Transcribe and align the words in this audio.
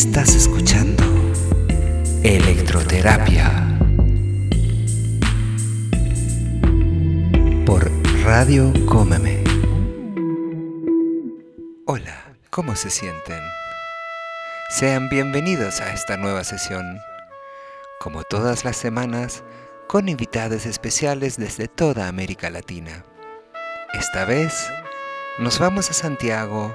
Estás 0.00 0.36
escuchando 0.36 1.02
Electroterapia 2.22 3.76
por 7.66 7.90
Radio 8.22 8.72
Cómeme. 8.86 9.42
Hola, 11.84 12.36
¿cómo 12.50 12.76
se 12.76 12.90
sienten? 12.90 13.40
Sean 14.70 15.08
bienvenidos 15.08 15.80
a 15.80 15.92
esta 15.92 16.16
nueva 16.16 16.44
sesión. 16.44 17.00
Como 17.98 18.22
todas 18.22 18.64
las 18.64 18.76
semanas, 18.76 19.42
con 19.88 20.08
invitados 20.08 20.64
especiales 20.64 21.38
desde 21.38 21.66
toda 21.66 22.06
América 22.06 22.50
Latina. 22.50 23.04
Esta 23.94 24.24
vez 24.24 24.70
nos 25.40 25.58
vamos 25.58 25.90
a 25.90 25.92
Santiago 25.92 26.72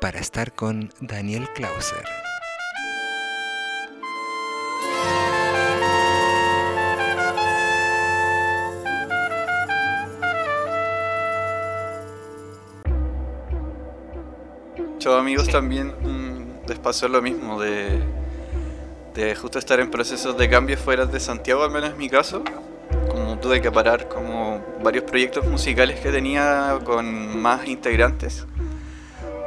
para 0.00 0.18
estar 0.18 0.54
con 0.54 0.90
Daniel 1.02 1.46
Clauser. 1.54 2.27
Amigos 15.16 15.48
también 15.48 15.88
mm, 15.88 16.68
les 16.68 16.78
pasó 16.78 17.08
lo 17.08 17.22
mismo 17.22 17.60
de, 17.60 18.00
de 19.14 19.34
justo 19.34 19.58
estar 19.58 19.80
en 19.80 19.90
procesos 19.90 20.36
de 20.36 20.48
cambio 20.48 20.76
fuera 20.76 21.06
de 21.06 21.20
Santiago, 21.20 21.62
al 21.62 21.70
menos 21.70 21.90
en 21.90 21.98
mi 21.98 22.08
caso. 22.08 22.42
Como 23.08 23.38
tuve 23.38 23.60
que 23.60 23.70
parar 23.70 24.08
como 24.08 24.64
varios 24.82 25.04
proyectos 25.04 25.46
musicales 25.46 26.00
que 26.00 26.10
tenía 26.10 26.78
con 26.84 27.40
más 27.40 27.66
integrantes 27.66 28.46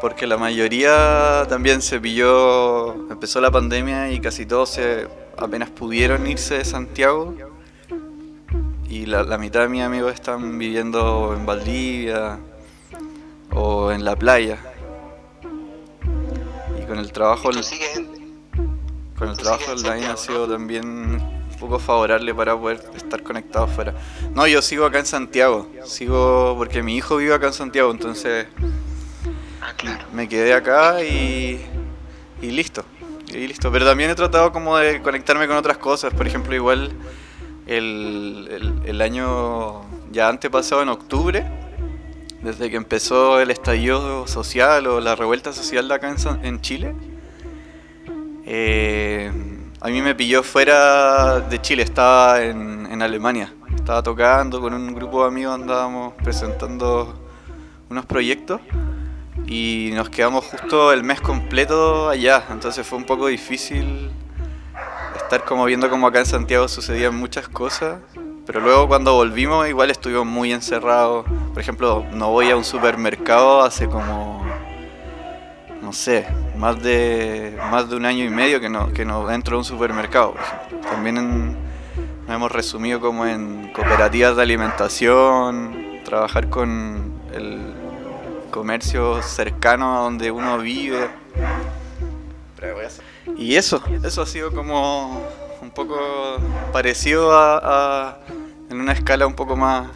porque 0.02 0.26
la 0.26 0.36
mayoría 0.36 1.46
también 1.48 1.82
se 1.84 2.00
pilló, 2.00 2.94
empezó 3.12 3.40
la 3.40 3.52
pandemia 3.52 4.12
y 4.12 4.20
casi 4.20 4.48
todos 4.48 4.72
se, 4.72 5.08
apenas 5.38 5.70
pudieron 5.70 6.26
irse 6.26 6.58
de 6.58 6.66
Santiago. 6.66 7.36
Y 8.90 9.06
la, 9.06 9.38
mitad 9.38 9.62
de 9.62 9.70
mis 9.70 9.84
amigos 9.84 10.14
están 10.14 10.58
viviendo 10.58 11.34
en 11.38 11.46
Valdivia 11.46 12.40
o 13.52 13.92
en 13.92 14.04
la 14.04 14.16
playa. 14.16 14.58
Con 16.92 17.00
el 17.00 17.14
trabajo, 17.14 17.52
con 19.18 19.30
el 19.30 19.38
trabajo 19.38 19.72
online 19.72 20.08
ha 20.08 20.18
sido 20.18 20.46
también 20.46 20.86
un 20.86 21.58
poco 21.58 21.80
favorable 21.80 22.36
para 22.36 22.60
poder 22.60 22.84
estar 22.94 23.24
conectado 23.24 23.66
fuera. 23.68 23.94
No, 24.36 24.46
yo 24.46 24.62
sigo 24.62 24.84
acá 24.84 25.00
en 25.00 25.06
Santiago, 25.06 25.70
sigo 25.86 26.54
porque 26.58 26.84
mi 26.84 26.98
hijo 26.98 27.16
vive 27.16 27.34
acá 27.34 27.48
en 27.48 27.54
Santiago, 27.54 27.92
entonces 27.92 28.48
me 30.12 30.28
quedé 30.28 30.54
acá 30.54 31.02
y, 31.02 31.66
y 32.42 32.52
listo. 32.52 32.84
Y 33.30 33.48
listo. 33.48 33.72
Pero 33.72 33.86
también 33.86 34.10
he 34.10 34.16
tratado 34.16 34.52
como 34.52 34.76
de 34.76 35.02
conectarme 35.02 35.48
con 35.48 35.56
otras 35.56 35.78
cosas. 35.78 36.14
Por 36.14 36.28
ejemplo, 36.28 36.54
igual 36.54 36.92
el, 37.68 38.82
el, 38.86 39.02
año 39.02 39.82
ya 40.12 40.28
antepasado, 40.28 40.82
en 40.82 40.90
octubre, 40.90 41.46
desde 42.42 42.70
que 42.70 42.78
empezó 42.78 43.40
el 43.40 43.52
estallido 43.52 44.28
social 44.28 44.88
o 44.88 45.00
la 45.00 45.16
revuelta 45.16 45.54
social 45.54 45.92
acá 45.92 46.14
en, 46.44 46.62
Chile, 46.62 46.96
eh, 48.46 49.32
a 49.80 49.88
mí 49.90 50.02
me 50.02 50.16
pilló 50.16 50.44
fuera 50.44 51.40
de 51.40 51.62
Chile, 51.62 51.84
estaba 51.84 52.42
en, 52.44 52.88
en 52.90 53.02
Alemania. 53.02 53.54
Estaba 53.76 54.04
tocando 54.04 54.60
con 54.62 54.74
un 54.74 54.94
grupo 54.94 55.22
de 55.22 55.28
amigos, 55.30 55.56
andábamos 55.56 56.14
presentando 56.24 57.20
unos 57.90 58.06
proyectos 58.06 58.62
y 59.48 59.92
nos 59.94 60.10
quedamos 60.10 60.46
justo 60.46 60.94
el 60.94 61.04
mes 61.04 61.20
completo 61.20 62.10
allá, 62.10 62.44
entonces 62.52 62.86
fue 62.86 62.98
un 62.98 63.06
poco 63.06 63.28
difícil 63.28 64.10
estar 65.16 65.44
como 65.44 65.66
viendo 65.66 65.90
como 65.90 66.08
acá 66.08 66.20
en 66.20 66.26
Santiago 66.26 66.68
sucedían 66.68 67.16
muchas 67.16 67.48
cosas, 67.48 68.00
pero 68.52 68.66
luego 68.66 68.86
cuando 68.86 69.14
volvimos 69.14 69.66
igual 69.70 69.92
estuvimos 69.92 70.26
muy 70.26 70.52
encerrados, 70.52 71.26
por 71.54 71.60
ejemplo, 71.62 72.06
no 72.12 72.32
voy 72.32 72.50
a 72.50 72.58
un 72.58 72.66
supermercado 72.66 73.62
hace 73.62 73.88
como, 73.88 74.46
no 75.82 75.94
sé, 75.94 76.28
más 76.58 76.84
de, 76.84 77.58
más 77.72 77.90
de 77.90 77.96
un 77.96 78.06
año 78.06 78.26
y 78.26 78.30
medio 78.30 78.60
que 78.60 78.68
no, 78.68 78.92
que 78.92 79.06
no 79.06 79.32
entro 79.32 79.56
a 79.56 79.60
un 79.60 79.64
supermercado, 79.64 80.36
también 80.82 81.56
nos 82.28 82.36
hemos 82.36 82.52
resumido 82.52 83.00
como 83.00 83.26
en 83.26 83.72
cooperativas 83.72 84.36
de 84.36 84.42
alimentación, 84.42 86.02
trabajar 86.04 86.50
con 86.50 87.14
el 87.34 87.58
comercio 88.52 89.24
cercano 89.24 89.98
a 89.98 90.02
donde 90.02 90.30
uno 90.30 90.58
vive. 90.58 91.08
Y 93.38 93.56
eso, 93.56 93.82
eso 94.04 94.22
ha 94.22 94.26
sido 94.26 94.52
como 94.52 95.22
un 95.62 95.72
poco 95.72 95.98
parecido 96.74 97.32
a, 97.34 98.20
en 98.70 98.80
una 98.80 98.94
escala 98.94 99.28
un 99.28 99.36
poco 99.36 99.56
más 99.56 99.90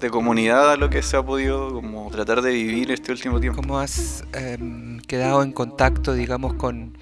de 0.00 0.10
comunidad 0.10 0.72
a 0.72 0.76
lo 0.76 0.90
que 0.90 1.02
se 1.02 1.16
ha 1.16 1.22
podido 1.22 1.72
como 1.72 2.10
tratar 2.10 2.42
de 2.42 2.52
vivir 2.52 2.90
este 2.90 3.12
último 3.12 3.40
tiempo. 3.40 3.62
¿Cómo 3.62 3.78
has 3.78 4.24
em, 4.32 5.00
quedado 5.00 5.42
en 5.42 5.52
contacto, 5.52 6.12
digamos, 6.12 6.54
con, 6.54 6.96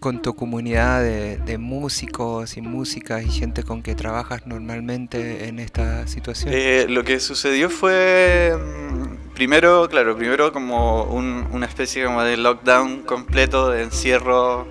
con 0.00 0.20
tu 0.20 0.34
comunidad 0.34 1.02
de, 1.02 1.58
músicos 1.58 2.56
y 2.56 2.60
músicas 2.60 3.24
y 3.24 3.30
gente 3.30 3.62
con 3.62 3.82
que 3.82 3.94
trabajas 3.94 4.46
normalmente 4.46 5.46
en 5.46 5.60
esta 5.60 6.06
situación? 6.08 6.52
Eh, 6.52 6.86
lo 6.88 7.04
que 7.04 7.20
sucedió 7.20 7.70
fue, 7.70 8.58
mm, 8.58 9.34
primero, 9.34 9.88
claro, 9.88 10.16
primero 10.16 10.52
como 10.52 11.04
una 11.04 11.66
especie 11.66 12.04
como 12.04 12.22
de 12.22 12.36
lockdown 12.36 13.02
completo, 13.02 13.70
de 13.70 13.84
encierro 13.84 14.66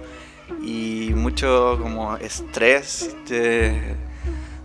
y 0.62 1.12
mucho 1.16 1.78
como 1.82 2.18
estrés 2.18 3.16
de, 3.28 3.96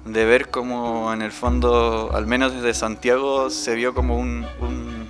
de 0.04 0.24
ver 0.24 0.50
como 0.50 1.12
en 1.12 1.22
el 1.22 1.32
fondo, 1.32 2.10
al 2.12 2.26
menos 2.26 2.54
desde 2.54 2.74
Santiago, 2.74 3.50
se 3.50 3.74
vio 3.74 3.94
como 3.94 4.18
un, 4.18 4.46
un, 4.60 5.08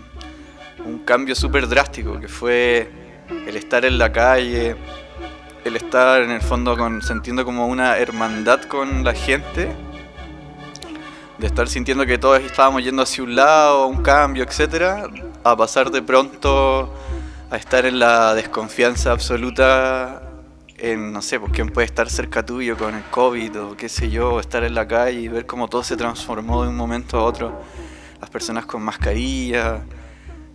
un 0.85 0.99
cambio 1.01 1.35
súper 1.35 1.69
drástico, 1.69 2.21
que 2.21 2.29
fue 2.29 2.91
el 3.47 3.57
estar 3.57 3.85
en 3.85 3.99
la 3.99 4.13
calle, 4.13 4.77
el 5.65 5.77
estar 5.77 6.23
en 6.23 6.31
el 6.31 6.41
fondo 6.41 6.77
con, 6.77 7.03
sintiendo 7.03 7.45
como 7.45 7.67
una 7.67 7.99
hermandad 7.99 8.63
con 8.63 9.05
la 9.05 9.15
gente, 9.15 9.75
de 11.39 11.47
estar 11.47 11.69
sintiendo 11.69 12.07
que 12.07 12.19
todos 12.19 12.41
estábamos 12.41 12.83
yendo 12.83 13.03
hacia 13.03 13.25
un 13.25 13.35
lado, 13.35 13.87
un 13.87 14.03
cambio, 14.03 14.45
etcétera, 14.45 15.09
a 15.45 15.57
pasar 15.57 15.91
de 15.91 16.03
pronto 16.03 16.93
a 17.51 17.57
estar 17.57 17.85
en 17.87 17.99
la 17.99 18.35
desconfianza 18.35 19.13
absoluta 19.13 20.26
en, 20.79 21.13
no 21.13 21.23
sé, 21.23 21.41
pues 21.41 21.53
quién 21.53 21.69
puede 21.69 21.87
estar 21.87 22.09
cerca 22.11 22.45
tuyo 22.45 22.77
con 22.77 22.95
el 22.95 23.05
COVID 23.05 23.61
o 23.61 23.77
qué 23.77 23.89
sé 23.89 24.11
yo, 24.11 24.41
estar 24.41 24.65
en 24.65 24.75
la 24.75 24.87
calle 24.87 25.21
y 25.21 25.29
ver 25.29 25.47
cómo 25.47 25.69
todo 25.69 25.83
se 25.83 25.97
transformó 25.97 26.63
de 26.63 26.69
un 26.69 26.77
momento 26.77 27.19
a 27.19 27.25
otro, 27.25 27.61
las 28.21 28.31
personas 28.31 28.67
con 28.67 28.83
mascarilla, 28.83 29.83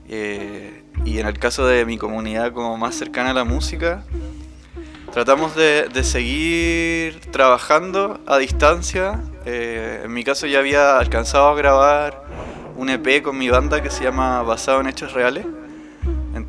eh, 0.08 0.84
y 1.06 1.20
en 1.20 1.28
el 1.28 1.40
caso 1.40 1.66
de 1.66 1.86
mi 1.86 1.98
comunidad 1.98 2.52
como 2.52 2.78
más 2.78 2.96
cercana 2.96 3.32
a 3.32 3.34
la 3.34 3.44
música, 3.44 4.04
Tratamos 5.14 5.58
de, 5.58 6.04
seguir 6.06 7.20
trabajando 7.32 8.22
a 8.26 8.38
distancia. 8.38 9.20
Eh, 9.46 10.04
en 10.06 10.14
mi 10.14 10.24
caso 10.24 10.48
ya 10.48 10.60
había 10.60 10.98
alcanzado 10.98 11.50
a 11.50 11.56
grabar 11.56 12.24
un 12.78 12.90
EP 12.90 13.22
con 13.22 13.38
mi 13.38 13.50
banda 13.50 13.84
que 13.84 13.90
se 13.90 14.06
llama 14.06 14.42
Basado 14.42 14.80
en 14.80 14.88
Hechos 14.88 15.12
Reales. 15.12 15.46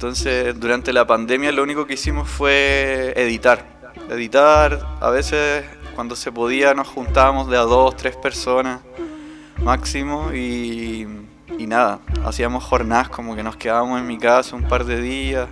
Entonces 0.02 0.58
durante 0.58 0.92
la 0.92 1.06
pandemia 1.06 1.52
lo 1.52 1.62
único 1.62 1.86
que 1.86 1.94
hicimos 1.94 2.28
fue 2.28 3.12
editar. 3.14 3.64
Editar, 4.10 4.84
a 5.00 5.10
veces 5.10 5.64
cuando 5.94 6.16
se 6.16 6.32
podía 6.32 6.74
nos 6.74 6.88
juntábamos 6.88 7.48
de 7.48 7.56
a 7.56 7.60
dos, 7.60 7.96
tres 7.96 8.16
personas 8.16 8.80
máximo 9.58 10.32
y, 10.34 11.06
y 11.56 11.66
nada, 11.68 12.00
hacíamos 12.24 12.64
jornadas 12.64 13.10
como 13.10 13.36
que 13.36 13.44
nos 13.44 13.54
quedábamos 13.54 14.00
en 14.00 14.08
mi 14.08 14.18
casa 14.18 14.56
un 14.56 14.64
par 14.64 14.86
de 14.86 15.00
días 15.00 15.48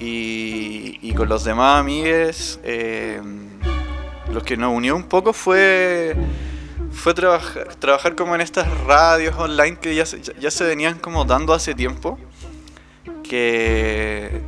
y, 0.00 1.14
con 1.14 1.28
los 1.28 1.44
demás 1.44 1.78
amigues, 1.78 2.58
eh, 2.64 3.22
lo 4.32 4.42
que 4.42 4.56
nos 4.56 4.76
unió 4.76 4.96
un 4.96 5.04
poco 5.04 5.32
fue, 5.32 6.16
fue 6.90 7.14
trabajar, 7.14 7.76
trabajar 7.76 8.16
como 8.16 8.34
en 8.34 8.40
estas 8.40 8.66
radios 8.80 9.36
online 9.38 9.76
que 9.76 9.94
ya 9.94 10.06
se, 10.06 10.20
ya 10.20 10.50
se 10.50 10.64
venían 10.64 10.98
como 10.98 11.24
dando 11.24 11.54
hace 11.54 11.72
tiempo. 11.72 12.18
Que, 13.22 14.40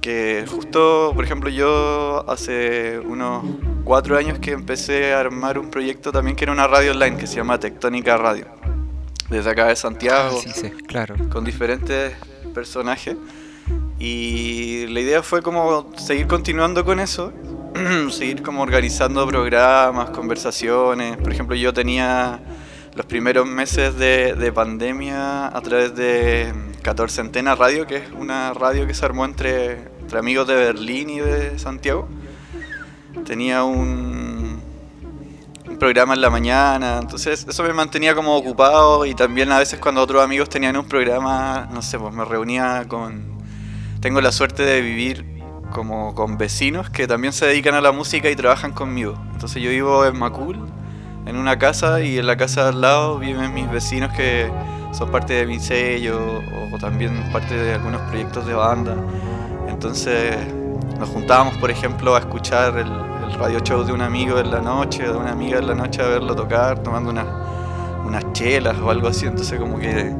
que 0.00 0.44
justo, 0.48 1.12
por 1.14 1.24
ejemplo, 1.24 1.50
yo 1.50 2.24
hace 2.28 2.98
unos 2.98 3.44
cuatro 3.84 4.16
años 4.16 4.38
que 4.38 4.52
empecé 4.52 5.14
a 5.14 5.20
armar 5.20 5.58
un 5.58 5.70
proyecto 5.70 6.12
también 6.12 6.36
que 6.36 6.44
era 6.44 6.52
una 6.52 6.66
radio 6.66 6.92
online 6.92 7.16
que 7.16 7.26
se 7.26 7.36
llama 7.36 7.60
Tectónica 7.60 8.16
Radio. 8.16 8.46
Desde 9.28 9.50
acá 9.50 9.66
de 9.66 9.76
Santiago. 9.76 10.40
Ah, 10.46 10.52
sí, 10.54 10.70
claro. 10.70 11.16
Con 11.30 11.44
diferentes 11.44 12.14
personajes. 12.54 13.16
Y 13.98 14.86
la 14.88 15.00
idea 15.00 15.22
fue 15.22 15.42
como 15.42 15.92
seguir 15.96 16.26
continuando 16.26 16.84
con 16.84 17.00
eso, 17.00 17.32
seguir 18.10 18.42
como 18.42 18.62
organizando 18.62 19.26
programas, 19.26 20.10
conversaciones. 20.10 21.16
Por 21.16 21.32
ejemplo, 21.32 21.56
yo 21.56 21.72
tenía 21.72 22.40
los 22.94 23.06
primeros 23.06 23.46
meses 23.46 23.96
de, 23.96 24.52
pandemia 24.54 25.48
a 25.48 25.60
través 25.60 25.94
de 25.94 26.52
14 26.86 27.20
Antena 27.20 27.56
Radio, 27.56 27.84
que 27.84 27.96
es 27.96 28.04
una 28.16 28.54
radio 28.54 28.86
que 28.86 28.94
se 28.94 29.04
armó 29.04 29.24
entre 29.24 29.88
entre 30.02 30.20
amigos 30.20 30.46
de 30.46 30.54
Berlín 30.54 31.10
y 31.10 31.18
de 31.18 31.58
Santiago. 31.58 32.06
Tenía 33.24 33.64
un, 33.64 34.62
un 35.66 35.78
programa 35.80 36.14
en 36.14 36.20
la 36.20 36.30
mañana, 36.30 37.00
entonces 37.02 37.44
eso 37.48 37.64
me 37.64 37.72
mantenía 37.72 38.14
como 38.14 38.36
ocupado 38.36 39.04
y 39.04 39.16
también 39.16 39.50
a 39.50 39.58
veces 39.58 39.80
cuando 39.80 40.00
otros 40.00 40.22
amigos 40.22 40.48
tenían 40.48 40.76
un 40.76 40.86
programa, 40.86 41.68
no 41.72 41.82
sé, 41.82 41.98
pues 41.98 42.14
me 42.14 42.24
reunía 42.24 42.84
con... 42.86 43.36
Tengo 44.00 44.20
la 44.20 44.30
suerte 44.30 44.62
de 44.62 44.80
vivir 44.80 45.42
como 45.72 46.14
con 46.14 46.38
vecinos 46.38 46.88
que 46.88 47.08
también 47.08 47.32
se 47.32 47.46
dedican 47.46 47.74
a 47.74 47.80
la 47.80 47.90
música 47.90 48.30
y 48.30 48.36
trabajan 48.36 48.70
conmigo. 48.70 49.20
Entonces 49.32 49.60
yo 49.60 49.70
vivo 49.70 50.06
en 50.06 50.16
Macul, 50.16 50.56
en 51.26 51.36
una 51.36 51.58
casa, 51.58 52.00
y 52.02 52.16
en 52.16 52.28
la 52.28 52.36
casa 52.36 52.68
al 52.68 52.80
lado 52.80 53.18
viven 53.18 53.52
mis 53.54 53.68
vecinos 53.68 54.12
que 54.12 54.48
son 54.96 55.10
parte 55.10 55.34
de 55.34 55.46
mi 55.46 55.60
sello 55.60 56.42
o 56.72 56.78
también 56.78 57.12
parte 57.30 57.54
de 57.54 57.74
algunos 57.74 58.00
proyectos 58.02 58.46
de 58.46 58.54
banda. 58.54 58.94
Entonces 59.68 60.36
nos 60.98 61.10
juntábamos, 61.10 61.54
por 61.58 61.70
ejemplo, 61.70 62.16
a 62.16 62.20
escuchar 62.20 62.78
el, 62.78 63.06
radio 63.38 63.58
show 63.58 63.84
de 63.84 63.92
un 63.92 64.00
amigo 64.00 64.38
en 64.38 64.50
la 64.50 64.60
noche, 64.60 65.02
de 65.02 65.10
una 65.10 65.32
amiga 65.32 65.58
en 65.58 65.66
la 65.66 65.74
noche 65.74 66.00
a 66.00 66.06
verlo 66.06 66.34
tocar, 66.34 66.78
tomando 66.78 67.10
unas 67.10 68.32
chelas 68.32 68.78
o 68.78 68.90
algo 68.90 69.08
así. 69.08 69.26
Entonces 69.26 69.60
como 69.60 69.78
que 69.78 70.14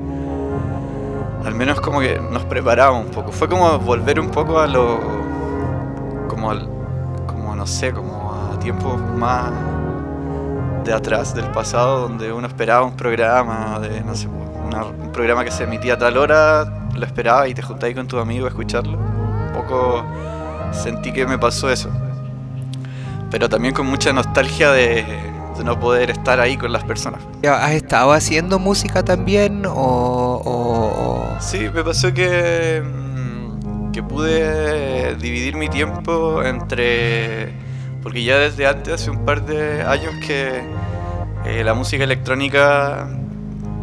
al 1.45 1.55
menos 1.55 1.81
como 1.81 2.01
que 2.01 2.21
nos 2.21 2.45
preparábamos 2.45 3.07
un 3.07 3.13
poco. 3.13 3.33
Fue 3.33 3.49
como 3.49 3.79
volver 3.79 4.21
un 4.21 4.29
poco 4.29 4.59
a 4.59 4.67
lo... 4.67 4.99
como 6.29 6.51
al... 6.51 6.69
como 7.27 7.57
no 7.57 7.67
sé, 7.67 7.93
como 7.93 8.35
a 8.53 8.59
tiempos 8.59 9.01
más 9.01 9.53
de 10.85 10.93
atrás, 10.93 11.35
del 11.35 11.51
pasado, 11.53 12.03
donde 12.03 12.33
uno 12.33 12.47
esperaba 12.47 12.85
un 12.85 12.97
programa 12.97 13.79
de, 13.81 14.03
no 14.03 14.15
sé, 14.15 14.29
un 14.75 15.13
programa 15.13 15.45
que 15.45 15.51
se 15.51 15.65
emitía 15.65 15.95
a 15.95 15.99
tal 15.99 16.17
hora, 16.17 16.89
lo 16.95 17.05
esperaba 17.05 17.49
y 17.49 17.55
te 17.55 17.63
juntáis 17.63 17.95
con 17.95 18.07
tu 18.07 18.19
amigo 18.19 18.47
a 18.47 18.49
escucharlo. 18.49 18.99
Un 18.99 19.53
poco 19.55 20.05
sentí 20.73 21.13
que 21.13 21.27
me 21.27 21.39
pasó 21.39 21.71
eso. 21.71 21.91
Pero 23.31 23.49
también 23.49 23.75
con 23.75 23.87
mucha 23.87 24.13
nostalgia 24.13 24.71
de, 24.71 25.05
no 25.65 25.79
poder 25.81 26.11
estar 26.11 26.39
ahí 26.41 26.57
con 26.57 26.73
las 26.73 26.85
personas. 26.85 27.21
¿Has 27.49 27.73
estado 27.73 28.13
haciendo 28.13 28.59
música 28.59 29.05
también 29.05 29.65
o, 29.67 31.37
Sí, 31.41 31.69
me 31.73 31.83
pasó 31.83 32.13
que, 32.15 32.83
mm, 32.83 33.93
que 33.93 34.03
pude 34.03 35.17
dividir 35.17 35.57
mi 35.57 35.69
tiempo 35.69 36.43
entre... 36.43 37.53
Porque 38.03 38.23
ya 38.23 38.39
desde 38.39 38.67
antes, 38.67 38.95
hace 38.95 39.11
un 39.11 39.25
par 39.25 39.45
de 39.45 39.83
años 39.83 40.15
que 40.25 40.63
eh, 41.45 41.63
la 41.65 41.75
música 41.75 42.05
electrónica, 42.05 43.09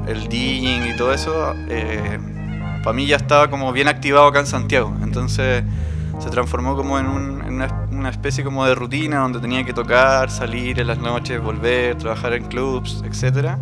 el 0.07 0.27
DJing 0.27 0.87
y 0.93 0.95
todo 0.95 1.13
eso, 1.13 1.53
eh, 1.69 2.19
para 2.83 2.93
mí 2.93 3.05
ya 3.05 3.15
estaba 3.15 3.49
como 3.49 3.71
bien 3.71 3.87
activado 3.87 4.27
acá 4.27 4.39
en 4.39 4.47
Santiago. 4.47 4.93
Entonces 5.01 5.63
se 6.19 6.29
transformó 6.29 6.75
como 6.75 6.99
en, 6.99 7.07
una, 7.07 8.09
especie 8.09 8.43
como 8.43 8.65
de 8.65 8.75
rutina 8.75 9.19
donde 9.19 9.39
tenía 9.39 9.63
que 9.63 9.73
tocar, 9.73 10.29
salir 10.29 10.79
en 10.79 10.87
las 10.87 10.97
noches, 10.97 11.41
volver, 11.41 11.97
trabajar 11.97 12.33
en 12.33 12.45
clubs, 12.45 13.03
etc. 13.05 13.57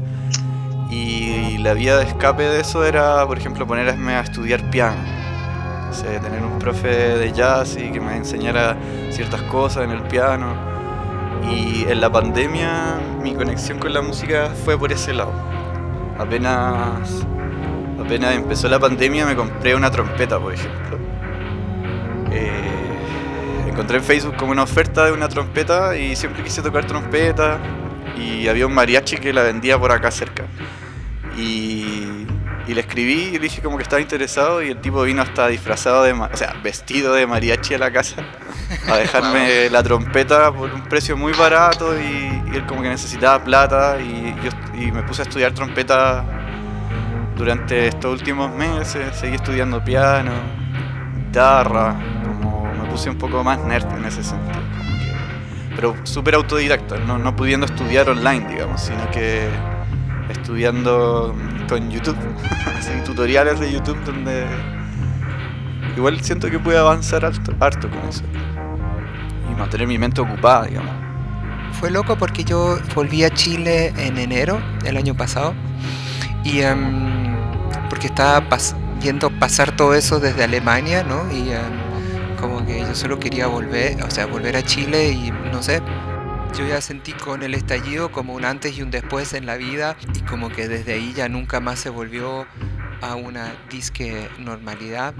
Y 0.89 1.57
la 1.59 1.73
vía 1.73 1.97
de 1.97 2.05
escape 2.05 2.43
de 2.43 2.61
eso 2.61 2.83
era, 2.83 3.25
por 3.25 3.37
ejemplo, 3.37 3.65
ponerme 3.65 4.13
a 4.13 4.21
estudiar 4.21 4.69
piano. 4.69 4.97
Tener 6.03 6.43
un 6.43 6.57
profe 6.57 6.87
de 6.87 7.31
jazz 7.33 7.77
y 7.77 7.91
que 7.91 7.99
me 7.99 8.15
enseñara 8.15 8.77
ciertas 9.11 9.41
cosas 9.43 9.83
en 9.83 9.91
el 9.91 10.01
piano. 10.03 10.53
Y 11.51 11.85
en 11.89 12.01
la 12.01 12.11
pandemia 12.11 12.99
mi 13.21 13.33
conexión 13.35 13.77
con 13.77 13.93
la 13.93 14.01
música 14.01 14.49
fue 14.63 14.77
por 14.77 14.91
ese 14.91 15.13
lado. 15.13 15.33
Apenas 16.17 17.25
apenas 17.99 18.35
empezó 18.35 18.67
la 18.67 18.79
pandemia 18.79 19.25
me 19.25 19.35
compré 19.35 19.75
una 19.75 19.89
trompeta, 19.89 20.39
por 20.39 20.53
ejemplo. 20.53 20.97
Eh, 22.31 23.69
encontré 23.69 23.97
en 23.97 24.03
Facebook 24.03 24.35
como 24.35 24.51
una 24.51 24.63
oferta 24.63 25.05
de 25.05 25.11
una 25.11 25.29
trompeta 25.29 25.95
y 25.95 26.15
siempre 26.15 26.43
quise 26.43 26.61
tocar 26.61 26.85
trompeta 26.85 27.59
y 28.17 28.47
había 28.47 28.67
un 28.67 28.73
mariachi 28.73 29.17
que 29.17 29.31
la 29.33 29.43
vendía 29.43 29.79
por 29.79 29.91
acá 29.91 30.11
cerca. 30.11 30.43
Y, 31.37 32.25
le 32.73 32.81
escribí 32.81 33.23
y 33.23 33.31
le 33.33 33.39
dije 33.39 33.61
como 33.61 33.77
que 33.77 33.83
estaba 33.83 34.01
interesado 34.01 34.61
y 34.61 34.69
el 34.69 34.81
tipo 34.81 35.01
vino 35.03 35.21
hasta 35.21 35.47
disfrazado 35.47 36.03
de, 36.03 36.13
o 36.13 36.37
sea, 36.37 36.55
vestido 36.63 37.13
de 37.13 37.25
mariachi 37.27 37.73
a 37.73 37.77
la 37.77 37.91
casa 37.91 38.23
a 38.87 38.97
dejarme 38.97 39.69
la 39.69 39.83
trompeta 39.83 40.51
por 40.51 40.73
un 40.73 40.83
precio 40.83 41.17
muy 41.17 41.33
barato 41.33 41.93
y, 41.99 42.41
él 42.55 42.65
como 42.65 42.81
que 42.81 42.89
necesitaba 42.89 43.43
plata 43.43 43.97
y, 44.01 44.35
yo, 44.43 44.51
y 44.77 44.91
me 44.91 45.03
puse 45.03 45.21
a 45.21 45.23
estudiar 45.23 45.53
trompeta 45.53 46.23
durante 47.35 47.87
estos 47.87 48.19
últimos 48.19 48.53
meses 48.55 49.15
seguí 49.15 49.35
estudiando 49.35 49.83
piano, 49.83 50.31
guitarra, 51.15 51.95
como 52.23 52.71
me 52.71 52.89
puse 52.89 53.09
un 53.09 53.17
poco 53.17 53.43
más 53.43 53.59
nerd 53.59 53.89
en 53.97 54.05
ese 54.05 54.23
sentido. 54.23 54.61
pero 55.75 55.95
súper 56.03 56.35
autodidacta, 56.35 56.97
no, 56.99 57.35
pudiendo 57.35 57.65
estudiar 57.65 58.09
online, 58.09 58.47
digamos, 58.47 58.81
sino 58.81 59.09
que 59.11 59.49
estudiando 60.29 61.35
con 61.71 61.89
YouTube, 61.89 62.17
así, 62.77 62.91
tutoriales 63.05 63.57
de 63.61 63.71
YouTube 63.71 63.97
donde 64.03 64.45
igual 65.95 66.21
siento 66.21 66.51
que 66.51 66.59
pude 66.59 66.77
avanzar 66.77 67.23
harto, 67.23 67.53
harto 67.61 67.89
con 67.89 68.09
eso 68.09 68.23
y 69.49 69.57
mantener 69.57 69.87
mi 69.87 69.97
mente 69.97 70.19
ocupada, 70.19 70.65
digamos. 70.65 70.91
Fue 71.79 71.89
loco 71.89 72.17
porque 72.17 72.43
yo 72.43 72.77
volví 72.93 73.23
a 73.23 73.29
Chile 73.29 73.93
en 73.97 74.17
enero 74.17 74.61
del 74.83 74.97
año 74.97 75.15
pasado 75.15 75.53
y 76.43 76.59
em, 76.59 77.37
porque 77.89 78.07
estaba 78.07 78.45
viendo 79.01 79.29
pasar 79.39 79.73
todo 79.73 79.93
eso 79.93 80.19
desde 80.19 80.43
Alemania, 80.43 81.05
¿no? 81.05 81.31
Y 81.31 81.53
em, 81.53 82.35
como 82.37 82.65
que 82.65 82.81
yo 82.81 82.93
solo 82.95 83.17
quería 83.17 83.47
volver, 83.47 84.03
o 84.03 84.11
sea, 84.11 84.25
volver 84.25 84.57
a 84.57 84.63
Chile 84.63 85.11
y 85.11 85.31
no 85.53 85.63
sé, 85.63 85.81
yo 86.57 86.67
ya 86.67 86.81
sentí 86.81 87.13
con 87.13 87.43
el 87.43 87.53
estallido 87.53 88.11
como 88.11 88.33
un 88.33 88.45
antes 88.45 88.77
y 88.77 88.81
un 88.81 88.91
después 88.91 89.33
en 89.33 89.45
la 89.45 89.57
vida 89.57 89.95
y 90.15 90.19
como 90.21 90.49
que 90.49 90.67
desde 90.67 90.93
ahí 90.93 91.13
ya 91.13 91.29
nunca 91.29 91.59
más 91.59 91.79
se 91.79 91.89
volvió 91.89 92.45
a 93.01 93.15
una 93.15 93.55
disque 93.69 94.29
normalidad. 94.39 95.13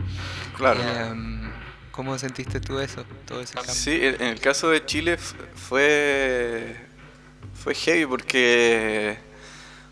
Claro. 0.58 0.82
Em, 0.82 1.52
¿Cómo 1.92 2.18
sentiste 2.18 2.60
tú 2.60 2.80
eso? 2.80 3.04
Todo 3.26 3.42
ese 3.42 3.54
cambio? 3.56 3.74
Sí, 3.74 4.00
en 4.02 4.22
el 4.22 4.40
caso 4.40 4.70
de 4.70 4.86
Chile 4.86 5.18
fue 5.18 6.76
fue 7.54 7.76
heavy 7.76 8.06
porque 8.08 9.18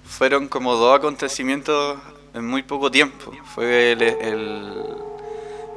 fueron 0.04 0.48
como 0.48 0.76
dos 0.76 0.98
acontecimientos 0.98 2.00
en 2.34 2.46
muy 2.46 2.64
poco 2.64 2.90
tiempo. 2.90 3.32
Fue 3.54 3.92
el, 3.92 4.02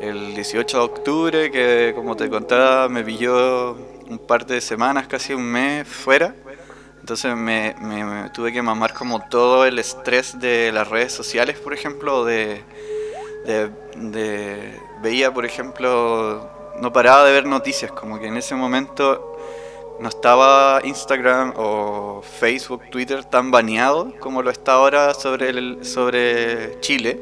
el, 0.00 0.34
18 0.34 0.76
de 0.76 0.82
octubre 0.82 1.50
que, 1.50 1.92
como 1.94 2.16
te 2.16 2.28
contaba, 2.28 2.88
me 2.88 3.04
pilló 3.04 3.76
un 4.12 4.18
par 4.18 4.46
de 4.46 4.60
semanas, 4.60 5.06
casi 5.06 5.32
un 5.32 5.44
mes 5.44 5.88
fuera. 5.88 6.34
Entonces 7.00 7.34
me, 7.34 7.74
tuve 8.32 8.52
que 8.52 8.62
mamar 8.62 8.94
como 8.94 9.26
todo 9.28 9.64
el 9.64 9.78
estrés 9.78 10.38
de 10.38 10.70
las 10.70 10.88
redes 10.88 11.12
sociales, 11.12 11.58
por 11.58 11.74
ejemplo, 11.74 12.24
de, 12.24 12.62
de, 13.44 13.70
de, 13.96 14.80
veía, 15.02 15.32
por 15.34 15.44
ejemplo, 15.44 16.48
no 16.80 16.92
paraba 16.92 17.24
de 17.24 17.32
ver 17.32 17.46
noticias, 17.46 17.90
como 17.90 18.20
que 18.20 18.26
en 18.26 18.36
ese 18.36 18.54
momento 18.54 19.36
no 19.98 20.08
estaba 20.08 20.80
Instagram 20.84 21.54
o 21.56 22.22
Facebook, 22.22 22.82
Twitter 22.90 23.24
tan 23.24 23.50
baneado 23.50 24.12
como 24.20 24.42
lo 24.42 24.50
está 24.50 24.74
ahora 24.74 25.12
sobre, 25.14 25.48
el, 25.48 25.84
sobre 25.84 26.78
Chile, 26.80 27.18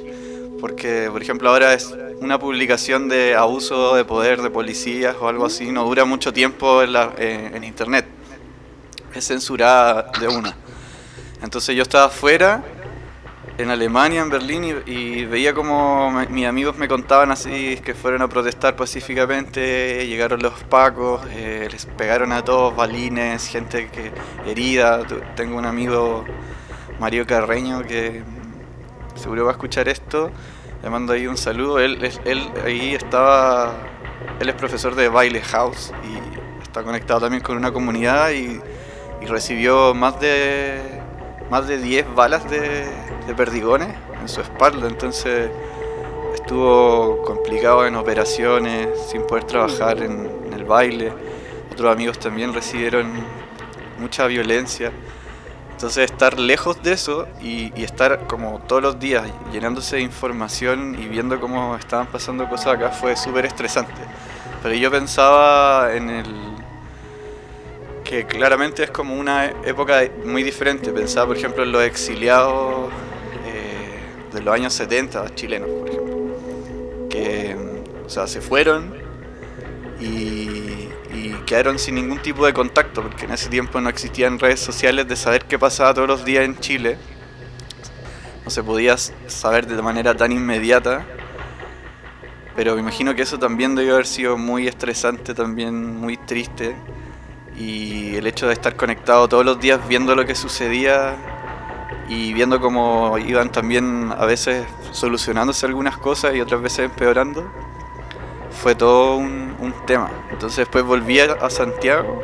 porque 0.61 1.09
por 1.11 1.23
ejemplo 1.23 1.49
ahora 1.49 1.75
es 1.75 1.95
una 2.21 2.39
publicación 2.39 3.09
de 3.09 3.35
abuso 3.35 3.95
de 3.95 4.05
poder 4.05 4.43
de 4.43 4.51
policías 4.51 5.17
o 5.21 5.29
algo 5.29 5.47
así, 5.47 5.73
no 5.73 5.85
dura 5.85 6.05
mucho 6.05 6.33
tiempo 6.33 6.83
en, 6.83 6.95
eh, 7.19 7.61
internet, 7.63 8.07
es 9.15 9.27
censurada 9.27 10.11
de 10.21 10.29
una. 10.29 10.57
Entonces 11.43 11.75
yo 11.75 11.83
estaba 11.83 12.07
afuera 12.07 12.63
en 13.61 13.71
Alemania, 13.71 14.23
en 14.23 14.31
Berlín, 14.31 14.83
y, 14.87 15.25
veía 15.25 15.53
como 15.53 16.11
mis 16.31 16.47
amigos 16.47 16.77
me 16.77 16.89
contaban 16.89 17.31
así 17.31 17.79
que 17.85 17.95
fueron 17.95 18.23
a 18.23 18.29
protestar 18.29 18.75
pacíficamente, 18.75 20.07
llegaron 20.07 20.41
los 20.41 20.55
pacos, 20.65 21.23
eh, 21.31 21.69
les 21.71 21.85
pegaron 21.87 22.33
a 22.33 22.43
todos 22.43 22.75
balines, 22.75 23.47
gente 23.49 23.91
que 23.91 24.13
herida. 24.47 25.03
Tengo 25.37 25.59
un 25.59 25.67
amigo, 25.67 26.25
Mario 26.99 27.27
Carreño, 27.27 27.83
que 27.83 28.23
seguro 29.15 29.45
va 29.45 29.51
a 29.51 29.53
escuchar 29.53 29.89
esto. 29.89 30.31
Le 30.83 30.91
mando 30.91 31.13
ahí 31.13 31.27
un 31.27 31.37
saludo. 31.37 31.79
Él, 31.79 31.99
ahí 32.65 32.95
estaba, 32.95 33.75
él 34.41 34.49
es 34.49 34.55
profesor 34.55 34.95
de 34.95 35.09
baile 35.09 35.41
house 35.43 35.93
y 36.05 36.63
está 36.63 36.83
conectado 36.83 37.21
también 37.21 37.43
con 37.43 37.57
una 37.57 37.73
comunidad 37.73 38.31
y 38.31 38.61
recibió 39.27 39.93
más 39.95 40.19
de 40.21 41.01
más 41.51 41.67
de 41.67 41.79
10 41.79 42.15
balas 42.15 42.49
de, 42.49 42.89
perdigones 43.37 43.89
en 44.21 44.29
su 44.29 44.41
espalda, 44.41 44.89
entonces 44.89 45.51
estuvo 46.35 47.23
complicado 47.23 47.87
en 47.87 47.97
operaciones, 47.97 48.89
sin 49.09 49.23
poder 49.23 49.45
trabajar 49.45 50.03
en, 50.03 50.31
el 50.53 50.65
baile. 50.65 51.13
Otros 51.73 51.93
amigos 51.93 52.19
también 52.19 52.53
recibieron 52.53 53.09
mucha 53.99 54.27
violencia. 54.27 54.93
Entonces 55.81 56.11
estar 56.11 56.39
lejos 56.39 56.83
de 56.83 56.93
eso 56.93 57.27
y, 57.41 57.73
estar 57.83 58.27
como 58.27 58.59
todos 58.69 58.83
los 58.83 59.01
días 59.01 59.27
llenándose 59.51 59.97
de 59.97 60.03
información 60.03 60.95
y 60.95 61.09
viendo 61.09 61.41
cómo 61.41 61.75
estaban 61.75 62.07
pasando 62.07 62.47
cosas 62.51 62.75
acá 62.75 62.91
fue 62.91 63.17
súper 63.17 63.47
estresante. 63.47 64.03
Pero 64.63 64.75
yo 64.75 64.91
pensaba 64.91 65.95
en 65.95 66.11
el... 66.11 66.27
que 68.05 68.27
claramente 68.27 68.83
es 68.83 68.91
como 68.91 69.15
una 69.15 69.47
época 69.47 70.03
muy 70.23 70.43
diferente. 70.43 70.93
Pensaba 70.93 71.29
por 71.29 71.39
ejemplo 71.39 71.63
en 71.63 71.73
los 71.73 71.83
exiliados 71.83 72.91
eh, 73.47 74.35
de 74.35 74.43
los 74.43 74.55
años 74.55 74.75
70 74.75 75.35
chilenos, 75.35 75.71
por 75.71 75.89
ejemplo. 75.89 77.09
Que, 77.09 77.57
o 78.05 78.11
sea, 78.11 78.27
se 78.27 78.43
fueron 78.43 78.95
y 79.99 80.40
y 80.40 80.40
quedaron 81.51 81.81
sin 81.81 81.97
ningún 81.97 82.21
tipo 82.21 82.47
de 82.47 82.53
contacto, 82.53 83.03
porque 83.03 83.25
en 83.25 83.33
ese 83.33 83.49
tiempo 83.49 83.81
no 83.81 83.89
existían 83.89 84.39
redes 84.39 84.61
sociales 84.61 85.09
de 85.09 85.17
saber 85.17 85.47
qué 85.47 85.59
pasaba 85.59 85.93
todos 85.93 86.07
los 86.07 86.25
días 86.25 86.45
en 86.45 86.57
Chile. 86.61 86.97
No 88.45 88.53
se 88.53 88.63
podía 88.63 88.97
saber 88.97 89.67
de 89.67 89.83
manera 89.83 90.17
tan 90.17 90.31
inmediata. 90.31 91.05
Pero 92.55 92.77
me 92.77 92.83
imagino 92.83 93.17
que 93.17 93.23
eso 93.23 93.37
también 93.37 93.75
debió 93.75 93.95
haber 93.95 94.07
sido 94.07 94.39
muy 94.39 94.69
estresante, 94.69 95.35
también 95.35 95.97
muy 95.97 96.17
triste. 96.17 96.77
Y 97.59 98.15
el 98.15 98.29
hecho 98.29 98.47
de 98.47 98.53
estar 98.53 98.77
conectado 98.77 99.29
todos 99.29 99.45
los 99.45 99.59
días 99.59 99.81
viendo 99.89 100.15
lo 100.15 100.25
que 100.25 100.37
sucedía 100.37 101.17
y 102.09 102.33
viendo 102.33 102.61
cómo 102.61 103.19
iban 103.19 103.51
también 103.51 104.15
a 104.17 104.25
veces 104.25 104.69
solucionándose 104.93 105.67
algunas 105.67 105.99
cosas 105.99 106.33
y 106.37 106.41
otras 106.41 106.63
veces 106.63 106.85
empeorando 106.85 107.70
fue 108.61 108.75
todo 108.75 109.17
un, 109.17 109.51
tema. 109.87 110.11
Entonces 110.31 110.59
después 110.59 110.85
volví 110.85 111.19
a, 111.19 111.51
Santiago 111.51 112.23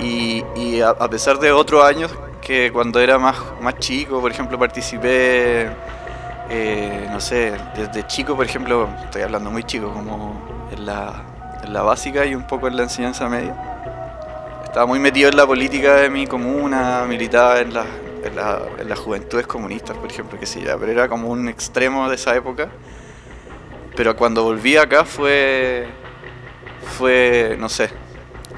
y, 0.00 0.80
a, 0.80 1.08
pesar 1.08 1.38
de 1.38 1.52
otros 1.52 1.84
años 1.84 2.14
que 2.40 2.70
cuando 2.72 3.00
era 3.00 3.18
más, 3.18 3.36
más 3.60 3.78
chico, 3.78 4.20
por 4.20 4.30
ejemplo, 4.30 4.58
participé, 4.58 5.68
eh, 6.48 7.08
no 7.10 7.20
sé, 7.20 7.54
desde 7.74 8.06
chico, 8.06 8.36
por 8.36 8.46
ejemplo, 8.46 8.88
estoy 9.02 9.22
hablando 9.22 9.50
muy 9.50 9.64
chico, 9.64 9.92
como 9.92 10.68
en 10.70 10.86
la, 10.86 11.22
en 11.64 11.72
la 11.72 11.82
básica 11.82 12.24
y 12.24 12.34
un 12.34 12.46
poco 12.46 12.68
en 12.68 12.76
la 12.76 12.84
enseñanza 12.84 13.28
media. 13.28 13.54
Estaba 14.64 14.86
muy 14.86 14.98
metido 14.98 15.28
en 15.28 15.36
la 15.36 15.46
política 15.46 15.96
de 15.96 16.10
mi 16.10 16.26
comuna, 16.26 17.04
militaba 17.08 17.60
en, 17.60 17.74
la, 17.74 17.84
en, 18.22 18.36
la, 18.36 18.62
en 18.78 18.88
las 18.88 18.98
juventudes 18.98 19.46
comunistas, 19.46 19.96
por 19.96 20.10
ejemplo, 20.10 20.38
que 20.38 20.46
yo, 20.46 20.78
pero 20.78 20.92
era 20.92 21.08
como 21.08 21.28
un 21.28 21.48
extremo 21.48 22.08
de 22.08 22.14
esa 22.14 22.34
época. 22.36 22.68
Pero 23.96 24.16
cuando 24.16 24.42
volví 24.42 24.76
acá 24.76 25.04
fue. 25.04 25.86
fue. 26.98 27.56
no 27.58 27.68
sé. 27.68 27.90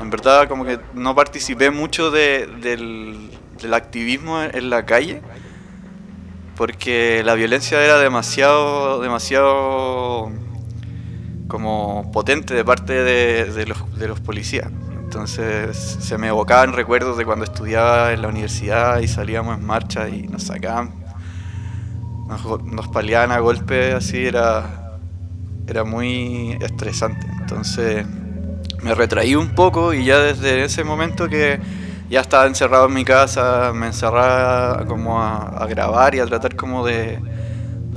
En 0.01 0.11
verdad, 0.11 0.49
como 0.49 0.65
que 0.65 0.79
no 0.95 1.15
participé 1.15 1.71
mucho 1.71 2.11
del, 2.11 3.31
activismo 3.73 4.43
en 4.43 4.71
la 4.71 4.87
calle. 4.87 5.23
Porque 6.57 7.23
la 7.25 7.35
violencia 7.35 7.83
era 7.83 7.99
demasiado. 7.99 9.01
demasiado. 9.01 10.31
como 11.49 12.11
potente 12.13 12.55
de 12.55 12.65
parte 12.65 12.93
de, 12.93 13.67
los, 13.67 13.99
de 13.99 14.09
los 14.09 14.21
policías. 14.21 14.71
Entonces 15.07 15.77
se 15.77 16.19
me 16.19 16.29
evocaban 16.29 16.73
recuerdos 16.73 17.17
de 17.17 17.25
cuando 17.25 17.45
estudiaba 17.45 18.13
en 18.13 18.23
la 18.23 18.29
universidad 18.29 18.99
y 18.99 19.07
salíamos 19.07 19.57
en 19.57 19.65
marcha 19.65 20.09
y 20.09 20.27
nos 20.27 20.43
sacaban, 20.43 20.95
nos, 22.27 22.65
nos 22.65 22.87
a 22.89 23.39
golpe, 23.39 23.93
así 23.93 24.27
era, 24.27 24.86
era 25.67 25.85
muy 25.85 26.57
estresante. 26.61 27.27
Entonces 27.41 28.07
me 28.83 28.95
retraí 28.95 29.35
un 29.35 29.55
poco 29.55 29.95
y 29.95 30.05
ya 30.05 30.21
desde 30.21 30.65
ese 30.65 30.85
momento 30.85 31.29
que 31.29 31.59
ya 32.09 32.21
estaba 32.21 32.47
encerrado 32.47 32.87
en 32.87 32.95
mi 32.95 33.05
casa, 33.05 33.73
me 33.75 33.87
encerraba 33.87 34.87
como 34.87 35.21
a, 35.21 35.67
grabar 35.69 36.15
y 36.15 36.21
a 36.21 36.27
tratar 36.27 36.55
como 36.55 36.87
de, 36.87 37.19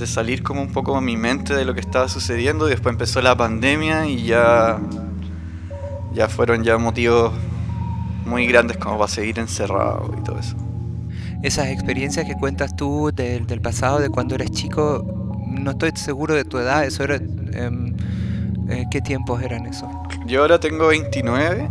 salir 0.04 0.42
como 0.42 0.62
un 0.62 0.72
poco 0.72 1.00
mi 1.00 1.16
mente 1.16 1.54
de 1.54 1.64
lo 1.64 1.74
que 1.74 1.80
estaba 1.80 2.08
sucediendo. 2.08 2.66
Y 2.66 2.70
después 2.70 2.92
empezó 2.92 3.22
la 3.22 3.36
pandemia 3.36 4.06
y 4.06 4.24
ya, 4.24 4.80
ya 6.12 6.28
fueron 6.28 6.64
ya 6.64 6.76
motivos 6.78 7.32
muy 8.24 8.46
grandes 8.46 8.78
como 8.78 8.98
para 8.98 9.10
seguir 9.10 9.38
encerrado 9.38 10.12
y 10.18 10.22
todo 10.24 10.38
eso. 10.38 10.56
Esas 11.42 11.68
experiencias 11.68 12.26
que 12.26 12.34
cuentas 12.34 12.76
tú 12.76 13.12
del, 13.14 13.46
del 13.46 13.60
pasado, 13.60 13.98
de 13.98 14.10
cuando 14.10 14.34
eres 14.34 14.50
chico, 14.50 15.04
no 15.46 15.70
estoy 15.70 15.92
seguro 15.94 16.34
de 16.34 16.44
tu 16.44 16.58
edad, 16.58 16.84
eso 16.84 17.04
era 17.04 17.18
eh, 17.52 18.84
¿Qué 18.90 19.00
tiempos 19.00 19.42
eran 19.42 19.66
esos? 19.66 19.88
Yo 20.26 20.42
ahora 20.42 20.60
tengo 20.60 20.88
29 20.88 21.68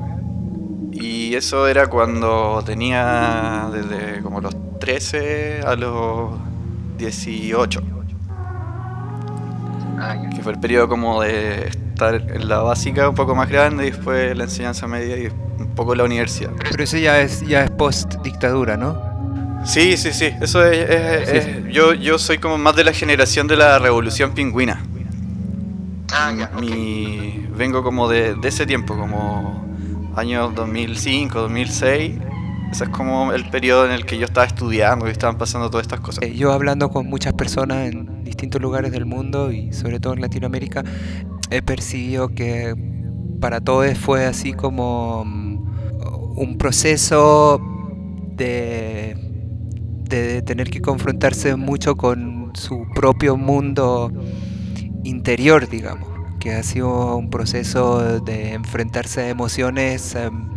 y 0.92 1.36
eso 1.36 1.68
era 1.68 1.88
cuando 1.88 2.62
tenía 2.66 3.70
desde 3.72 4.22
como 4.22 4.42
los 4.42 4.56
13 4.80 5.62
a 5.66 5.76
los 5.76 6.32
18. 6.98 7.82
Ah, 10.02 10.16
que 10.34 10.42
fue 10.42 10.54
el 10.54 10.60
periodo 10.60 10.88
como 10.88 11.22
de 11.22 11.68
estar 11.68 12.16
en 12.16 12.48
la 12.48 12.60
básica 12.60 13.10
un 13.10 13.16
poco 13.16 13.36
más 13.36 13.50
grande 13.50 13.88
y 13.88 13.92
después 13.92 14.36
la 14.36 14.46
enseñanza 14.46 14.88
media 14.88 15.18
y 15.18 15.28
un 15.28 15.76
poco 15.76 15.96
la 15.96 16.04
universidad. 16.04 16.52
Pero 16.72 16.84
eso 16.84 16.98
ya 16.98 17.22
es, 17.22 17.46
ya 17.46 17.64
es 17.64 17.72
post 17.72 18.16
dictadura, 18.24 18.78
¿no? 18.78 19.10
Sí, 19.66 19.98
sí, 19.98 20.14
sí. 20.14 20.34
Eso 20.42 20.66
es, 20.66 21.68
Yo, 21.70 21.94
yo 21.94 22.18
soy 22.18 22.38
como 22.38 22.58
más 22.58 22.76
de 22.76 22.86
la 22.86 22.94
generación 22.94 23.48
de 23.48 23.58
la 23.58 23.78
revolución 23.78 24.34
pingüina. 24.34 24.82
Ah, 26.14 26.32
mi, 26.60 27.48
Vengo 27.56 27.84
como 27.84 28.08
de, 28.08 28.36
ese 28.44 28.66
tiempo, 28.66 28.98
como 28.98 29.66
años 30.16 30.54
2005, 30.56 31.40
2006. 31.40 32.20
Ese 32.72 32.84
es 32.84 32.90
como 32.90 33.34
el 33.34 33.50
periodo 33.50 33.86
en 33.86 33.92
el 33.92 34.06
que 34.06 34.18
yo 34.18 34.26
estaba 34.26 34.46
estudiando 34.46 35.08
y 35.08 35.12
estaban 35.12 35.38
pasando 35.38 35.70
todas 35.70 35.86
estas 35.86 36.00
cosas. 36.02 36.24
Eh, 36.24 36.36
yo 36.36 36.52
hablando 36.52 36.90
con 36.90 37.08
muchas 37.08 37.34
personas 37.34 37.90
en 37.90 38.24
distintos 38.24 38.62
lugares 38.62 38.92
del 38.92 39.06
mundo 39.06 39.52
y 39.52 39.74
sobre 39.74 40.00
todo 40.00 40.14
en 40.14 40.22
Latinoamérica, 40.22 40.84
he 41.50 41.62
percibido 41.62 42.30
que 42.30 42.76
para 43.42 43.60
todos 43.60 43.98
fue 43.98 44.26
así 44.26 44.54
como 44.54 45.26
mm, 45.26 46.38
un 46.38 46.58
proceso 46.58 47.60
de, 48.36 49.18
de 50.04 50.42
tener 50.44 50.70
que 50.70 50.82
confrontarse 50.82 51.56
mucho 51.56 51.96
con 51.96 52.52
su 52.56 52.86
propio 52.94 53.36
mundo 53.36 54.12
interior, 55.04 55.70
digamos, 55.70 56.10
que 56.40 56.54
ha 56.54 56.64
sido 56.64 57.16
un 57.16 57.30
proceso 57.30 58.20
de 58.20 58.54
enfrentarse 58.54 59.22
a 59.22 59.30
emociones 59.30 60.16
em, 60.16 60.50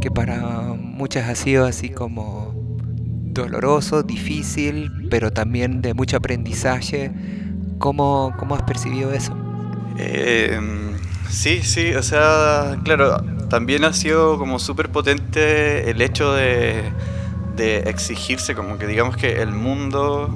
que 0.00 0.10
para 0.10 0.38
muchas 0.74 1.28
ha 1.28 1.34
sido 1.34 1.66
así 1.66 1.88
como 1.88 2.54
doloroso, 3.32 4.02
difícil, 4.02 4.90
pero 5.10 5.32
también 5.32 5.82
de 5.82 5.94
mucho 5.94 6.16
aprendizaje. 6.16 7.12
¿Cómo, 7.78 8.34
cómo 8.38 8.54
has 8.56 8.62
percibido 8.62 9.12
eso? 9.12 9.36
Em, 9.96 10.96
sí, 11.30 11.62
sí, 11.62 11.94
o 11.94 12.02
sea, 12.02 12.78
claro, 12.82 13.18
también 13.48 13.84
ha 13.84 13.92
sido 13.92 14.38
como 14.38 14.58
súper 14.58 14.90
potente 14.90 15.90
el 15.90 16.00
hecho 16.02 16.32
de 16.32 16.92
exigirse, 17.58 18.54
como 18.54 18.78
que 18.78 18.86
digamos 18.86 19.16
que 19.16 19.42
el 19.42 19.50
mundo 19.50 20.32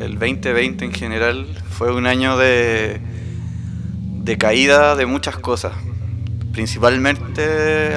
el 0.00 0.18
2020 0.18 0.84
en 0.84 0.92
general 0.92 1.46
fue 1.70 1.92
un 1.92 2.06
año 2.06 2.38
de, 2.38 3.00
de 4.22 4.38
caída 4.38 4.94
de 4.94 5.06
muchas 5.06 5.36
cosas. 5.38 5.72
Principalmente 6.52 7.96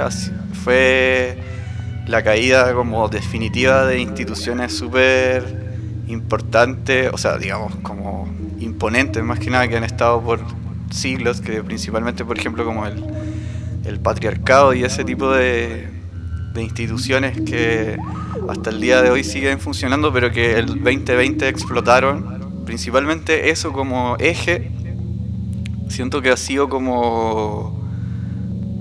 fue 0.64 1.38
la 2.08 2.24
caída 2.24 2.74
como 2.74 3.08
definitiva 3.08 3.86
de 3.86 4.00
instituciones 4.00 4.76
súper 4.76 5.72
importantes, 6.08 7.10
o 7.14 7.18
sea, 7.18 7.38
digamos, 7.38 7.76
como 7.78 8.28
imponentes 8.60 9.24
más 9.24 9.40
que 9.40 9.50
nada 9.50 9.68
que 9.68 9.78
han 9.78 9.84
estado 9.84 10.22
por 10.22 10.40
siglos, 10.90 11.42
que 11.42 11.64
principalmente, 11.64 12.26
por 12.26 12.38
ejemplo, 12.38 12.66
como 12.66 12.86
el, 12.86 14.00
patriarcado 14.02 14.74
y 14.74 14.84
ese 14.84 15.04
tipo 15.04 15.32
de 15.32 15.90
instituciones 16.56 17.40
que 17.42 17.98
hasta 18.50 18.70
el 18.70 18.82
día 18.82 19.02
de 19.02 19.10
hoy 19.10 19.24
siguen 19.24 19.60
funcionando, 19.60 20.12
pero 20.12 20.32
que 20.32 20.58
el 20.58 20.68
2020 20.68 21.48
explotaron. 21.48 22.64
Principalmente 22.66 23.50
eso 23.50 23.74
como 23.74 24.16
eje, 24.20 24.72
siento 25.90 26.22
que 26.22 26.30
ha 26.30 26.38
sido 26.38 26.70
como 26.70 27.80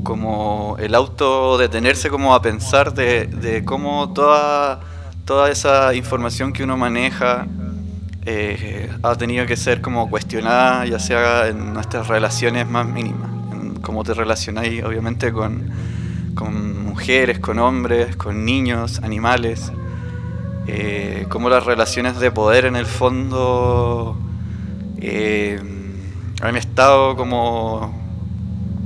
como 0.03 0.77
el 0.79 0.95
auto 0.95 1.59
detenerse 1.59 2.09
como 2.09 2.35
a 2.35 2.41
pensar 2.41 2.95
de, 2.95 3.27
de 3.27 3.65
cómo 3.65 4.13
toda, 4.13 4.81
toda 5.25 5.51
esa 5.51 5.95
información 5.95 6.53
que 6.53 6.65
uno 6.65 6.77
maneja 6.77 7.47
eh, 8.25 8.91
ha 9.03 9.15
tenido 9.15 9.47
que 9.47 9.57
ser 9.57 9.81
como 9.81 10.11
cuestionada, 10.11 10.87
ya 10.87 10.99
sea 10.99 11.49
en 11.49 11.73
nuestras 11.73 12.09
relaciones 12.09 12.69
más 12.69 12.87
mínimas, 12.87 13.31
en 13.53 13.75
cómo 13.77 14.05
te 14.05 14.15
relacionáis 14.15 14.83
obviamente 14.85 15.33
con, 15.33 15.71
con 16.41 16.85
mujeres, 16.85 17.39
con 17.39 17.59
hombres, 17.59 18.17
con 18.17 18.47
niños, 18.47 19.01
animales, 19.03 19.71
eh, 20.67 21.27
como 21.29 21.51
las 21.51 21.67
relaciones 21.67 22.19
de 22.19 22.31
poder 22.31 22.65
en 22.65 22.77
el 22.77 22.87
fondo 22.87 24.17
eh, 25.03 25.61
han 26.41 26.57
estado 26.57 27.15
como 27.15 27.93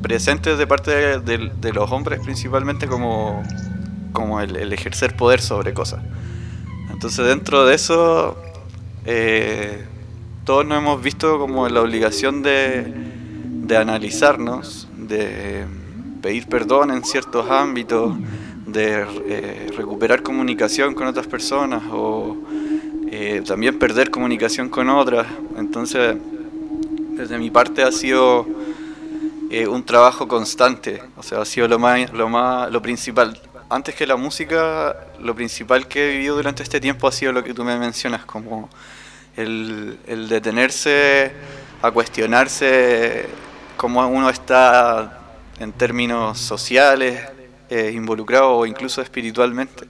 presentes 0.03 0.59
de 0.59 0.67
parte 0.67 1.21
de, 1.21 1.73
los 1.73 1.93
hombres 1.93 2.19
principalmente 2.25 2.89
como, 2.89 3.45
como 4.13 4.41
el, 4.41 4.73
ejercer 4.73 5.15
poder 5.15 5.41
sobre 5.41 5.73
cosas. 5.75 6.03
Entonces 6.91 7.25
dentro 7.25 7.65
de 7.67 7.77
eso, 7.77 8.37
eh, 9.07 9.85
todos 10.45 10.67
nos 10.67 10.79
hemos 10.79 11.01
visto 11.01 11.39
como 11.39 11.69
la 11.69 11.83
obligación 11.83 12.43
de, 12.43 12.93
de 13.63 13.77
analizarnos, 13.77 14.89
de 14.97 15.84
pedir 16.25 16.47
perdón 16.47 16.91
en 16.91 17.05
ciertos 17.05 17.51
ámbitos, 17.51 18.17
de 18.67 19.07
eh, 19.27 19.71
recuperar 19.77 20.23
comunicación 20.23 20.95
con 20.95 21.07
otras 21.07 21.27
personas 21.27 21.83
o 21.93 22.39
eh, 23.11 23.43
también 23.47 23.79
perder 23.79 24.11
comunicación 24.11 24.71
con 24.71 24.89
otras. 24.89 25.27
Entonces, 25.59 26.17
desde 27.11 27.37
mi 27.37 27.51
parte 27.51 27.83
ha 27.83 27.93
sido 27.93 28.47
eh, 29.51 29.69
un 29.69 29.85
trabajo 29.85 30.27
constante, 30.27 31.03
o 31.15 31.23
sea, 31.23 31.43
ha 31.43 31.45
sido 31.45 31.69
lo 31.69 31.79
más, 31.79 32.11
lo 32.15 32.31
más, 32.31 32.73
lo 32.73 32.81
principal. 32.81 33.39
Antes 33.69 33.95
que 33.95 34.07
la 34.07 34.17
música, 34.17 34.97
lo 35.21 35.35
principal 35.35 35.87
que 35.89 36.07
he 36.07 36.13
vivido 36.13 36.37
durante 36.37 36.63
este 36.63 36.81
tiempo 36.81 37.07
ha 37.07 37.13
sido 37.13 37.33
lo 37.33 37.45
que 37.45 37.53
tú 37.53 37.65
me 37.65 37.79
mencionas, 37.79 38.25
como 38.25 38.71
el, 39.37 39.99
el 40.07 40.31
detenerse 40.31 41.33
a 41.83 41.91
cuestionarse 41.91 43.27
cómo 43.77 44.09
uno 44.09 44.31
está 44.31 45.21
en 45.59 45.73
términos 45.73 46.39
sociales, 46.39 47.21
eh, 47.71 47.93
involucrado 47.95 48.57
o 48.57 48.67
incluso 48.67 49.01
espiritualmente. 49.03 49.87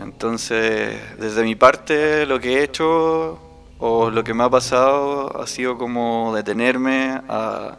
Entonces, 0.00 0.96
desde 1.18 1.42
mi 1.44 1.54
parte, 1.54 2.26
lo 2.26 2.40
que 2.40 2.58
he 2.58 2.64
hecho 2.64 3.38
o 3.78 4.10
lo 4.10 4.24
que 4.24 4.34
me 4.34 4.44
ha 4.44 4.50
pasado 4.50 5.40
ha 5.40 5.46
sido 5.46 5.76
como 5.78 6.34
detenerme 6.34 7.20
a, 7.28 7.78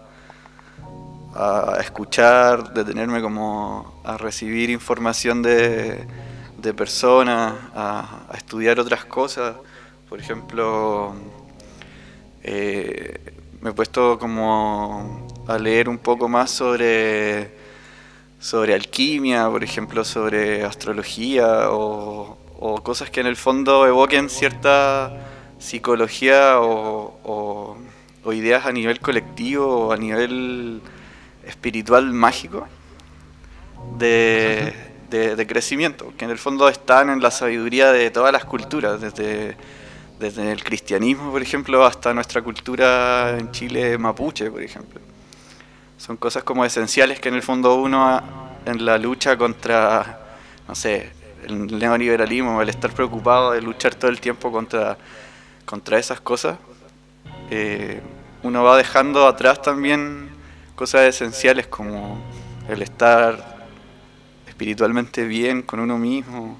a 1.35 1.77
escuchar, 1.79 2.73
detenerme 2.73 3.21
como 3.21 4.01
a 4.03 4.17
recibir 4.17 4.69
información 4.69 5.41
de, 5.41 6.05
de 6.57 6.73
personas, 6.73 7.53
a, 7.75 8.27
estudiar 8.35 8.79
otras 8.79 9.05
cosas. 9.05 9.55
Por 10.07 10.19
ejemplo, 10.19 11.13
eh, 12.41 13.33
me 13.61 13.71
he 13.71 13.73
puesto 13.73 14.17
como 14.17 15.22
a 15.47 15.57
leer 15.57 15.89
un 15.89 15.97
poco 15.97 16.27
más 16.27 16.51
sobre, 16.51 17.51
sobre 18.39 18.73
alquimia, 18.73 19.49
por 19.49 19.63
ejemplo, 19.63 20.03
sobre 20.03 20.63
astrología 20.63 21.71
o, 21.71 22.37
cosas 22.81 23.09
que 23.09 23.19
en 23.19 23.27
el 23.27 23.35
fondo 23.35 23.85
evoquen 23.85 24.29
cierta 24.29 25.11
psicología 25.59 26.59
o, 26.59 27.77
ideas 28.31 28.65
a 28.65 28.71
nivel 28.71 28.99
colectivo 28.99 29.87
o 29.87 29.91
a 29.91 29.97
nivel 29.97 30.81
espiritual 31.45 32.13
mágico 32.13 32.67
de, 33.97 34.73
de, 35.09 35.47
crecimiento, 35.47 36.13
que 36.17 36.23
en 36.25 36.31
el 36.31 36.37
fondo 36.37 36.69
están 36.69 37.09
en 37.09 37.21
la 37.21 37.31
sabiduría 37.31 37.91
de 37.91 38.09
todas 38.11 38.31
las 38.31 38.45
culturas, 38.45 39.01
desde 39.01 39.57
desde 40.19 40.51
el 40.51 40.63
cristianismo, 40.63 41.31
por 41.31 41.41
ejemplo, 41.41 41.85
hasta 41.85 42.13
nuestra 42.13 42.41
cultura 42.41 43.37
en 43.37 43.51
Chile 43.51 43.97
mapuche, 43.97 44.49
por 44.49 44.61
ejemplo. 44.61 45.12
Son 46.05 46.17
cosas 46.17 46.43
como 46.43 46.65
esenciales 46.65 47.21
que 47.21 47.29
en 47.29 47.35
el 47.35 47.41
fondo 47.41 47.75
uno 47.75 48.21
en 48.65 48.85
la 48.85 48.97
lucha 48.97 49.37
contra, 49.37 50.19
no 50.67 50.75
sé, 50.75 51.09
el 51.45 51.79
neoliberalismo, 51.79 52.61
el 52.61 52.67
estar 52.67 52.91
preocupado 52.91 53.53
de 53.53 53.61
luchar 53.61 53.95
todo 53.95 54.11
el 54.11 54.19
tiempo 54.19 54.51
contra, 54.51 54.97
contra 55.63 55.97
esas 55.97 56.19
cosas, 56.19 56.57
eh, 57.49 58.01
uno 58.43 58.63
va 58.63 58.75
dejando 58.75 59.25
atrás 59.25 59.61
también 59.61 60.29
cosas 60.75 61.03
esenciales 61.03 61.67
como 61.67 62.21
el 62.67 62.81
estar 62.81 63.63
espiritualmente 64.45 65.23
bien 65.23 65.61
con 65.61 65.79
uno 65.79 65.97
mismo, 65.97 66.59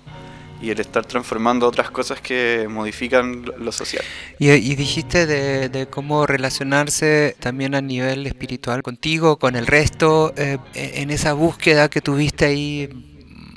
y 0.64 0.72
el 0.72 0.80
estar 0.80 1.06
transformando 1.06 1.68
otras 1.68 1.92
cosas 1.92 2.22
que 2.22 2.68
modifican 2.70 3.44
lo 3.58 3.72
social. 3.74 4.02
Y, 4.40 4.76
dijiste 4.76 5.26
de, 5.26 5.88
cómo 5.88 6.26
relacionarse 6.26 7.36
también 7.40 7.76
a 7.76 7.82
nivel 7.82 8.26
espiritual 8.26 8.82
contigo, 8.82 9.38
con 9.38 9.58
el 9.58 9.68
resto, 9.68 10.34
eh, 10.38 10.58
en 10.74 11.12
esa 11.12 11.34
búsqueda 11.34 11.90
que 11.90 12.00
tuviste 12.00 12.46
ahí, 12.46 12.90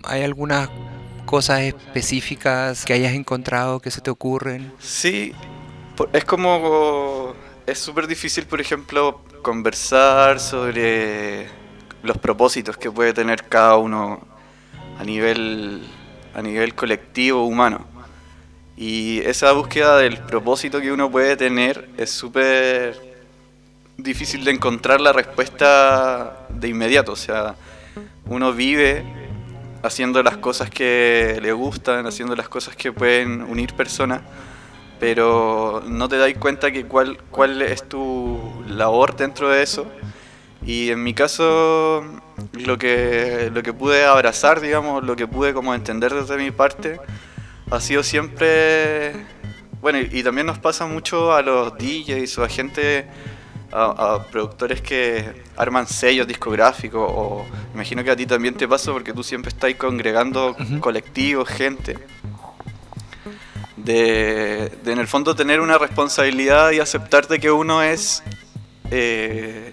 ¿hay 0.02 0.22
algunas 0.22 0.68
cosas 1.26 1.60
específicas 1.60 2.84
que 2.84 2.94
hayas 2.94 3.12
encontrado 3.12 3.78
que 3.78 3.92
se 3.92 4.00
te 4.00 4.10
ocurren? 4.10 4.72
Sí, 4.80 5.32
es 6.12 6.24
como, 6.24 7.34
es 7.66 7.78
súper 7.78 8.08
difícil, 8.08 8.46
por 8.46 8.60
ejemplo, 8.60 9.20
conversar 9.42 10.40
sobre 10.40 11.46
los 12.02 12.18
propósitos 12.18 12.76
que 12.76 12.90
puede 12.90 13.12
tener 13.12 13.44
cada 13.44 13.76
uno 13.76 14.26
a 14.98 15.04
nivel 15.04 15.82
a 16.36 16.42
nivel 16.42 16.74
colectivo 16.74 17.46
humano. 17.46 17.86
Y 18.76 19.20
esa 19.20 19.52
búsqueda 19.52 19.96
del 19.96 20.18
propósito 20.18 20.82
que 20.82 20.92
uno 20.92 21.10
puede 21.10 21.34
tener 21.34 21.88
es 21.96 22.10
súper 22.10 22.94
difícil 23.96 24.44
de 24.44 24.50
encontrar 24.50 25.00
la 25.00 25.14
respuesta 25.14 26.46
de 26.50 26.68
inmediato. 26.68 27.12
O 27.12 27.16
sea, 27.16 27.54
uno 28.26 28.52
vive 28.52 29.02
haciendo 29.82 30.22
las 30.22 30.36
cosas 30.36 30.68
que 30.68 31.38
le 31.40 31.52
gustan, 31.52 32.06
haciendo 32.06 32.36
las 32.36 32.50
cosas 32.50 32.76
que 32.76 32.92
pueden 32.92 33.40
unir 33.40 33.72
personas, 33.72 34.20
pero 35.00 35.82
no 35.86 36.06
te 36.06 36.18
das 36.18 36.34
cuenta 36.38 36.70
que 36.70 36.84
cuál, 36.84 37.16
cuál 37.30 37.62
es 37.62 37.88
tu 37.88 38.62
labor 38.68 39.16
dentro 39.16 39.48
de 39.48 39.62
eso. 39.62 39.86
Y 40.66 40.90
en 40.90 41.02
mi 41.02 41.14
caso, 41.14 42.04
lo 42.52 42.78
que, 42.78 43.50
lo 43.52 43.62
que 43.62 43.72
pude 43.72 44.04
abrazar, 44.04 44.60
digamos, 44.60 45.04
lo 45.04 45.16
que 45.16 45.26
pude 45.26 45.54
como 45.54 45.74
entender 45.74 46.14
desde 46.14 46.36
mi 46.36 46.50
parte, 46.50 47.00
ha 47.70 47.80
sido 47.80 48.02
siempre, 48.02 49.12
bueno, 49.80 49.98
y, 49.98 50.22
también 50.22 50.46
nos 50.46 50.58
pasa 50.58 50.86
mucho 50.86 51.34
a 51.34 51.42
los 51.42 51.72
DJs 51.78 52.38
o 52.38 52.44
a 52.44 52.48
gente, 52.48 53.06
a, 53.72 54.24
productores 54.30 54.80
que 54.80 55.44
arman 55.56 55.86
sellos 55.86 56.26
discográficos, 56.26 57.10
o 57.14 57.44
imagino 57.74 58.04
que 58.04 58.10
a 58.10 58.16
ti 58.16 58.26
también 58.26 58.54
te 58.54 58.68
pasa 58.68 58.92
porque 58.92 59.12
tú 59.12 59.22
siempre 59.22 59.50
estás 59.50 59.74
congregando 59.74 60.56
colectivos, 60.80 61.48
gente. 61.48 61.98
De, 63.76 64.72
de, 64.82 64.92
en 64.92 64.98
el 64.98 65.06
fondo 65.06 65.36
tener 65.36 65.60
una 65.60 65.78
responsabilidad 65.78 66.72
y 66.72 66.80
aceptar 66.80 67.28
de 67.28 67.38
que 67.38 67.52
uno 67.52 67.82
es 67.82 68.22
eh, 68.90 69.70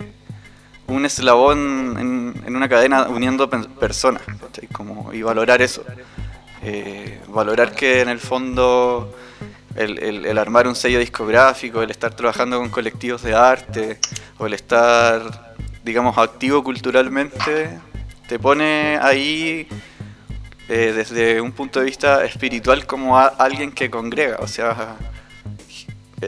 un 0.94 1.06
eslabón 1.06 1.98
en, 2.46 2.56
una 2.56 2.70
cadena 2.70 3.08
uniendo 3.08 3.50
personas, 3.50 4.22
y 5.12 5.22
valorar 5.22 5.62
eso. 5.62 5.84
Eh, 6.62 7.20
valorar 7.28 7.74
que 7.74 8.02
en 8.02 8.10
el 8.10 8.20
fondo 8.20 9.14
el, 9.76 10.38
armar 10.38 10.68
un 10.68 10.76
sello 10.76 11.00
discográfico, 11.00 11.82
el 11.82 11.92
estar 11.92 12.14
trabajando 12.16 12.60
con 12.60 12.70
colectivos 12.70 13.24
de 13.24 13.34
arte, 13.34 14.00
o 14.38 14.46
el 14.46 14.54
estar, 14.54 15.56
digamos, 15.84 16.18
activo 16.18 16.64
culturalmente, 16.64 17.80
te 18.28 18.40
pone 18.40 18.98
ahí 19.02 19.68
eh, 20.70 20.94
desde 20.96 21.42
un 21.42 21.52
punto 21.52 21.80
de 21.80 21.86
vista 21.86 22.24
espiritual 22.24 22.86
como 22.86 23.18
alguien 23.18 23.72
que 23.72 23.90
congrega. 23.90 24.38
O 24.40 24.48
sea, 24.48 24.96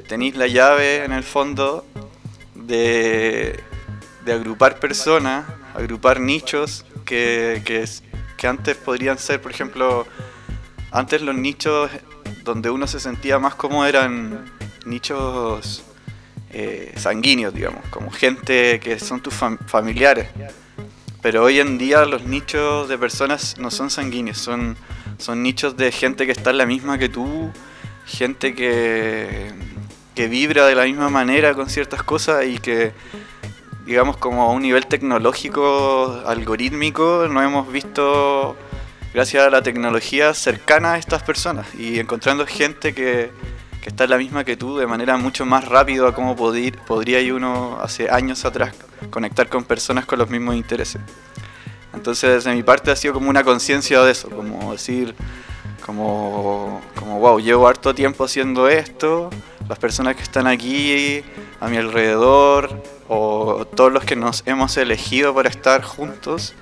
tenéis 0.08 0.36
la 0.36 0.48
llave 0.48 1.06
en 1.06 1.12
el 1.12 1.24
fondo 1.24 1.86
de 2.54 3.64
de 4.26 4.34
agrupar 4.34 4.80
personas, 4.80 5.46
agrupar 5.76 6.20
nichos 6.20 6.86
que, 7.06 7.62
que, 7.66 8.48
antes 8.48 8.76
podrían 8.76 9.18
ser, 9.18 9.42
por 9.42 9.52
ejemplo, 9.52 10.06
antes 10.92 11.22
los 11.22 11.36
nichos 11.36 11.90
donde 12.44 12.70
uno 12.70 12.86
se 12.86 13.00
sentía 13.00 13.40
más 13.40 13.56
como 13.56 13.86
eran 13.86 14.46
nichos 14.86 15.84
eh, 16.52 16.94
sanguíneos, 16.96 17.54
digamos, 17.54 17.84
como 17.90 18.12
gente 18.12 18.80
que 18.80 19.00
son 19.00 19.22
tus 19.22 19.34
familiares. 19.66 20.28
Pero 21.24 21.44
hoy 21.44 21.60
en 21.60 21.80
día 21.80 22.06
los 22.06 22.24
nichos 22.24 22.88
de 22.88 23.00
personas 23.00 23.58
no 23.58 23.72
son 23.72 23.90
sanguíneos, 23.90 24.38
son, 24.38 24.78
son 25.18 25.42
nichos 25.42 25.76
de 25.76 25.92
gente 25.92 26.28
que 26.28 26.32
está 26.32 26.52
en 26.52 26.60
la 26.60 26.68
misma 26.68 27.00
que 27.00 27.10
tú, 27.10 27.52
gente 28.06 28.54
que, 28.54 29.52
que 30.14 30.28
vibra 30.28 30.68
de 30.68 30.76
la 30.76 30.84
misma 30.84 31.10
manera 31.10 31.56
con 31.56 31.68
ciertas 31.68 32.04
cosas 32.04 32.46
y 32.46 32.60
que 32.60 32.94
digamos, 33.86 34.18
como 34.18 34.44
a 34.44 34.52
un 34.52 34.64
nivel 34.64 34.88
tecnológico, 34.88 36.22
algorítmico, 36.26 37.28
no 37.30 37.42
hemos 37.42 37.72
visto, 37.72 38.56
gracias 39.14 39.46
a 39.46 39.50
la 39.50 39.62
tecnología, 39.62 40.34
cercana 40.34 40.94
a 40.94 40.98
estas 40.98 41.24
personas 41.24 41.68
y 41.76 42.00
encontrando 42.00 42.46
gente 42.48 42.94
que, 42.94 43.32
que 43.82 43.90
está 43.90 44.08
la 44.08 44.18
misma 44.18 44.44
que 44.44 44.58
tú 44.58 44.78
de 44.78 44.88
manera 44.88 45.18
mucho 45.18 45.46
más 45.46 45.68
rápida 45.68 46.08
a 46.08 46.36
poder, 46.36 46.80
podría 46.80 47.34
uno 47.34 47.78
hace 47.82 48.10
años 48.10 48.44
atrás 48.44 48.76
conectar 49.12 49.48
con 49.48 49.64
personas 49.64 50.06
con 50.06 50.18
los 50.18 50.30
mismos 50.30 50.56
intereses. 50.56 51.02
Entonces, 51.94 52.44
de 52.44 52.54
mi 52.54 52.64
parte 52.64 52.92
ha 52.92 52.96
sido 52.96 53.14
como 53.14 53.30
una 53.30 53.44
conciencia 53.44 54.02
de 54.02 54.12
eso, 54.12 54.30
como 54.30 54.72
decir, 54.72 55.16
como, 55.86 56.82
como, 56.96 57.20
wow, 57.20 57.40
llevo 57.40 57.68
harto 57.68 57.94
tiempo 57.94 58.24
haciendo 58.24 58.68
esto, 58.68 59.30
las 59.70 59.78
personas 59.78 60.16
que 60.16 60.24
están 60.24 60.48
aquí 60.48 61.24
a 61.60 61.68
mi 61.68 61.78
alrededor, 61.78 62.82
o 63.08 63.66
todos 63.76 63.94
los 63.94 64.04
que 64.04 64.16
nos 64.16 64.42
hemos 64.48 64.78
elegido 64.78 65.36
para 65.36 65.48
estar 65.48 65.84
juntos, 65.84 66.56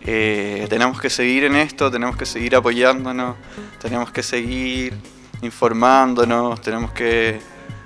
eh, 0.00 0.66
tenemos 0.70 0.98
que 0.98 1.10
seguir 1.10 1.44
en 1.44 1.56
esto, 1.56 1.90
tenemos 1.90 2.16
que 2.16 2.24
seguir 2.24 2.56
apoyándonos, 2.56 3.36
tenemos 3.80 4.10
que 4.10 4.22
seguir 4.22 4.94
informándonos, 5.42 6.60
tenemos 6.62 6.90
que 6.92 7.40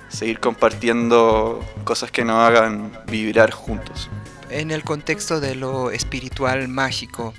seguir 0.07 0.39
compartiendo 0.39 1.61
cosas 1.83 2.09
que 2.09 2.23
nos 2.23 2.37
hagan 2.37 2.91
vibrar 3.07 3.51
juntos. 3.51 4.09
En 4.49 4.71
el 4.71 4.83
contexto 4.83 5.39
de 5.39 5.55
lo 5.55 5.91
espiritual 5.91 6.67
mágico, 6.67 7.33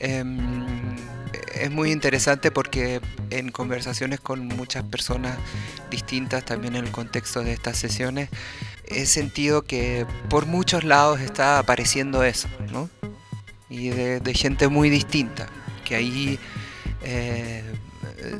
em, 0.00 0.96
es 1.54 1.70
muy 1.70 1.92
interesante 1.92 2.50
porque 2.50 3.00
en 3.30 3.50
conversaciones 3.50 4.20
con 4.20 4.46
muchas 4.46 4.82
personas 4.84 5.38
distintas, 5.90 6.44
también 6.44 6.74
en 6.76 6.86
el 6.86 6.90
contexto 6.90 7.42
de 7.42 7.52
estas 7.52 7.76
sesiones, 7.78 8.30
he 8.86 9.06
sentido 9.06 9.62
que 9.62 10.06
por 10.28 10.46
muchos 10.46 10.82
lados 10.82 11.20
está 11.20 11.58
apareciendo 11.58 12.24
eso, 12.24 12.48
¿no? 12.72 12.90
Y 13.68 13.90
de, 13.90 14.34
gente 14.34 14.66
muy 14.66 14.90
distinta, 14.90 15.46
que 15.84 15.94
ahí 15.94 16.38
eh, 17.02 17.62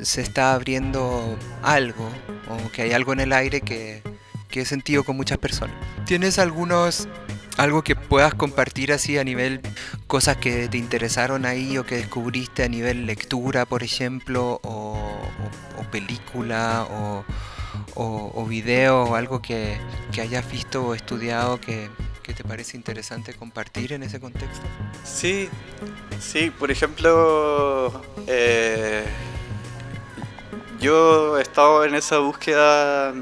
se 0.01 0.21
está 0.21 0.53
abriendo 0.53 1.37
algo, 1.63 2.09
o 2.49 2.71
que 2.71 2.81
hay 2.81 2.91
algo 2.91 3.13
en 3.13 3.21
el 3.21 3.31
aire 3.31 3.61
que, 3.61 4.03
que 4.49 4.61
he 4.61 4.65
sentido 4.65 5.05
con 5.05 5.15
muchas 5.15 5.37
personas. 5.37 5.75
¿Tienes 6.05 6.37
algunos 6.37 7.07
algo 7.57 7.83
que 7.83 7.95
puedas 7.95 8.33
compartir 8.33 8.91
así 8.93 9.17
a 9.17 9.23
nivel 9.23 9.61
cosas 10.07 10.37
que 10.37 10.67
te 10.67 10.77
interesaron 10.77 11.45
ahí 11.45 11.77
o 11.77 11.85
que 11.85 11.95
descubriste 11.95 12.63
a 12.63 12.69
nivel 12.69 13.05
lectura, 13.05 13.65
por 13.65 13.83
ejemplo, 13.83 14.59
o, 14.63 14.97
película 15.91 16.87
o, 17.95 18.45
video 18.45 19.03
o 19.03 19.15
algo 19.15 19.41
que, 19.41 19.77
hayas 20.19 20.49
visto 20.49 20.85
o 20.87 20.95
estudiado 20.95 21.59
que, 21.59 21.89
te 22.31 22.45
parece 22.45 22.77
interesante 22.77 23.33
compartir 23.33 23.91
en 23.91 24.03
ese 24.03 24.21
contexto? 24.21 24.65
Sí, 25.03 25.49
sí, 26.21 26.49
por 26.49 26.71
ejemplo, 26.71 28.01
eh, 28.25 29.03
yo 30.79 31.37
he 31.37 31.41
estado 31.41 31.83
en 31.83 31.95
esa 31.95 32.19
búsqueda 32.19 33.13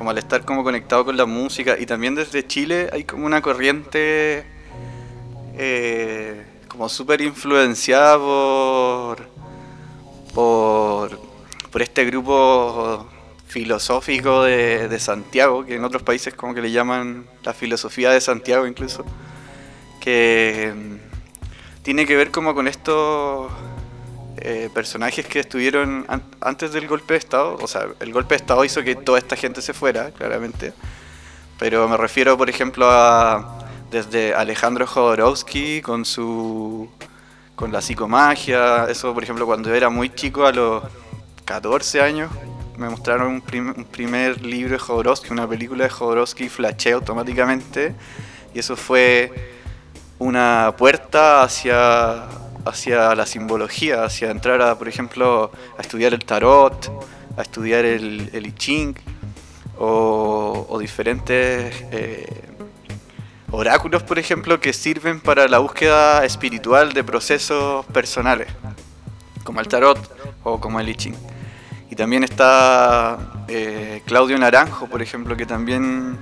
como 0.00 0.12
al 0.12 0.16
estar 0.16 0.46
como 0.46 0.64
conectado 0.64 1.04
con 1.04 1.14
la 1.14 1.26
música 1.26 1.76
y 1.78 1.84
también 1.84 2.14
desde 2.14 2.46
Chile 2.46 2.88
hay 2.90 3.04
como 3.04 3.26
una 3.26 3.42
corriente 3.42 4.46
eh, 5.58 6.42
como 6.68 6.88
súper 6.88 7.20
influenciada 7.20 8.16
por, 8.16 9.28
por, 10.32 11.82
este 11.82 12.06
grupo 12.06 13.06
filosófico 13.46 14.44
de, 14.44 14.98
Santiago, 14.98 15.66
que 15.66 15.74
en 15.74 15.84
otros 15.84 16.02
países 16.02 16.32
como 16.32 16.54
que 16.54 16.62
le 16.62 16.70
llaman 16.70 17.26
la 17.42 17.52
filosofía 17.52 18.10
de 18.10 18.22
Santiago 18.22 18.66
incluso, 18.66 19.04
que 20.00 20.72
mm, 20.74 21.82
tiene 21.82 22.06
que 22.06 22.16
ver 22.16 22.30
como 22.30 22.54
con 22.54 22.68
esto 22.68 23.50
eh, 24.40 24.70
personajes 24.72 25.26
que 25.26 25.40
estuvieron 25.40 26.06
antes 26.40 26.72
del 26.72 26.88
golpe 26.88 27.14
de 27.14 27.18
Estado. 27.18 27.58
O 27.60 27.66
sea, 27.66 27.86
el 28.00 28.12
golpe 28.12 28.34
de 28.34 28.36
Estado 28.36 28.64
hizo 28.64 28.82
que 28.82 28.94
toda 28.96 29.18
esta 29.18 29.36
gente 29.36 29.62
se 29.62 29.72
fuera, 29.72 30.10
claramente. 30.10 30.72
Pero 31.58 31.88
me 31.88 31.96
refiero, 31.96 32.38
por 32.38 32.48
ejemplo, 32.48 32.90
a 32.90 33.58
desde 33.90 34.34
Alejandro 34.34 34.86
Jodorowsky 34.86 35.82
con 35.82 36.04
su 36.04 36.88
con 37.54 37.72
la 37.72 37.82
psicomagia. 37.82 38.86
Eso, 38.88 39.12
por 39.12 39.22
ejemplo, 39.22 39.44
cuando 39.44 39.74
era 39.74 39.90
muy 39.90 40.08
chico, 40.14 40.46
a 40.46 40.52
los 40.52 40.82
14 41.44 42.00
años, 42.00 42.30
me 42.78 42.88
mostraron 42.88 43.28
un, 43.28 43.74
un 43.76 43.84
primer 43.84 44.40
libro 44.40 44.72
de 44.72 44.78
Jodorowsky, 44.78 45.30
una 45.32 45.46
película 45.46 45.84
de 45.84 45.90
Jodorowsky, 45.90 46.48
flashé 46.48 46.92
automáticamente. 46.92 47.94
Y 48.54 48.60
eso 48.60 48.76
fue 48.76 49.30
una 50.18 50.74
puerta 50.78 51.42
hacia 51.42 52.26
hacia 52.64 53.14
la 53.14 53.26
simbología, 53.26 54.04
hacia 54.04 54.30
entrar 54.30 54.62
a, 54.62 54.78
por 54.78 54.88
ejemplo, 54.88 55.50
a 55.78 55.80
estudiar 55.80 56.14
el 56.14 56.24
tarot, 56.24 56.90
a 57.36 57.42
estudiar 57.42 57.84
el, 57.84 58.30
el 58.32 58.46
I 58.46 58.52
Ching 58.52 58.94
o, 59.78 60.78
diferentes 60.78 61.74
eh, 61.90 62.26
oráculos, 63.50 64.02
por 64.02 64.18
ejemplo, 64.18 64.60
que 64.60 64.72
sirven 64.72 65.20
para 65.20 65.48
la 65.48 65.58
búsqueda 65.58 66.24
espiritual 66.24 66.92
de 66.92 67.02
procesos 67.02 67.86
personales, 67.86 68.48
como 69.42 69.60
el 69.60 69.68
tarot 69.68 69.98
o 70.44 70.60
como 70.60 70.80
el 70.80 70.88
I 70.88 70.94
Ching. 70.94 71.16
Y 71.90 71.96
también 71.96 72.24
está 72.24 73.44
eh, 73.48 74.02
Claudio 74.06 74.38
Naranjo, 74.38 74.86
por 74.86 75.02
ejemplo, 75.02 75.36
que 75.36 75.46
también 75.46 76.18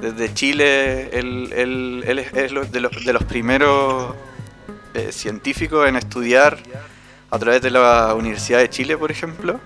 desde 0.00 0.34
Chile, 0.34 1.08
él, 1.16 2.04
es 2.06 2.32
de 2.72 2.80
los, 2.80 3.04
de 3.04 3.12
los 3.12 3.24
primeros 3.24 4.14
eh, 4.96 5.12
científico 5.12 5.84
en 5.86 5.96
estudiar 5.96 6.58
a 7.30 7.38
través 7.38 7.60
de 7.60 7.70
la 7.70 8.14
Universidad 8.14 8.60
de 8.60 8.70
Chile, 8.70 8.96
por 8.96 9.10
ejemplo. 9.10 9.60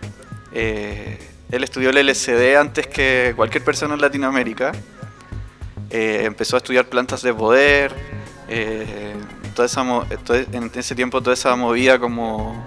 Eh, 0.52 1.18
él 1.52 1.62
estudió 1.62 1.90
el 1.90 2.04
LSD 2.04 2.56
antes 2.56 2.88
que 2.88 3.32
cualquier 3.36 3.62
persona 3.62 3.94
en 3.94 4.00
Latinoamérica. 4.00 4.72
Eh, 5.90 6.22
empezó 6.24 6.56
a 6.56 6.58
estudiar 6.58 6.86
plantas 6.86 7.22
de 7.22 7.32
poder. 7.32 7.94
toda 9.54 9.66
esa, 9.66 9.82
en 10.52 10.70
ese 10.74 10.94
tiempo 10.96 11.20
toda 11.20 11.34
esa 11.34 11.54
movida 11.54 11.98
como 11.98 12.64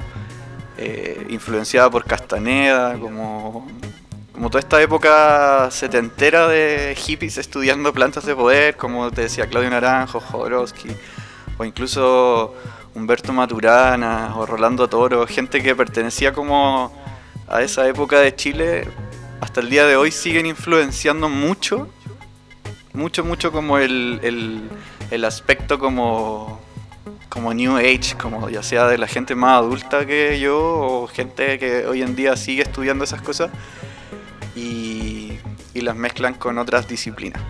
influenciada 1.30 1.90
por 1.90 2.06
Castaneda, 2.06 2.98
como, 2.98 3.68
como 4.34 4.50
toda 4.50 4.60
esta 4.60 4.82
época 4.82 5.70
setentera 5.72 6.48
de 6.48 6.96
hippies 6.98 7.38
estudiando 7.38 7.92
plantas 7.94 8.26
de 8.26 8.36
poder, 8.36 8.78
como 8.78 9.12
te 9.12 9.22
decía 9.22 9.48
Claudio 9.48 9.70
Naranjo, 9.70 10.20
Jodorowsky 10.20 10.90
o 11.64 11.66
incluso 11.66 12.54
Humberto 12.94 13.34
Maturana 13.34 14.36
o 14.38 14.46
Rolando 14.46 14.88
Toro, 14.88 15.26
gente 15.26 15.64
que 15.64 15.76
pertenecía 15.76 16.32
como 16.34 16.94
a 17.48 17.62
esa 17.62 17.88
época 17.88 18.20
de 18.20 18.36
Chile, 18.36 18.88
hasta 19.42 19.62
el 19.62 19.70
día 19.70 19.86
de 19.86 19.96
hoy 19.96 20.12
siguen 20.12 20.46
influenciando 20.46 21.30
mucho, 21.30 21.88
mucho, 22.94 23.24
mucho 23.24 23.52
como 23.52 23.78
el, 23.78 24.20
el, 25.10 25.26
aspecto 25.26 25.80
como, 25.80 26.60
como 27.30 27.54
New 27.54 27.78
Age, 27.78 28.16
como 28.22 28.50
ya 28.50 28.62
sea 28.62 28.88
de 28.88 28.98
la 28.98 29.08
gente 29.08 29.36
más 29.36 29.60
adulta 29.60 30.06
que 30.06 30.40
yo 30.40 30.60
o 30.60 31.08
gente 31.08 31.58
que 31.60 31.88
hoy 31.88 32.02
en 32.02 32.16
día 32.16 32.36
sigue 32.36 32.62
estudiando 32.62 33.04
esas 33.04 33.22
cosas 33.22 33.50
y, 34.56 35.40
y 35.74 35.82
las 35.82 35.96
mezclan 35.96 36.36
con 36.36 36.58
otras 36.58 36.88
disciplinas. 36.88 37.42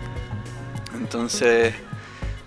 Entonces, 0.94 1.74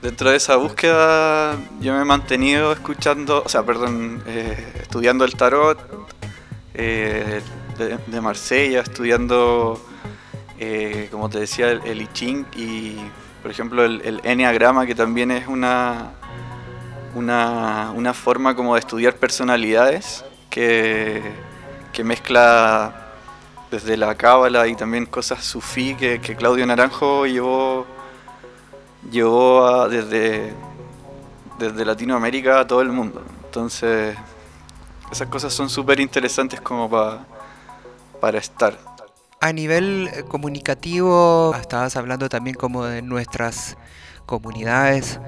dentro 0.01 0.29
de 0.29 0.38
esa 0.38 0.55
búsqueda 0.55 1.55
yo 1.79 1.93
me 1.93 2.01
he 2.01 2.05
mantenido 2.05 2.71
escuchando, 2.71 3.43
o 3.45 3.49
sea, 3.49 3.63
perdón, 3.63 4.23
eh, 4.27 4.73
estudiando 4.81 5.25
el 5.25 5.36
tarot 5.36 5.79
eh, 6.73 7.41
de, 8.07 8.21
Marsella, 8.21 8.81
estudiando, 8.81 9.83
eh, 10.60 11.07
como 11.12 11.29
te 11.29 11.39
decía, 11.39 11.71
el, 11.71 12.01
I 12.01 12.07
Ching 12.13 12.45
y, 12.55 12.95
por 13.41 13.51
ejemplo, 13.51 13.83
el, 13.83 14.01
el 14.03 14.21
Enneagrama, 14.23 14.86
que 14.86 14.95
también 14.95 15.31
es 15.31 15.47
una, 15.47 16.12
una, 17.15 18.13
forma 18.13 18.55
como 18.55 18.75
de 18.75 18.79
estudiar 18.79 19.15
personalidades 19.15 20.23
que, 20.49 21.21
que 21.93 22.03
mezcla 22.03 23.13
desde 23.71 23.97
la 23.97 24.15
cábala 24.15 24.67
y 24.67 24.75
también 24.75 25.05
cosas 25.05 25.43
sufí 25.43 25.95
que, 25.95 26.21
que 26.21 26.36
Claudio 26.36 26.65
Naranjo 26.65 27.25
llevó 27.25 27.86
llevó 29.11 29.87
desde, 29.89 30.53
desde 31.59 31.85
Latinoamérica 31.85 32.61
a 32.61 32.67
todo 32.67 32.81
el 32.81 32.89
mundo. 32.89 33.23
Entonces, 33.45 34.15
esas 35.11 35.27
cosas 35.27 35.53
son 35.53 35.69
súper 35.69 35.99
interesantes 35.99 36.61
como 36.61 36.89
para 36.89 38.37
estar. 38.37 38.77
A 39.39 39.53
nivel 39.53 40.09
eh, 40.13 40.23
comunicativo, 40.23 41.55
estabas 41.59 41.95
hablando 41.95 42.27
también 42.27 42.55
como 42.55 42.85
de 42.85 43.01
nuestras 43.01 43.77
comunidades 44.25 45.19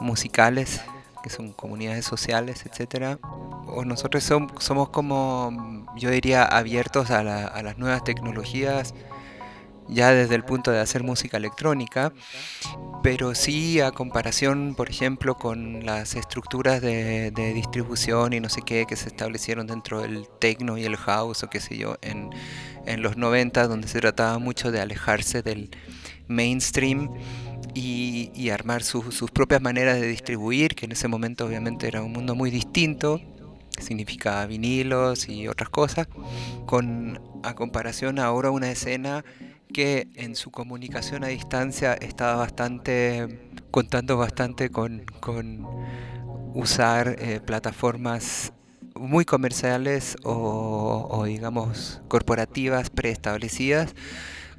musicales, 0.00 0.80
que 1.22 1.30
son 1.30 1.52
comunidades 1.52 2.04
sociales, 2.04 2.64
etcétera. 2.66 3.18
O 3.66 3.84
nosotros 3.84 4.24
somos 4.24 4.88
como, 4.88 5.86
yo 5.96 6.10
diría, 6.10 6.44
abiertos 6.44 7.10
a 7.10 7.22
las 7.22 7.78
nuevas 7.78 8.02
tecnologías 8.04 8.94
ya 9.88 10.12
desde 10.12 10.34
el 10.34 10.44
punto 10.44 10.70
de 10.70 10.80
hacer 10.80 11.02
música 11.02 11.36
electrónica, 11.36 12.12
pero 13.02 13.34
sí 13.34 13.80
a 13.80 13.90
comparación, 13.90 14.74
por 14.74 14.88
ejemplo, 14.88 15.34
con 15.36 15.84
las 15.84 16.14
estructuras 16.14 16.80
de, 16.80 17.30
distribución 17.54 18.32
y 18.32 18.40
no 18.40 18.48
sé 18.48 18.62
qué 18.62 18.86
que 18.86 18.96
se 18.96 19.08
establecieron 19.08 19.66
dentro 19.66 20.00
del 20.00 20.26
techno 20.40 20.78
y 20.78 20.84
el 20.84 20.96
house 20.96 21.42
o 21.42 21.50
qué 21.50 21.60
sé 21.60 21.76
yo 21.76 21.96
en, 22.02 22.30
los 23.02 23.16
90, 23.16 23.66
donde 23.66 23.88
se 23.88 24.00
trataba 24.00 24.38
mucho 24.38 24.70
de 24.70 24.80
alejarse 24.80 25.42
del 25.42 25.70
mainstream 26.28 27.10
y, 27.74 28.50
armar 28.50 28.82
sus 28.82 29.30
propias 29.32 29.60
maneras 29.60 30.00
de 30.00 30.06
distribuir, 30.06 30.74
que 30.74 30.86
en 30.86 30.92
ese 30.92 31.08
momento 31.08 31.46
obviamente 31.46 31.88
era 31.88 32.02
un 32.02 32.12
mundo 32.12 32.34
muy 32.34 32.50
distinto, 32.50 33.20
significaba 33.80 34.46
vinilos 34.46 35.28
y 35.28 35.48
otras 35.48 35.68
cosas, 35.68 36.08
con 36.66 37.20
a 37.42 37.54
comparación 37.54 38.18
ahora 38.18 38.50
una 38.50 38.70
escena 38.70 39.24
que 39.74 40.08
en 40.14 40.36
su 40.36 40.50
comunicación 40.50 41.24
a 41.24 41.26
distancia 41.26 41.94
estaba 41.94 42.36
bastante, 42.36 43.50
contando 43.70 44.16
bastante 44.16 44.70
con, 44.70 45.04
usar 46.54 47.16
eh, 47.18 47.40
plataformas 47.44 48.52
muy 48.94 49.24
comerciales 49.24 50.16
o, 50.22 51.24
digamos 51.26 52.00
corporativas 52.06 52.90
preestablecidas 52.90 53.96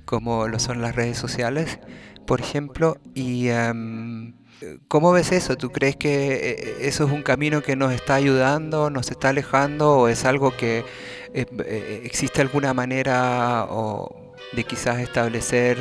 como 0.04 0.50
lo 0.50 0.60
son 0.60 0.82
las 0.82 0.94
redes 0.96 1.18
sociales, 1.18 1.80
por 2.28 2.42
ejemplo, 2.42 2.98
y 3.16 3.48
em, 3.48 4.36
¿cómo 4.90 5.14
ves 5.14 5.32
eso? 5.32 5.56
¿Tú 5.56 5.72
crees 5.72 5.96
que 5.96 6.34
eh, 6.36 6.76
eso 6.82 7.06
es 7.06 7.12
un 7.12 7.24
camino 7.24 7.62
que 7.62 7.76
nos 7.78 7.94
está 7.94 8.16
ayudando, 8.16 8.90
nos 8.90 9.10
está 9.10 9.30
alejando 9.30 9.98
o 9.98 10.08
es 10.10 10.26
algo 10.26 10.56
que 10.56 10.84
eh, 11.34 12.02
existe 12.04 12.42
alguna 12.42 12.74
manera 12.74 13.66
o 13.70 14.25
de 14.52 14.64
quizás 14.64 15.00
establecer 15.00 15.78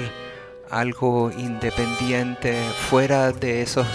algo 0.71 1.31
independiente 1.37 2.59
fuera 2.91 3.33
de 3.33 3.63
esos 3.63 3.87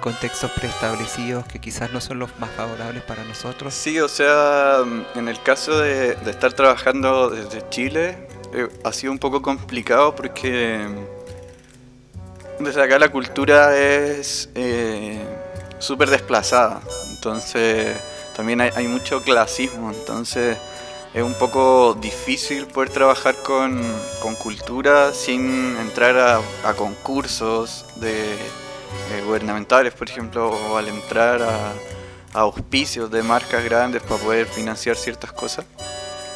contextos 0.00 0.50
preestablecidos 0.50 1.46
que 1.46 1.58
quizás 1.60 1.92
no 1.92 2.00
son 2.00 2.18
los 2.18 2.30
más 2.38 2.50
favorables 2.50 3.02
para 3.04 3.24
nosotros? 3.24 3.72
Sí, 3.72 4.00
o 4.00 4.08
sea, 4.08 4.78
en 5.14 5.28
el 5.28 5.40
caso 5.42 5.78
de, 5.78 6.16
estar 6.26 6.52
trabajando 6.52 7.30
desde 7.30 7.68
Chile, 7.70 8.28
eh, 8.52 8.68
ha 8.84 8.92
sido 8.92 9.12
un 9.12 9.18
poco 9.18 9.40
complicado 9.40 10.14
porque 10.14 10.86
desde 12.58 12.82
acá 12.82 12.98
la 12.98 13.10
cultura 13.10 13.76
es 13.76 14.50
eh, 14.54 15.18
súper 15.78 16.10
desplazada. 16.10 16.80
Entonces 17.14 17.96
también 18.34 18.60
hay, 18.60 18.88
mucho 18.88 19.22
clasismo. 19.22 19.90
Entonces 19.90 20.56
es 21.16 21.22
un 21.22 21.32
poco 21.32 21.94
difícil 21.94 22.66
poder 22.66 22.90
trabajar 22.90 23.36
con, 23.36 23.82
cultura 24.38 25.14
sin 25.14 25.74
entrar 25.78 26.42
a, 26.62 26.74
concursos 26.74 27.86
gubernamentales, 29.24 29.94
por 29.94 30.10
ejemplo, 30.10 30.50
o 30.50 30.76
al 30.76 30.88
entrar 30.88 31.40
a, 31.42 31.72
a 32.34 32.40
auspicios 32.40 33.10
de 33.10 33.22
marcas 33.22 33.64
grandes 33.64 34.02
para 34.02 34.22
poder 34.22 34.46
financiar 34.46 34.96
ciertas 34.96 35.32
cosas, 35.32 35.64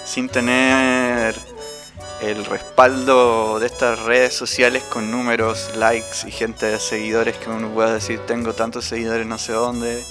sin 0.06 0.30
tener 0.30 1.34
el 2.22 2.42
respaldo 2.46 3.58
de 3.58 3.66
estas 3.66 3.98
redes 3.98 4.32
sociales 4.32 4.82
con 4.84 5.10
números, 5.10 5.72
likes 5.76 6.26
y 6.26 6.30
gente 6.30 6.64
de 6.64 6.80
seguidores 6.80 7.36
que 7.36 7.50
uno 7.50 7.68
pueda 7.68 7.92
decir 7.92 8.20
tengo 8.20 8.54
tantos 8.54 8.86
seguidores 8.86 9.26
no 9.26 9.36
sé 9.36 9.52
dónde, 9.52 10.02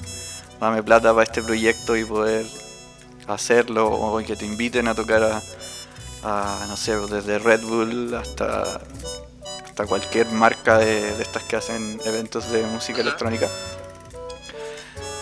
dame 0.60 0.84
plata 0.84 1.12
para 1.12 1.24
este 1.24 1.42
proyecto 1.42 1.98
y 1.98 2.06
poder 2.06 2.46
hacerlo 3.34 3.88
o 3.88 4.18
que 4.24 4.36
te 4.36 4.46
inviten 4.46 4.88
a 4.88 4.96
tocar 4.96 5.42
a, 6.24 6.66
no 6.68 6.76
sé, 6.76 6.98
desde 6.98 7.40
Red 7.40 7.62
Bull 7.62 8.14
hasta, 8.16 8.82
hasta 9.66 9.86
cualquier 9.86 10.28
marca 10.28 10.78
de, 10.78 11.22
estas 11.22 11.44
que 11.44 11.56
hacen 11.56 12.00
eventos 12.06 12.52
de 12.52 12.64
música 12.64 13.02
electrónica. 13.02 13.48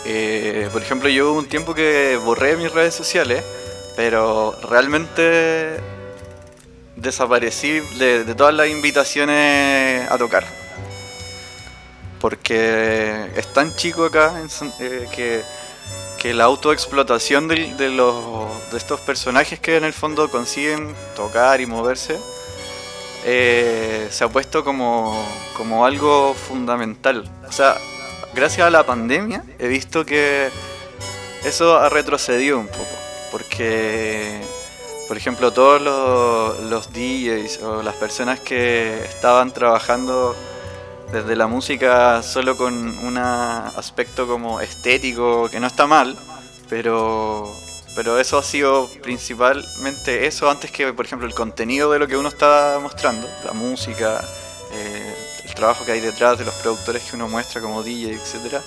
Eh, 0.04 0.68
por 0.72 0.82
ejemplo, 0.82 1.08
yo 1.08 1.30
hubo 1.30 1.38
un 1.38 1.48
tiempo 1.48 1.74
que 1.74 2.18
borré 2.24 2.56
mis 2.56 2.72
redes 2.72 2.94
sociales, 2.94 3.44
pero 3.96 4.58
realmente 4.62 5.80
desaparecí 6.96 7.80
de, 7.98 8.24
todas 8.34 8.54
las 8.54 8.68
invitaciones 8.68 10.10
a 10.10 10.18
tocar. 10.18 10.44
Porque 12.20 13.30
es 13.36 13.52
tan 13.52 13.74
chico 13.76 14.04
acá 14.04 14.32
eh, 14.80 15.08
que, 15.14 15.42
que, 16.18 16.34
la 16.34 16.44
autoexplotación 16.44 17.48
de, 17.48 17.74
de, 17.74 17.90
los, 17.90 18.70
de 18.70 18.78
estos 18.78 19.00
personajes 19.00 19.60
que 19.60 19.76
en 19.76 19.84
el 19.84 19.92
fondo 19.92 20.28
consiguen 20.30 20.94
tocar 21.16 21.60
y 21.60 21.66
moverse 21.66 22.18
eh, 23.24 24.08
se 24.10 24.24
ha 24.24 24.28
puesto 24.28 24.64
como, 24.64 25.26
como 25.56 25.84
algo 25.86 26.34
fundamental. 26.34 27.24
O 27.48 27.52
sea, 27.52 27.76
gracias 28.34 28.66
a 28.66 28.70
la 28.70 28.84
pandemia 28.84 29.44
he 29.58 29.68
visto 29.68 30.04
que 30.04 30.50
eso 31.44 31.76
ha 31.78 31.88
retrocedido 31.88 32.58
un 32.58 32.68
poco. 32.68 32.84
Porque 33.30 34.40
por 35.08 35.16
ejemplo, 35.16 35.50
todos 35.54 35.80
los, 35.80 36.92
DJs 36.92 37.62
o 37.62 37.82
las 37.82 37.94
personas 37.94 38.40
que 38.40 39.02
estaban 39.04 39.54
trabajando 39.54 40.36
desde 41.12 41.36
la 41.36 41.46
música 41.46 42.22
solo 42.22 42.56
con 42.56 42.74
un 42.98 43.18
aspecto 43.18 44.26
como 44.26 44.60
estético, 44.60 45.48
que 45.50 45.60
no 45.60 45.66
está 45.66 45.86
mal, 45.86 46.16
pero, 46.68 47.52
pero 47.94 48.18
eso 48.18 48.38
ha 48.38 48.42
sido 48.42 48.88
principalmente 49.02 50.26
eso 50.26 50.50
antes 50.50 50.70
que, 50.70 50.92
por 50.92 51.06
ejemplo, 51.06 51.26
el 51.26 51.34
contenido 51.34 51.90
de 51.92 51.98
lo 51.98 52.06
que 52.06 52.16
uno 52.16 52.28
está 52.28 52.78
mostrando, 52.82 53.28
la 53.44 53.52
música, 53.52 54.22
eh, 54.72 55.14
el 55.44 55.54
trabajo 55.54 55.84
que 55.84 55.92
hay 55.92 56.00
detrás 56.00 56.38
de 56.38 56.44
los 56.44 56.54
productores 56.56 57.02
que 57.04 57.16
uno 57.16 57.28
muestra 57.28 57.60
como 57.60 57.82
DJ, 57.82 58.14
etc. 58.14 58.62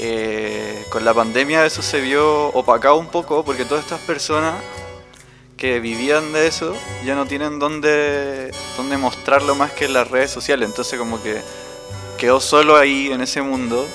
Eh, 0.00 0.86
con 0.90 1.04
la 1.04 1.12
pandemia 1.12 1.66
eso 1.66 1.82
se 1.82 2.00
vio 2.00 2.48
opacado 2.48 2.96
un 2.96 3.08
poco 3.08 3.44
porque 3.44 3.64
todas 3.64 3.82
estas 3.82 4.00
personas 4.02 4.54
que 5.58 5.80
vivían 5.80 6.32
de 6.32 6.46
eso 6.46 6.74
ya 7.04 7.16
no 7.16 7.26
tienen 7.26 7.58
dónde, 7.58 8.52
dónde 8.76 8.96
mostrarlo 8.96 9.56
más 9.56 9.72
que 9.72 9.86
en 9.86 9.92
las 9.92 10.08
redes 10.08 10.30
sociales. 10.30 10.68
Entonces 10.68 10.98
como 10.98 11.20
que 11.22 11.42
quedó 12.16 12.40
solo 12.40 12.76
ahí 12.76 13.10
en 13.12 13.20
ese 13.20 13.42
mundo 13.42 13.86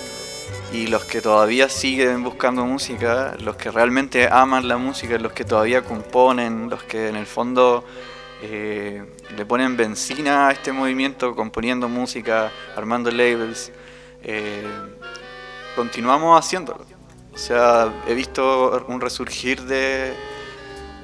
y 0.74 0.88
los 0.88 1.06
que 1.06 1.22
todavía 1.22 1.70
siguen 1.70 2.22
buscando 2.22 2.66
música, 2.66 3.36
los 3.40 3.56
que 3.56 3.72
realmente 3.72 4.28
aman 4.30 4.68
la 4.68 4.78
música, 4.78 5.18
los 5.18 5.32
que 5.32 5.46
todavía 5.46 5.84
componen, 5.84 6.70
los 6.70 6.84
que 6.84 7.08
en 7.08 7.16
el 7.16 7.26
fondo 7.26 7.86
eh, 8.42 9.04
le 9.38 9.46
ponen 9.46 9.78
benzina 9.78 10.50
a 10.50 10.52
este 10.52 10.74
movimiento 10.74 11.34
componiendo 11.34 11.88
música, 11.88 12.52
armando 12.76 13.10
labels, 13.10 13.72
eh, 14.22 14.68
continuamos 15.76 16.38
haciéndolo. 16.38 16.86
O 17.34 17.38
sea, 17.38 17.94
he 18.08 18.14
visto 18.14 18.86
un 18.88 19.00
resurgir 19.00 19.62
de, 19.64 20.14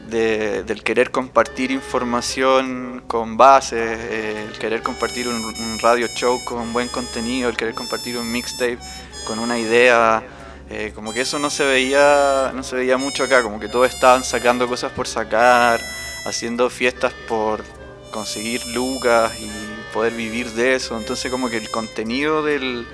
del 0.09 0.83
querer 0.83 1.11
compartir 1.11 1.71
información 1.71 3.03
con 3.07 3.37
bases, 3.37 3.97
eh, 3.99 4.47
el 4.51 4.57
querer 4.57 4.81
compartir 4.81 5.27
un, 5.27 5.79
radio 5.79 6.07
show 6.07 6.43
con 6.43 6.73
buen 6.73 6.87
contenido, 6.87 7.49
el 7.49 7.57
querer 7.57 7.73
compartir 7.73 8.17
un 8.17 8.31
mixtape 8.31 8.79
con 9.25 9.39
una 9.39 9.57
idea, 9.57 10.23
eh, 10.69 10.91
como 10.93 11.13
que 11.13 11.21
eso 11.21 11.39
no 11.39 11.49
se 11.49 11.65
veía, 11.65 12.51
no 12.53 12.63
se 12.63 12.75
veía 12.75 12.97
mucho 12.97 13.23
acá, 13.23 13.43
como 13.43 13.59
que 13.59 13.67
todos 13.67 13.93
estaban 13.93 14.23
sacando 14.23 14.67
cosas 14.67 14.91
por 14.91 15.07
sacar, 15.07 15.79
haciendo 16.25 16.69
fiestas 16.69 17.13
por 17.27 17.63
conseguir 18.11 18.65
lucas 18.67 19.31
y 19.39 19.49
poder 19.93 20.13
vivir 20.13 20.51
de 20.51 20.75
eso, 20.75 20.97
entonces 20.97 21.31
como 21.31 21.49
que 21.49 21.57
el 21.57 21.69
contenido 21.69 22.43
del, 22.43 22.87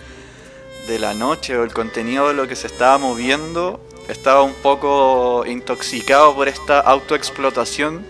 de 0.87 0.99
la 0.99 1.13
noche 1.13 1.57
o 1.57 1.63
el 1.63 1.73
contenido 1.73 2.27
de 2.27 2.33
lo 2.33 2.47
que 2.47 2.55
se 2.55 2.67
estaba 2.67 2.97
moviendo 2.97 3.79
estaba 4.07 4.43
un 4.43 4.53
poco 4.53 5.45
intoxicado 5.47 6.35
por 6.35 6.47
esta 6.47 6.79
autoexplotación 6.79 8.05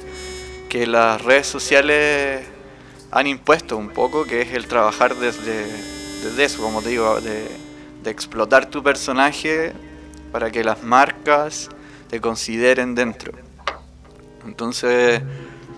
que 0.69 0.88
las 0.88 1.21
redes 1.21 1.47
sociales 1.47 2.45
han 3.12 3.27
impuesto 3.27 3.77
un 3.77 3.89
poco, 3.89 4.25
que 4.25 4.41
es 4.41 4.53
el 4.53 4.67
trabajar 4.67 5.15
desde, 5.15 5.65
desde 6.23 6.43
eso, 6.43 6.62
como 6.62 6.81
te 6.81 6.89
digo, 6.89 7.21
de, 7.21 7.47
de 8.03 8.12
explotar 8.12 8.65
tu 8.65 8.84
personaje 8.84 9.73
para 10.31 10.51
que 10.51 10.63
las 10.63 10.84
marcas 10.84 11.69
te 12.10 12.19
consideren 12.19 12.93
dentro. 12.93 13.31
Entonces, 14.45 15.21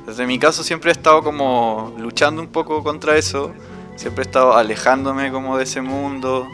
desde 0.08 0.25
mi 0.25 0.39
caso 0.39 0.63
siempre 0.63 0.89
he 0.89 0.93
estado 0.93 1.21
como 1.21 1.95
luchando 1.99 2.41
un 2.41 2.47
poco 2.47 2.84
contra 2.84 3.17
eso, 3.17 3.53
siempre 3.95 4.23
he 4.23 4.25
estado 4.25 4.56
alejándome 4.56 5.32
como 5.32 5.58
de 5.58 5.63
ese 5.63 5.82
mundo, 5.82 6.47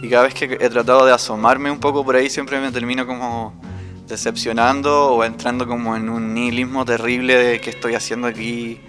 y 0.00 0.08
cada 0.08 0.24
vez 0.24 0.34
que 0.34 0.44
he 0.44 0.70
tratado 0.70 1.06
de 1.06 1.12
asomarme 1.12 1.70
un 1.70 1.80
poco 1.80 2.04
por 2.04 2.14
ahí, 2.14 2.30
siempre 2.30 2.60
me 2.60 2.70
termino 2.70 3.06
como 3.06 3.60
decepcionando 4.06 5.12
o 5.12 5.24
entrando 5.24 5.66
como 5.66 5.96
en 5.96 6.08
un 6.08 6.34
nihilismo 6.34 6.84
terrible 6.84 7.34
de 7.36 7.60
qué 7.60 7.70
estoy 7.70 7.94
haciendo 7.94 8.26
aquí 8.28 8.80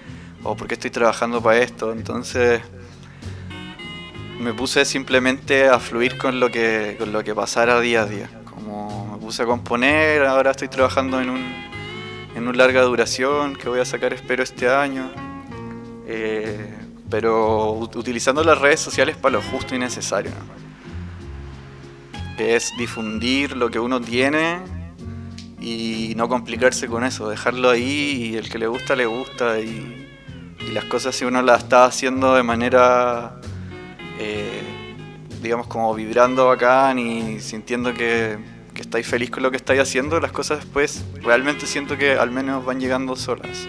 o 0.43 0.55
por 0.55 0.67
qué 0.67 0.75
estoy 0.75 0.91
trabajando 0.91 1.41
para 1.41 1.57
esto. 1.59 1.91
Entonces 1.91 2.61
me 4.39 4.53
puse 4.53 4.85
simplemente 4.85 5.67
a 5.67 5.79
fluir 5.79 6.17
con 6.17 6.39
lo 6.39 6.51
que, 6.51 6.95
con 6.99 7.11
lo 7.11 7.23
que 7.23 7.33
pasara 7.33 7.79
día 7.81 8.03
a 8.03 8.05
día. 8.05 8.29
Como 8.45 9.13
me 9.13 9.17
puse 9.17 9.43
a 9.43 9.45
componer, 9.45 10.23
ahora 10.25 10.51
estoy 10.51 10.67
trabajando 10.67 11.19
en 11.19 11.31
un, 11.31 11.53
en 12.35 12.47
un 12.47 12.55
larga 12.55 12.83
duración 12.83 13.55
que 13.55 13.67
voy 13.67 13.79
a 13.79 13.85
sacar 13.85 14.13
espero 14.13 14.43
este 14.43 14.69
año. 14.69 15.11
Eh, 16.05 16.75
pero 17.09 17.71
utilizando 17.71 18.43
las 18.43 18.59
redes 18.59 18.79
sociales 18.79 19.17
para 19.17 19.33
lo 19.33 19.41
justo 19.41 19.73
y 19.73 19.79
necesario 19.79 20.31
que 22.39 22.55
es 22.55 22.71
difundir 22.77 23.57
lo 23.57 23.69
que 23.69 23.81
uno 23.81 23.99
tiene 23.99 24.61
y 25.59 26.13
no 26.15 26.29
complicarse 26.29 26.87
con 26.87 27.03
eso, 27.03 27.29
dejarlo 27.29 27.69
ahí 27.69 28.31
y 28.31 28.37
el 28.37 28.47
que 28.47 28.57
le 28.57 28.67
gusta, 28.67 28.95
le 28.95 29.05
gusta 29.07 29.59
y, 29.59 30.05
las 30.73 30.85
cosas 30.85 31.15
si 31.15 31.25
uno 31.25 31.41
las 31.41 31.63
está 31.63 31.83
haciendo 31.83 32.35
de 32.35 32.43
manera, 32.43 33.41
eh, 34.19 34.61
digamos, 35.41 35.67
como 35.67 35.93
vibrando 35.93 36.47
bacán 36.47 36.97
y 36.97 37.41
sintiendo 37.41 37.93
que, 37.93 38.37
que 38.73 38.83
estáis 38.83 39.05
feliz 39.05 39.31
con 39.31 39.43
lo 39.43 39.51
que 39.51 39.57
estáis 39.57 39.81
haciendo, 39.81 40.17
las 40.21 40.31
cosas 40.31 40.59
después 40.59 41.03
realmente 41.21 41.67
siento 41.67 41.97
que 41.97 42.13
al 42.13 42.31
menos 42.31 42.63
van 42.63 42.79
llegando 42.79 43.17
solas. 43.17 43.67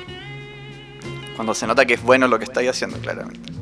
cuando 1.35 1.54
se 1.54 1.66
nota 1.66 1.87
que 1.87 1.94
es 1.94 2.02
bueno 2.04 2.28
lo 2.28 2.38
que 2.38 2.44
estáis 2.44 2.70
haciendo, 2.70 2.98
claramente. 2.98 3.59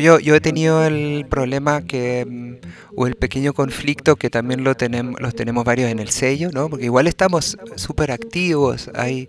Yo, 0.00 0.18
yo 0.18 0.34
he 0.34 0.40
tenido 0.40 0.84
el 0.84 1.26
problema 1.28 1.82
que, 1.82 2.26
mm, 2.28 2.56
o 2.96 3.06
el 3.06 3.14
pequeño 3.14 3.52
conflicto 3.52 4.16
que 4.16 4.30
también 4.30 4.64
lo 4.64 4.74
tenemos, 4.74 5.20
los 5.20 5.34
tenemos 5.34 5.64
varios 5.64 5.90
en 5.90 5.98
el 6.00 6.10
sello, 6.10 6.50
¿no? 6.52 6.68
Porque 6.68 6.86
igual 6.86 7.06
estamos 7.06 7.56
súper 7.76 8.10
activos, 8.10 8.90
ahí 8.94 9.28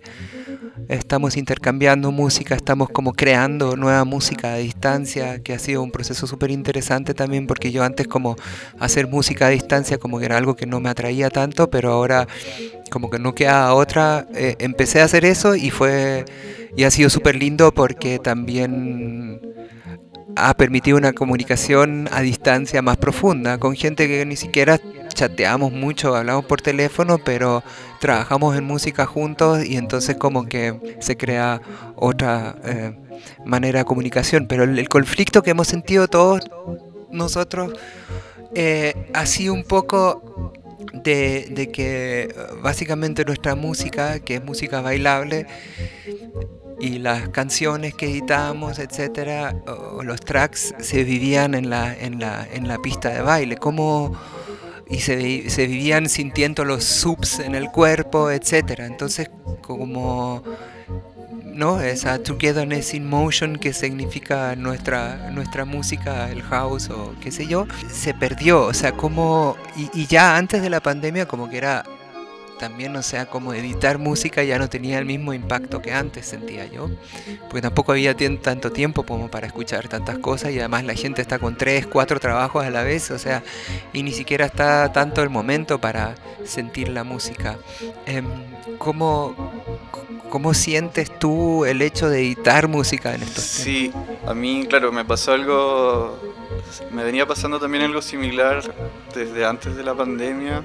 estamos 0.88 1.36
intercambiando 1.36 2.10
música, 2.10 2.54
estamos 2.54 2.90
como 2.90 3.12
creando 3.12 3.76
nueva 3.76 4.04
música 4.04 4.54
a 4.54 4.56
distancia, 4.56 5.42
que 5.42 5.54
ha 5.54 5.58
sido 5.58 5.82
un 5.82 5.90
proceso 5.90 6.26
súper 6.26 6.50
interesante 6.50 7.14
también, 7.14 7.46
porque 7.46 7.72
yo 7.72 7.82
antes 7.82 8.08
como 8.08 8.36
hacer 8.78 9.06
música 9.06 9.46
a 9.46 9.50
distancia 9.50 9.98
como 9.98 10.18
que 10.18 10.26
era 10.26 10.36
algo 10.36 10.56
que 10.56 10.66
no 10.66 10.80
me 10.80 10.88
atraía 10.88 11.30
tanto, 11.30 11.70
pero 11.70 11.92
ahora 11.92 12.26
como 12.90 13.10
que 13.10 13.18
no 13.18 13.34
queda 13.34 13.72
otra, 13.74 14.26
eh, 14.34 14.56
empecé 14.58 15.00
a 15.00 15.04
hacer 15.04 15.24
eso 15.24 15.54
y 15.54 15.70
fue, 15.70 16.24
y 16.76 16.84
ha 16.84 16.90
sido 16.90 17.10
súper 17.10 17.36
lindo 17.36 17.72
porque 17.72 18.18
también 18.18 19.40
ha 20.36 20.54
permitido 20.54 20.96
una 20.96 21.12
comunicación 21.12 22.08
a 22.12 22.20
distancia 22.20 22.82
más 22.82 22.96
profunda, 22.96 23.58
con 23.58 23.74
gente 23.74 24.08
que 24.08 24.24
ni 24.24 24.36
siquiera 24.36 24.80
chateamos 25.12 25.72
mucho, 25.72 26.16
hablamos 26.16 26.44
por 26.46 26.60
teléfono, 26.60 27.18
pero 27.18 27.62
trabajamos 28.00 28.56
en 28.56 28.64
música 28.64 29.06
juntos 29.06 29.64
y 29.64 29.76
entonces 29.76 30.16
como 30.16 30.46
que 30.46 30.96
se 31.00 31.16
crea 31.16 31.60
otra 31.96 32.56
eh, 32.64 32.96
manera 33.44 33.80
de 33.80 33.84
comunicación. 33.84 34.46
Pero 34.46 34.64
el, 34.64 34.88
conflicto 34.88 35.42
que 35.42 35.50
hemos 35.50 35.68
sentido 35.68 36.08
todos 36.08 36.40
nosotros 37.10 37.72
eh, 38.54 38.94
ha 39.14 39.26
sido 39.26 39.54
un 39.54 39.64
poco 39.64 40.52
de, 40.92 41.48
de, 41.50 41.70
que 41.70 42.34
básicamente 42.62 43.24
nuestra 43.24 43.54
música, 43.54 44.20
que 44.20 44.36
es 44.36 44.44
música 44.44 44.80
bailable, 44.80 45.46
y 46.80 46.98
las 46.98 47.28
canciones 47.28 47.94
que 47.94 48.06
editábamos, 48.10 48.78
etcétera, 48.78 49.54
o 49.66 50.02
los 50.02 50.20
tracks 50.20 50.74
se 50.78 51.04
vivían 51.04 51.54
en 51.54 51.70
la, 51.70 51.96
en 51.96 52.18
la, 52.18 52.46
en 52.52 52.68
la 52.68 52.78
pista 52.78 53.10
de 53.10 53.22
baile, 53.22 53.56
como 53.56 54.18
y 54.88 55.00
se, 55.00 55.48
se, 55.48 55.66
vivían 55.66 56.08
sintiendo 56.08 56.64
los 56.64 56.84
subs 56.84 57.38
en 57.38 57.54
el 57.54 57.70
cuerpo, 57.70 58.30
etcétera. 58.30 58.86
Entonces, 58.86 59.30
como 59.62 60.42
¿no? 61.54 61.80
esa 61.80 62.22
togetherness 62.22 62.94
in 62.94 63.08
motion 63.08 63.56
que 63.56 63.72
significa 63.72 64.54
nuestra, 64.56 65.30
nuestra 65.30 65.64
música, 65.64 66.30
el 66.30 66.42
house 66.42 66.90
o 66.90 67.14
qué 67.20 67.30
sé 67.30 67.46
yo, 67.46 67.66
se 67.90 68.12
perdió. 68.14 68.62
O 68.64 68.74
sea, 68.74 68.92
como. 68.92 69.56
Y, 69.76 69.88
y 69.94 70.06
ya 70.06 70.36
antes 70.36 70.62
de 70.62 70.70
la 70.70 70.80
pandemia, 70.80 71.26
como 71.26 71.48
que 71.48 71.58
era 71.58 71.84
también, 72.62 72.94
o 72.94 73.02
sea, 73.02 73.26
como 73.26 73.54
editar 73.54 73.98
música 73.98 74.44
ya 74.44 74.56
no 74.56 74.70
tenía 74.70 75.00
el 75.00 75.04
mismo 75.04 75.34
impacto 75.34 75.82
que 75.82 75.92
antes, 75.92 76.26
sentía 76.26 76.64
yo. 76.64 76.88
Porque 77.48 77.60
tampoco 77.60 77.90
había 77.90 78.14
tanto 78.40 78.70
tiempo 78.70 79.02
como 79.02 79.28
para 79.28 79.48
escuchar 79.48 79.88
tantas 79.88 80.18
cosas 80.18 80.52
y 80.52 80.60
además 80.60 80.84
la 80.84 80.94
gente 80.94 81.22
está 81.22 81.40
con 81.40 81.56
tres, 81.56 81.88
cuatro 81.88 82.20
trabajos 82.20 82.64
a 82.64 82.70
la 82.70 82.84
vez, 82.84 83.10
o 83.10 83.18
sea, 83.18 83.42
y 83.92 84.04
ni 84.04 84.12
siquiera 84.12 84.46
está 84.46 84.92
tanto 84.92 85.24
el 85.24 85.28
momento 85.28 85.80
para 85.80 86.14
sentir 86.44 86.88
la 86.90 87.02
música. 87.02 87.58
Em, 88.06 88.26
¿Cómo, 88.78 89.34
¿Cómo 90.30 90.54
sientes 90.54 91.18
tú 91.18 91.64
el 91.64 91.82
hecho 91.82 92.08
de 92.08 92.20
editar 92.20 92.68
música 92.68 93.12
en 93.12 93.24
estos 93.24 93.42
Sí, 93.42 93.92
a 94.24 94.34
mí, 94.34 94.66
claro, 94.68 94.92
me 94.92 95.04
pasó 95.04 95.32
algo, 95.32 96.16
me 96.92 97.02
venía 97.02 97.26
pasando 97.26 97.58
también 97.58 97.82
algo 97.82 98.00
similar 98.00 98.62
desde 99.12 99.44
antes 99.44 99.74
de 99.74 99.82
la 99.82 99.94
pandemia 99.96 100.62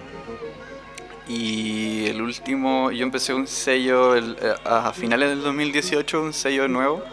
y 1.30 2.06
el 2.08 2.22
último, 2.22 2.92
yo 2.92 3.04
empecé 3.04 3.34
un 3.34 3.48
sello 3.48 4.16
eh, 4.16 4.56
a 4.64 4.94
finales 4.94 5.30
del 5.30 5.42
2018, 5.42 6.22
un 6.22 6.34
sello 6.34 6.68
nuevo. 6.68 7.04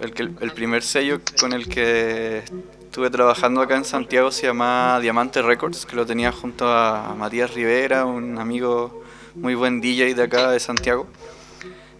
El, 0.00 0.12
que, 0.12 0.22
el 0.22 0.52
primer 0.52 0.82
sello 0.82 1.20
con 1.38 1.52
el 1.52 1.68
que 1.68 2.42
estuve 2.84 3.10
trabajando 3.10 3.60
acá 3.60 3.76
en 3.76 3.84
Santiago 3.84 4.30
se 4.30 4.46
llama 4.46 4.98
Diamante 5.00 5.42
Records, 5.42 5.86
que 5.86 5.96
lo 5.96 6.04
tenía 6.04 6.32
junto 6.32 6.66
a 6.68 7.14
Matías 7.16 7.52
Rivera, 7.54 8.04
un 8.04 8.38
amigo 8.38 9.02
muy 9.34 9.54
buen 9.54 9.80
DJ 9.80 10.14
de 10.14 10.22
acá 10.22 10.50
de 10.50 10.60
Santiago. 10.60 11.06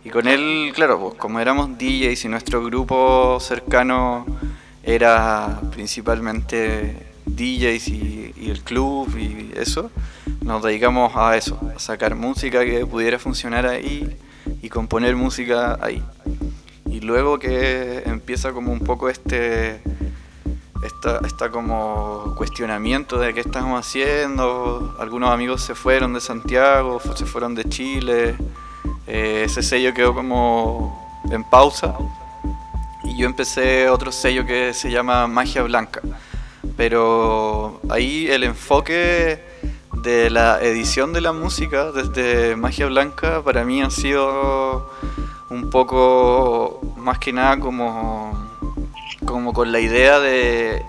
Y 0.05 0.11
con 0.11 0.29
él, 0.29 0.73
claro, 0.75 0.99
pues 0.99 1.15
como 1.15 1.41
éramos 1.41 1.77
DJs 1.79 2.25
y 2.25 2.29
nuestro 2.29 2.65
grupo 2.65 3.39
cercano 3.41 4.27
era 4.83 5.61
principalmente 5.73 7.10
DJs 7.37 7.89
y, 7.89 8.51
el 8.51 8.63
club 8.63 9.17
y 9.17 9.53
eso, 9.57 9.91
nos 10.43 10.63
dedicamos 10.63 11.13
a 11.15 11.37
eso, 11.37 11.59
a 11.75 11.79
sacar 11.79 12.15
música 12.15 12.65
que 12.65 12.85
pudiera 12.87 13.19
funcionar 13.19 13.67
ahí 13.67 14.17
y 14.63 14.69
componer 14.69 15.15
música 15.15 15.79
ahí. 15.81 16.03
Y 16.87 17.01
luego 17.01 17.39
que 17.39 18.03
empieza 18.07 18.53
como 18.53 18.73
un 18.73 18.81
poco 18.81 19.09
este 19.09 19.81
esta, 20.83 21.51
como 21.51 22.35
cuestionamiento 22.37 23.19
de 23.19 23.35
qué 23.35 23.41
estamos 23.41 23.79
haciendo, 23.79 24.97
algunos 24.99 25.31
amigos 25.31 25.63
se 25.63 25.75
fueron 25.75 26.15
de 26.15 26.21
Santiago, 26.21 27.01
se 27.15 27.27
fueron 27.27 27.55
de 27.55 27.65
Chile, 27.65 28.37
eh, 29.07 29.43
ese 29.45 29.63
sello 29.63 29.93
quedó 29.93 30.15
como 30.15 31.23
en 31.31 31.45
pausa. 31.45 31.95
Y 33.05 33.17
yo 33.17 33.27
empecé 33.27 33.89
otro 33.89 34.11
sello 34.11 34.47
que 34.47 34.73
se 34.73 34.91
llama 34.91 35.27
Magia 35.27 35.63
Blanca 35.63 36.01
pero 36.77 37.81
ahí 37.89 38.29
el 38.29 38.45
enfoque 38.45 39.41
de 40.03 40.31
la 40.31 40.61
edición 40.63 41.13
de 41.13 41.21
la 41.21 41.33
música 41.33 41.93
desde 41.93 42.57
Magia 42.57 42.87
Blanca 42.87 43.43
para 43.43 43.65
mí 43.65 43.83
ha 43.83 43.91
sido 43.91 44.91
un 45.51 45.69
poco 45.69 46.81
más 46.97 47.19
que 47.19 47.33
nada 47.33 47.59
como, 47.59 48.51
como 49.25 49.53
con 49.53 49.73
la 49.73 49.81
idea 49.81 50.21
de, 50.21 50.85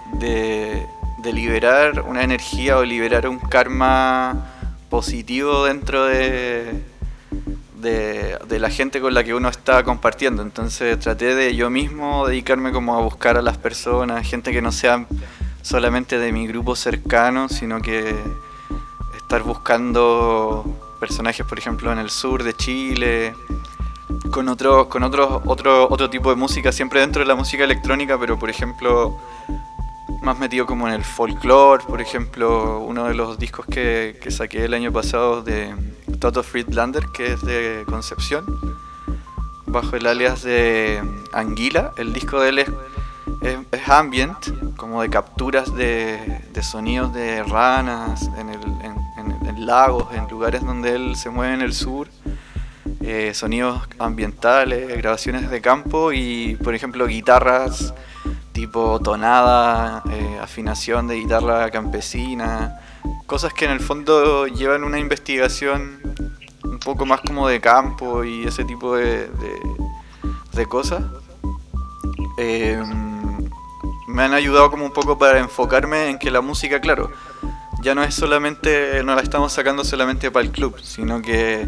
liberar 1.34 2.02
una 2.02 2.24
energía 2.24 2.78
o 2.78 2.84
liberar 2.84 3.28
un 3.28 3.40
karma 3.40 4.52
positivo 4.90 5.66
dentro 5.66 6.06
de, 6.06 6.84
de, 7.76 8.60
la 8.60 8.70
gente 8.70 9.00
con 9.00 9.14
la 9.14 9.24
que 9.24 9.34
uno 9.34 9.50
está 9.50 9.84
compartiendo. 9.84 10.42
Entonces 10.42 11.00
traté 11.00 11.34
de 11.36 11.56
yo 11.56 11.70
mismo 11.70 12.28
dedicarme 12.28 12.72
como 12.72 12.96
a 12.98 13.02
buscar 13.02 13.38
a 13.38 13.42
las 13.42 13.58
personas, 13.58 14.28
gente 14.28 14.52
que 14.52 14.62
no 14.62 14.72
sea 14.72 15.06
solamente 15.62 16.18
de 16.18 16.32
mi 16.32 16.48
grupo 16.48 16.76
cercano, 16.76 17.50
sino 17.50 17.82
que 17.82 18.16
estar 19.16 19.44
buscando 19.44 20.66
personajes, 21.00 21.46
por 21.46 21.58
ejemplo, 21.58 21.92
en 21.92 22.00
el 22.00 22.10
sur 22.10 22.44
de 22.44 22.54
Chile, 22.54 23.34
con 24.32 24.50
otro, 24.50 24.90
con 24.90 25.04
otro, 25.04 25.42
otro, 25.46 25.88
otro 25.90 26.10
tipo 26.10 26.30
de 26.30 26.36
música, 26.36 26.72
siempre 26.72 27.00
dentro 27.00 27.22
de 27.22 27.28
la 27.28 27.36
música 27.36 27.64
electrónica, 27.64 28.20
pero 28.20 28.38
por 28.38 28.50
ejemplo, 28.50 29.18
más 30.22 30.38
metido 30.38 30.66
como 30.66 30.88
en 30.88 30.94
el 30.94 31.04
folclore, 31.04 31.84
por 31.86 32.02
ejemplo, 32.02 32.80
uno 32.80 33.06
de 33.06 33.16
los 33.16 33.40
discos 33.40 33.66
que, 33.66 34.20
que 34.22 34.32
saqué 34.32 34.66
el 34.66 34.74
año 34.74 34.92
pasado 34.92 35.42
de 35.42 35.74
Toto 36.20 36.44
Friedlander, 36.44 37.08
que 37.08 37.34
es 37.34 37.42
de 37.42 37.84
Concepción, 37.88 38.46
bajo 39.66 39.96
el 39.96 40.06
alias 40.06 40.44
de 40.44 41.02
Anguila. 41.34 41.94
El 41.98 42.14
disco 42.14 42.40
de 42.40 42.50
él 42.50 42.60
es, 42.60 42.70
es, 43.42 43.90
ambient, 43.90 44.76
como 44.78 45.02
de 45.02 45.10
capturas 45.10 45.74
de, 45.76 46.42
sonidos 46.62 47.14
de 47.14 47.44
ranas 47.44 48.30
en, 48.38 48.50
el, 48.50 48.62
en, 48.84 49.66
lagos, 49.66 50.08
en 50.14 50.28
lugares 50.28 50.64
donde 50.64 50.96
él 50.96 51.16
se 51.16 51.30
mueve 51.30 51.54
en 51.54 51.62
el 51.62 51.74
sur. 51.74 52.08
Eh, 53.02 53.34
sonidos 53.34 53.88
ambientales, 54.00 54.98
grabaciones 54.98 55.50
de 55.50 55.62
campo 55.62 56.12
y, 56.12 56.56
por 56.64 56.74
ejemplo, 56.76 57.08
guitarras 57.08 57.94
tipo 58.52 59.00
tonada, 59.00 60.04
eh, 60.12 60.38
afinación 60.42 61.08
de 61.08 61.16
guitarra 61.16 61.70
campesina, 61.72 62.80
cosas 63.26 63.54
que 63.54 63.66
en 63.66 63.72
el 63.72 63.80
fondo 63.80 64.46
llevan 64.48 64.84
una 64.84 65.00
investigación 65.00 66.00
un 66.64 66.80
poco 66.80 67.06
más 67.06 67.22
como 67.22 67.48
de 67.48 67.60
campo 67.60 68.24
y 68.24 68.44
ese 68.46 68.66
tipo 68.66 68.96
de, 68.96 69.30
de, 70.54 70.66
cosas. 70.68 71.04
Em, 72.38 73.21
me 74.12 74.24
han 74.24 74.34
ayudado 74.34 74.70
como 74.70 74.86
un 74.86 74.92
poco 74.92 75.18
para 75.18 75.40
enfocarme 75.40 76.10
en 76.10 76.20
que 76.20 76.32
la 76.32 76.42
música, 76.42 76.80
claro, 76.80 77.12
ya 77.82 77.96
no 77.96 78.04
es 78.04 78.14
solamente, 78.14 79.04
no 79.04 79.16
la 79.16 79.22
estamos 79.22 79.54
sacando 79.54 79.84
solamente 79.84 80.30
para 80.30 80.46
el 80.46 80.52
club, 80.52 80.80
sino 80.82 81.22
que 81.22 81.68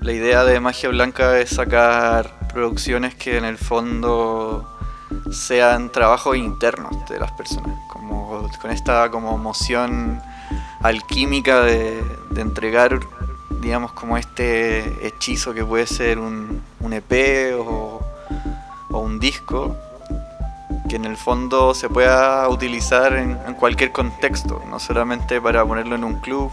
la 0.00 0.12
idea 0.12 0.44
de 0.44 0.58
Magia 0.60 0.88
Blanca 0.88 1.38
es 1.38 1.50
sacar 1.50 2.48
producciones 2.52 3.14
que 3.14 3.36
en 3.36 3.44
el 3.44 3.58
fondo 3.58 4.66
sean 5.30 5.92
trabajos 5.92 6.36
internos 6.36 7.08
de 7.08 7.18
las 7.18 7.32
personas, 7.32 7.78
como 7.88 8.48
con 8.60 8.70
esta 8.70 9.10
como 9.10 9.34
emoción 9.34 10.20
alquímica 10.80 11.62
de, 11.62 12.02
entregar, 12.36 12.98
digamos, 13.60 13.92
como 13.92 14.16
este 14.16 15.06
hechizo 15.06 15.52
que 15.52 15.64
puede 15.64 15.86
ser 15.86 16.18
un, 16.18 16.62
EP 16.90 17.54
o, 17.58 18.00
un 18.88 19.20
disco, 19.20 19.76
que 20.90 20.96
en 20.96 21.04
el 21.04 21.16
fondo 21.16 21.72
se 21.72 21.88
pueda 21.88 22.48
utilizar 22.48 23.14
en, 23.14 23.38
en 23.46 23.54
cualquier 23.54 23.92
contexto, 23.92 24.62
no 24.68 24.78
solamente 24.78 25.40
para 25.40 25.64
ponerlo 25.64 25.94
en 25.94 26.04
un 26.04 26.16
club 26.16 26.50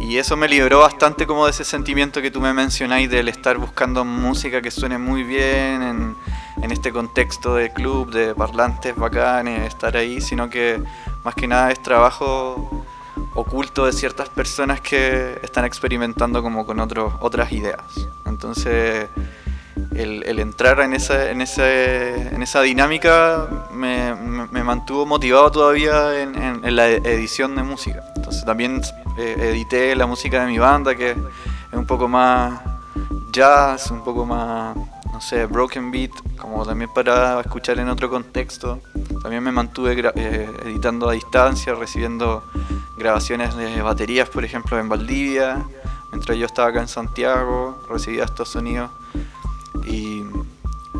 y 0.00 0.18
eso 0.18 0.36
me 0.36 0.48
liberó 0.48 0.80
bastante 0.80 1.26
como 1.26 1.44
de 1.44 1.50
ese 1.50 1.64
sentimiento 1.64 2.22
que 2.22 2.30
tú 2.30 2.40
me 2.40 2.54
mencionáis 2.54 3.10
del 3.10 3.28
estar 3.28 3.58
buscando 3.58 4.04
música 4.04 4.62
que 4.62 4.70
suene 4.70 4.96
muy 4.96 5.24
bien 5.24 5.82
en, 5.82 6.16
en 6.62 6.70
este 6.70 6.92
contexto 6.92 7.56
de 7.56 7.72
club, 7.72 8.12
de 8.12 8.34
parlantes 8.34 8.94
bacanes, 8.94 9.66
estar 9.66 9.96
ahí, 9.96 10.20
sino 10.20 10.48
que 10.48 10.80
más 11.24 11.34
que 11.34 11.48
nada 11.48 11.72
es 11.72 11.82
trabajo 11.82 12.84
oculto 13.34 13.86
de 13.86 13.92
ciertas 13.92 14.28
personas 14.28 14.80
que 14.80 15.40
están 15.42 15.64
experimentando 15.64 16.42
como 16.42 16.64
con 16.64 16.78
otras 16.80 17.52
ideas. 17.52 18.08
Entonces 18.24 19.08
el, 19.94 20.38
entrar 20.38 20.80
en 20.80 20.94
esa, 20.94 21.30
en, 21.30 21.40
en 21.40 22.42
esa 22.42 22.62
dinámica 22.62 23.48
me, 23.72 24.14
mantuvo 24.62 25.06
motivado 25.06 25.50
todavía 25.50 26.20
en, 26.22 26.76
la 26.76 26.88
edición 26.88 27.56
de 27.56 27.62
música. 27.62 28.02
Entonces 28.16 28.44
también 28.44 28.80
eh, 29.18 29.50
edité 29.50 29.94
la 29.96 30.06
música 30.06 30.44
de 30.44 30.46
mi 30.46 30.58
banda, 30.58 30.94
que 30.94 31.10
es 31.10 31.16
un 31.72 31.86
poco 31.86 32.08
más 32.08 32.60
jazz, 33.32 33.90
un 33.90 34.04
poco 34.04 34.24
más, 34.26 34.76
no 35.12 35.20
sé, 35.20 35.46
broken 35.46 35.90
beat, 35.90 36.12
como 36.36 36.64
también 36.64 36.90
para 36.92 37.40
escuchar 37.40 37.78
en 37.78 37.88
otro 37.88 38.08
contexto. 38.08 38.80
También 39.22 39.42
me 39.42 39.52
mantuve 39.52 40.12
eh, 40.14 40.50
editando 40.64 41.08
a 41.08 41.12
distancia, 41.12 41.74
recibiendo 41.74 42.44
grabaciones 42.96 43.56
de 43.56 43.80
baterías, 43.82 44.28
por 44.28 44.44
ejemplo, 44.44 44.78
en 44.78 44.88
Valdivia. 44.88 45.64
Mientras 46.12 46.38
yo 46.38 46.46
estaba 46.46 46.68
acá 46.68 46.80
en 46.80 46.88
Santiago, 46.88 47.78
recibía 47.88 48.24
estos 48.24 48.48
sonidos 48.48 48.90
y, 49.86 50.24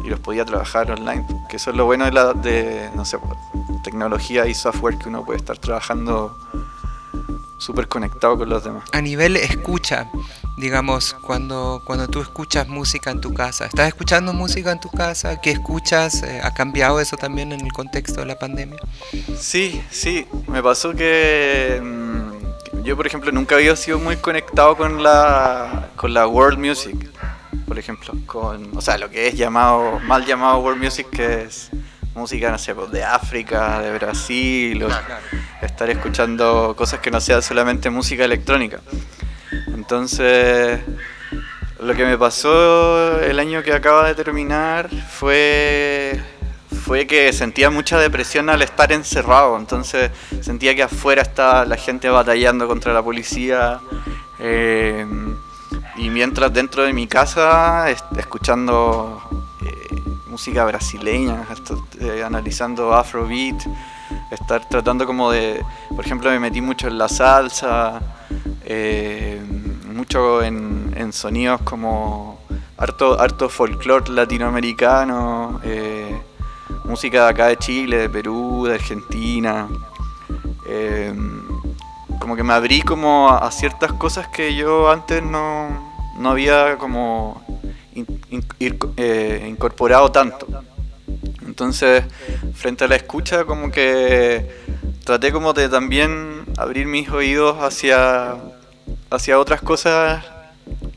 los 0.05 0.21
podía 0.21 0.45
trabajar 0.47 0.91
online. 0.91 1.27
Que 1.51 1.57
eso 1.57 1.71
es 1.71 1.77
lo 1.77 1.85
bueno 1.85 2.07
de, 2.07 2.13
la, 2.13 2.33
de 2.33 2.89
no 2.95 3.05
sé, 3.05 3.19
tecnología 3.85 4.47
y 4.47 4.55
software 4.55 4.97
que 4.97 5.09
uno 5.09 5.23
puede 5.23 5.39
estar 5.39 5.59
trabajando 5.59 6.35
súper 7.59 7.89
conectado 7.89 8.39
con 8.39 8.49
los 8.49 8.65
demás. 8.65 8.85
A 8.93 9.03
nivel 9.03 9.37
escucha, 9.37 10.09
digamos, 10.57 11.15
cuando, 11.15 11.83
cuando 11.85 12.09
tú 12.09 12.21
escuchas 12.21 12.69
música 12.69 13.11
en 13.11 13.21
tu 13.21 13.35
casa, 13.35 13.67
¿estás 13.67 13.89
escuchando 13.89 14.33
música 14.33 14.73
en 14.73 14.81
tu 14.81 14.91
casa? 14.91 15.41
¿Qué 15.41 15.51
escuchas? 15.51 16.23
Eh, 16.23 16.41
¿Ha 16.43 16.55
cambiado 16.55 17.01
eso 17.01 17.17
también 17.17 17.53
en 17.53 17.61
el 17.61 17.73
contexto 17.73 18.21
de 18.21 18.27
la 18.27 18.39
pandemia? 18.39 18.79
Sí, 19.37 19.83
sí, 19.91 20.27
me 20.47 20.63
pasó 20.63 20.95
que 20.95 21.81
mm, 21.83 22.83
yo, 22.85 22.97
por 22.97 23.07
ejemplo, 23.07 23.33
nunca 23.33 23.57
había 23.57 23.75
sido 23.77 23.99
muy 23.99 24.17
conectado 24.17 24.77
con 24.77 25.03
la, 25.03 25.91
con 25.97 26.15
la 26.15 26.27
world 26.27 26.59
music 26.59 26.97
por 27.69 27.79
ejemplo, 27.79 28.15
con, 28.27 28.77
o 28.77 28.81
sea, 28.81 28.99
lo 28.99 29.11
que 29.11 29.29
es 29.29 29.35
llamado, 29.35 30.01
mal 30.01 30.25
llamado 30.25 30.59
world 30.59 30.83
music, 30.83 31.09
que 31.11 31.43
es 31.43 31.71
música, 32.15 32.51
no 32.51 32.59
sé, 32.59 32.75
pues, 32.75 32.91
de 32.91 33.05
África, 33.05 33.81
de 33.81 33.93
Brasil, 33.93 34.85
estar 35.63 35.91
escuchando 35.91 36.75
cosas 36.77 37.01
que 37.01 37.11
no 37.11 37.21
sean 37.21 37.43
solamente 37.43 37.91
música 37.91 38.25
electrónica. 38.25 38.81
Entonces, 39.69 40.81
lo 41.81 41.95
que 41.95 42.05
me 42.05 42.19
pasó 42.19 43.21
el 43.21 43.39
año 43.39 43.63
que 43.63 43.73
acaba 43.73 44.09
de 44.09 44.15
terminar 44.15 44.89
fue 44.91 46.21
fue 46.85 47.07
que 47.07 47.33
sentía 47.35 47.69
mucha 47.69 47.99
depresión 47.99 48.49
al 48.49 48.63
estar 48.63 48.93
encerrado, 48.93 49.59
entonces 49.59 50.11
sentía 50.41 50.75
que 50.75 50.83
afuera 50.83 51.21
estaba 51.21 51.67
la 51.67 51.77
gente 51.77 52.09
batallando 52.09 52.67
contra 52.67 52.95
la 52.95 53.03
policía. 53.03 53.81
Eh, 54.39 55.05
y 55.99 56.11
mientras 56.11 56.53
dentro 56.53 56.85
de 56.85 56.93
mi 56.93 57.09
casa, 57.09 57.91
escuchando 57.91 59.21
eh, 59.65 60.01
música 60.29 60.65
brasileña, 60.65 61.45
eh, 62.01 62.23
analizando 62.25 62.95
afrobeat, 62.95 63.61
estar 64.31 64.65
tratando 64.69 65.07
como 65.07 65.33
de, 65.33 65.61
por 65.95 66.07
ejemplo, 66.07 66.31
me 66.31 66.39
metí 66.39 66.61
mucho 66.61 66.87
en 66.87 66.99
la 66.99 67.09
salsa, 67.09 68.01
eh, 68.65 69.43
mucho 69.93 70.43
en, 70.43 71.13
sonidos 71.13 71.63
como 71.63 72.41
harto, 72.77 73.19
harto 73.19 73.49
folclore 73.49 74.13
latinoamericano, 74.13 75.61
música 76.85 77.25
de 77.25 77.31
acá 77.31 77.47
de 77.47 77.57
Chile, 77.57 77.97
de 77.97 78.11
Perú, 78.11 78.67
de 78.67 78.75
Argentina. 78.75 79.69
como 82.21 82.37
que 82.37 82.43
me 82.43 82.53
abrí 82.53 82.83
como 82.83 83.31
a 83.31 83.51
ciertas 83.51 83.93
cosas 83.95 84.29
que 84.29 84.55
yo 84.55 84.91
antes 84.91 85.23
no, 85.23 85.88
no 86.19 86.31
había 86.31 86.77
como 86.77 87.45
eh, 88.61 89.47
incorporado 89.49 90.11
tanto. 90.13 90.47
Entonces, 91.47 92.05
frente 92.55 92.85
a 92.85 92.89
la 92.89 92.97
escucha, 92.97 93.45
como 93.45 93.71
que 93.71 94.47
traté 95.05 95.33
como 95.33 95.53
de 95.53 95.69
también 95.69 96.45
abrir 96.57 96.87
mis 96.87 97.09
oídos 97.09 97.57
hacia, 97.63 98.37
hacia 99.11 99.39
otras 99.39 99.63
cosas 99.63 100.25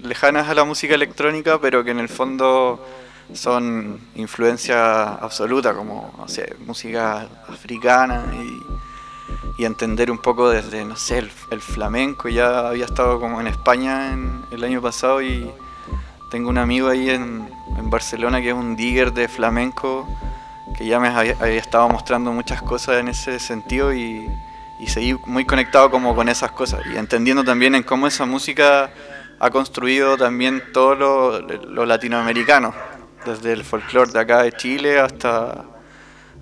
lejanas 0.03 0.49
a 0.49 0.53
la 0.53 0.63
música 0.63 0.95
electrónica, 0.95 1.59
pero 1.61 1.83
que 1.83 1.91
en 1.91 1.99
el 1.99 2.09
fondo 2.09 2.85
son 3.33 3.99
influencia 4.15 5.13
absoluta, 5.13 5.73
como 5.73 6.13
música 6.65 7.27
africana 7.47 8.25
y 8.33 8.90
y 9.57 9.65
entender 9.65 10.11
un 10.11 10.17
poco 10.17 10.49
desde, 10.49 10.83
no 10.85 10.95
sé, 10.95 11.19
el, 11.49 11.61
flamenco. 11.61 12.29
Ya 12.29 12.67
había 12.67 12.85
estado 12.85 13.19
como 13.19 13.39
en 13.41 13.47
España 13.47 14.11
en, 14.13 14.43
el 14.51 14.63
año 14.63 14.81
pasado 14.81 15.21
y 15.21 15.49
tengo 16.29 16.49
un 16.49 16.57
amigo 16.57 16.89
ahí 16.89 17.09
en, 17.09 17.49
Barcelona 17.83 18.41
que 18.41 18.49
es 18.49 18.55
un 18.55 18.75
digger 18.75 19.11
de 19.11 19.27
flamenco 19.27 20.07
que 20.77 20.85
ya 20.85 20.99
me 20.99 21.09
había, 21.09 21.33
estado 21.57 21.89
mostrando 21.89 22.31
muchas 22.31 22.61
cosas 22.61 22.99
en 22.99 23.09
ese 23.09 23.37
sentido 23.37 23.93
y, 23.93 24.29
y 24.79 24.87
seguí 24.87 25.15
muy 25.25 25.45
conectado 25.45 25.91
como 25.91 26.15
con 26.15 26.29
esas 26.29 26.51
cosas 26.51 26.81
y 26.85 26.97
entendiendo 26.97 27.43
también 27.43 27.75
en 27.75 27.83
cómo 27.83 28.07
esa 28.07 28.25
música 28.25 28.91
ha 29.39 29.49
construido 29.49 30.17
también 30.17 30.63
todo 30.71 30.95
lo, 30.95 31.39
lo 31.41 31.85
latinoamericano, 31.85 32.73
desde 33.25 33.53
el 33.53 33.63
folclore 33.63 34.11
de 34.11 34.19
acá 34.19 34.43
de 34.43 34.51
Chile 34.53 34.99
hasta, 34.99 35.65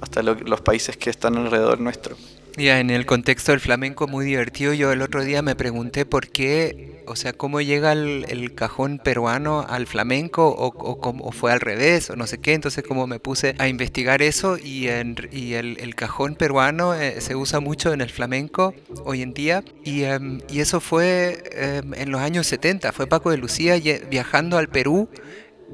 hasta 0.01 0.21
los 0.21 0.61
países 0.61 0.97
que 0.97 1.09
están 1.09 1.37
alrededor 1.37 1.79
nuestro. 1.79 2.15
Ya, 2.57 2.79
en 2.79 2.89
el 2.89 3.05
contexto 3.05 3.51
del 3.51 3.61
flamenco 3.61 4.07
muy 4.07 4.25
divertido, 4.25 4.73
yo 4.73 4.91
el 4.91 5.01
otro 5.01 5.23
día 5.23 5.41
me 5.41 5.55
pregunté 5.55 6.05
por 6.05 6.27
qué, 6.27 7.03
o 7.07 7.15
sea, 7.15 7.31
cómo 7.31 7.61
llega 7.61 7.93
el, 7.93 8.53
cajón 8.55 8.99
peruano 9.01 9.65
al 9.67 9.87
flamenco 9.87 10.47
o, 10.49 10.73
o, 10.77 11.31
fue 11.31 11.51
al 11.51 11.61
revés 11.61 12.09
o 12.09 12.15
no 12.15 12.27
sé 12.27 12.39
qué, 12.39 12.53
entonces 12.53 12.83
como 12.83 13.07
me 13.07 13.19
puse 13.19 13.55
a 13.59 13.67
investigar 13.67 14.21
eso 14.21 14.57
y, 14.57 14.87
el, 14.87 15.95
cajón 15.95 16.35
peruano 16.35 16.93
eh, 16.93 17.21
se 17.21 17.35
usa 17.35 17.59
mucho 17.59 17.93
en 17.93 18.01
el 18.01 18.09
flamenco 18.09 18.73
hoy 19.05 19.21
en 19.21 19.33
día 19.33 19.63
y, 19.83 20.03
em, 20.03 20.41
y 20.49 20.59
eso 20.59 20.79
fue 20.79 21.43
em, 21.51 21.93
en 21.93 22.11
los 22.11 22.21
años 22.21 22.47
70, 22.47 22.91
fue 22.91 23.07
Paco 23.07 23.31
de 23.31 23.37
Lucía 23.37 23.75
viajando 24.09 24.57
al 24.57 24.69
Perú 24.69 25.09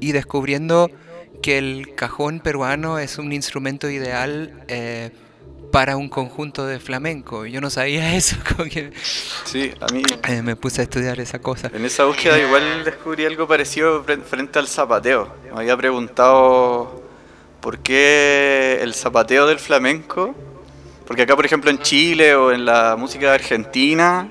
y 0.00 0.12
descubriendo 0.12 0.90
que 1.42 1.58
el 1.58 1.94
cajón 1.94 2.40
peruano 2.40 2.98
es 2.98 3.18
un 3.18 3.32
instrumento 3.32 3.90
ideal. 3.90 4.64
Eh, 4.68 5.10
para 5.70 5.96
un 5.96 6.08
conjunto 6.08 6.66
de 6.66 6.78
flamenco. 6.78 7.46
Yo 7.46 7.60
no 7.60 7.70
sabía 7.70 8.14
eso. 8.16 8.36
sí, 9.44 9.72
a 9.80 9.92
mí. 9.92 10.02
Eh, 10.28 10.42
me 10.42 10.56
puse 10.56 10.80
a 10.80 10.84
estudiar 10.84 11.20
esa 11.20 11.38
cosa. 11.38 11.70
En 11.72 11.84
esa 11.84 12.04
búsqueda 12.04 12.38
igual 12.38 12.84
descubrí 12.84 13.24
algo 13.24 13.46
parecido 13.46 14.04
frente 14.04 14.58
al 14.58 14.68
zapateo. 14.68 15.34
Me 15.52 15.60
había 15.60 15.76
preguntado 15.76 17.02
por 17.60 17.78
qué 17.80 18.78
el 18.82 18.94
zapateo 18.94 19.46
del 19.46 19.58
flamenco. 19.58 20.34
Porque 21.06 21.22
acá, 21.22 21.36
por 21.36 21.46
ejemplo, 21.46 21.70
en 21.70 21.78
Chile 21.78 22.34
o 22.34 22.50
en 22.50 22.64
la 22.64 22.96
música 22.96 23.32
argentina 23.32 24.28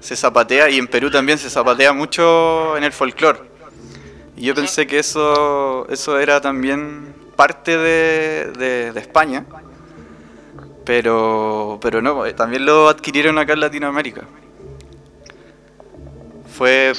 se 0.00 0.14
zapatea 0.14 0.68
y 0.68 0.78
en 0.78 0.86
Perú 0.86 1.10
también 1.10 1.38
se 1.38 1.48
zapatea 1.48 1.92
mucho 1.92 2.76
en 2.76 2.84
el 2.84 2.92
folclore. 2.92 3.40
Y 4.36 4.42
yo 4.42 4.54
pensé 4.54 4.86
que 4.86 4.98
eso, 4.98 5.86
eso 5.88 6.18
era 6.18 6.40
también 6.40 7.14
parte 7.34 7.78
de, 7.78 8.90
de 8.92 9.00
España 9.00 9.46
pero, 10.88 11.78
pero 11.82 12.00
no, 12.00 12.24
eh, 12.24 12.32
también 12.32 12.64
lo 12.64 12.88
adquirieron 12.88 13.36
acá 13.36 13.52
en 13.52 13.60
Latinoamérica. 13.60 14.22
Fue 16.56 16.94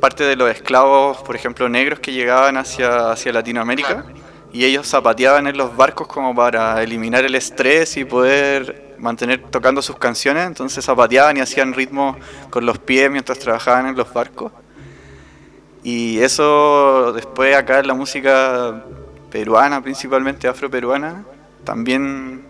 parte 0.00 0.24
de 0.24 0.34
los 0.34 0.50
esclavos, 0.50 1.18
por 1.18 1.36
ejemplo, 1.36 1.68
negros 1.68 2.00
que 2.00 2.12
llegaban 2.12 2.56
hacia, 2.56 3.12
hacia 3.12 3.32
Latinoamérica 3.32 4.06
y 4.52 4.64
ellos 4.64 4.88
zapateaban 4.88 5.46
en 5.46 5.56
los 5.56 5.76
barcos 5.76 6.08
como 6.08 6.34
para 6.34 6.82
eliminar 6.82 7.24
el 7.24 7.36
estrés 7.36 7.96
y 7.96 8.04
poder 8.04 8.96
mantener 8.98 9.40
tocando 9.52 9.82
sus 9.82 9.98
canciones, 9.98 10.44
entonces 10.44 10.84
zapateaban 10.84 11.36
y 11.36 11.40
hacían 11.40 11.74
ritmo 11.74 12.16
con 12.50 12.66
los 12.66 12.80
pies 12.80 13.08
mientras 13.08 13.38
trabajaban 13.38 13.86
en 13.86 13.96
los 13.96 14.12
barcos. 14.12 14.50
Y 15.84 16.18
eso 16.18 17.12
después 17.12 17.54
acá 17.54 17.78
en 17.78 17.86
la 17.86 17.94
música 17.94 18.84
peruana, 19.30 19.80
principalmente 19.80 20.48
afroperuana, 20.48 21.24
también 21.62 22.47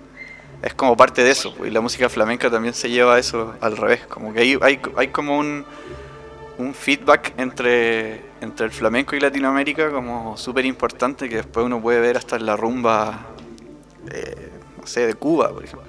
es 0.63 0.75
como 0.75 0.97
parte 0.97 1.23
de 1.23 1.31
eso. 1.31 1.55
Y 1.65 1.71
la 1.71 1.81
música 1.81 2.09
flamenca 2.09 2.51
también 2.51 2.75
se 2.75 2.91
lleva 2.91 3.17
a 3.17 3.19
eso 3.19 3.55
al 3.61 3.77
revés. 3.77 4.07
Como 4.07 4.33
que 4.33 4.41
hay, 4.41 4.59
hay, 4.61 4.81
hay 4.97 5.09
como 5.09 5.39
un, 5.39 5.65
un 6.59 6.75
feedback 6.75 7.35
entre, 7.39 8.21
entre 8.41 8.67
el 8.67 8.73
flamenco 8.73 9.15
y 9.15 9.21
Latinoamérica 9.21 9.91
como 9.91 10.37
súper 10.37 10.67
importante 10.67 11.29
que 11.29 11.37
después 11.37 11.65
uno 11.65 11.81
puede 11.81 12.01
ver 12.01 12.17
hasta 12.17 12.37
en 12.37 12.47
la 12.47 12.57
rumba, 12.57 13.27
eh, 14.13 14.51
no 14.81 14.87
sé, 14.87 15.07
de 15.07 15.15
Cuba, 15.15 15.53
por 15.53 15.65
ejemplo. 15.65 15.89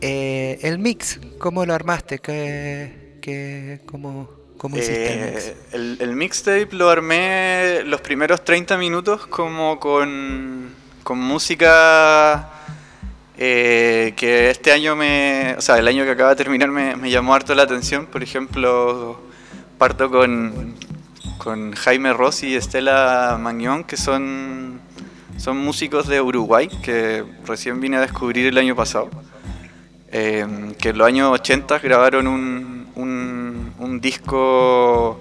Eh, 0.00 0.58
el 0.62 0.78
mix, 0.78 1.20
¿cómo 1.38 1.66
lo 1.66 1.74
armaste? 1.74 2.20
¿Qué, 2.20 3.18
qué, 3.20 3.80
cómo, 3.84 4.30
cómo 4.56 4.78
hiciste 4.78 5.12
el 5.12 5.34
mix? 5.34 5.46
Eh, 5.46 5.56
el, 5.72 5.98
el 6.00 6.16
mixtape 6.16 6.68
lo 6.70 6.88
armé 6.88 7.82
los 7.84 8.00
primeros 8.00 8.42
30 8.42 8.78
minutos 8.78 9.26
como 9.26 9.78
con, 9.78 10.70
con 11.02 11.18
música 11.18 12.50
eh, 13.42 14.12
que 14.16 14.50
este 14.50 14.70
año 14.70 14.94
me, 14.94 15.54
o 15.56 15.62
sea, 15.62 15.78
el 15.78 15.88
año 15.88 16.04
que 16.04 16.10
acaba 16.10 16.28
de 16.28 16.36
terminar 16.36 16.68
me, 16.68 17.10
llamó 17.10 17.34
harto 17.34 17.54
la 17.54 17.62
atención. 17.62 18.04
Por 18.04 18.22
ejemplo, 18.22 19.18
parto 19.78 20.10
con, 20.10 20.74
con 21.38 21.72
Jaime 21.72 22.12
Rossi 22.12 22.48
y 22.48 22.54
Estela 22.56 23.38
Magnon, 23.40 23.84
que 23.84 23.96
son, 23.96 24.78
son 25.38 25.56
músicos 25.56 26.06
de 26.06 26.20
Uruguay, 26.20 26.68
que 26.82 27.24
recién 27.46 27.80
vine 27.80 27.96
a 27.96 28.02
descubrir 28.02 28.46
el 28.46 28.58
año 28.58 28.76
pasado. 28.76 29.08
Eh, 30.12 30.74
que 30.78 30.90
en 30.90 30.98
los 30.98 31.06
años 31.06 31.30
80 31.32 31.78
grabaron 31.78 32.26
un, 32.26 32.88
un, 32.94 34.00
disco 34.02 35.18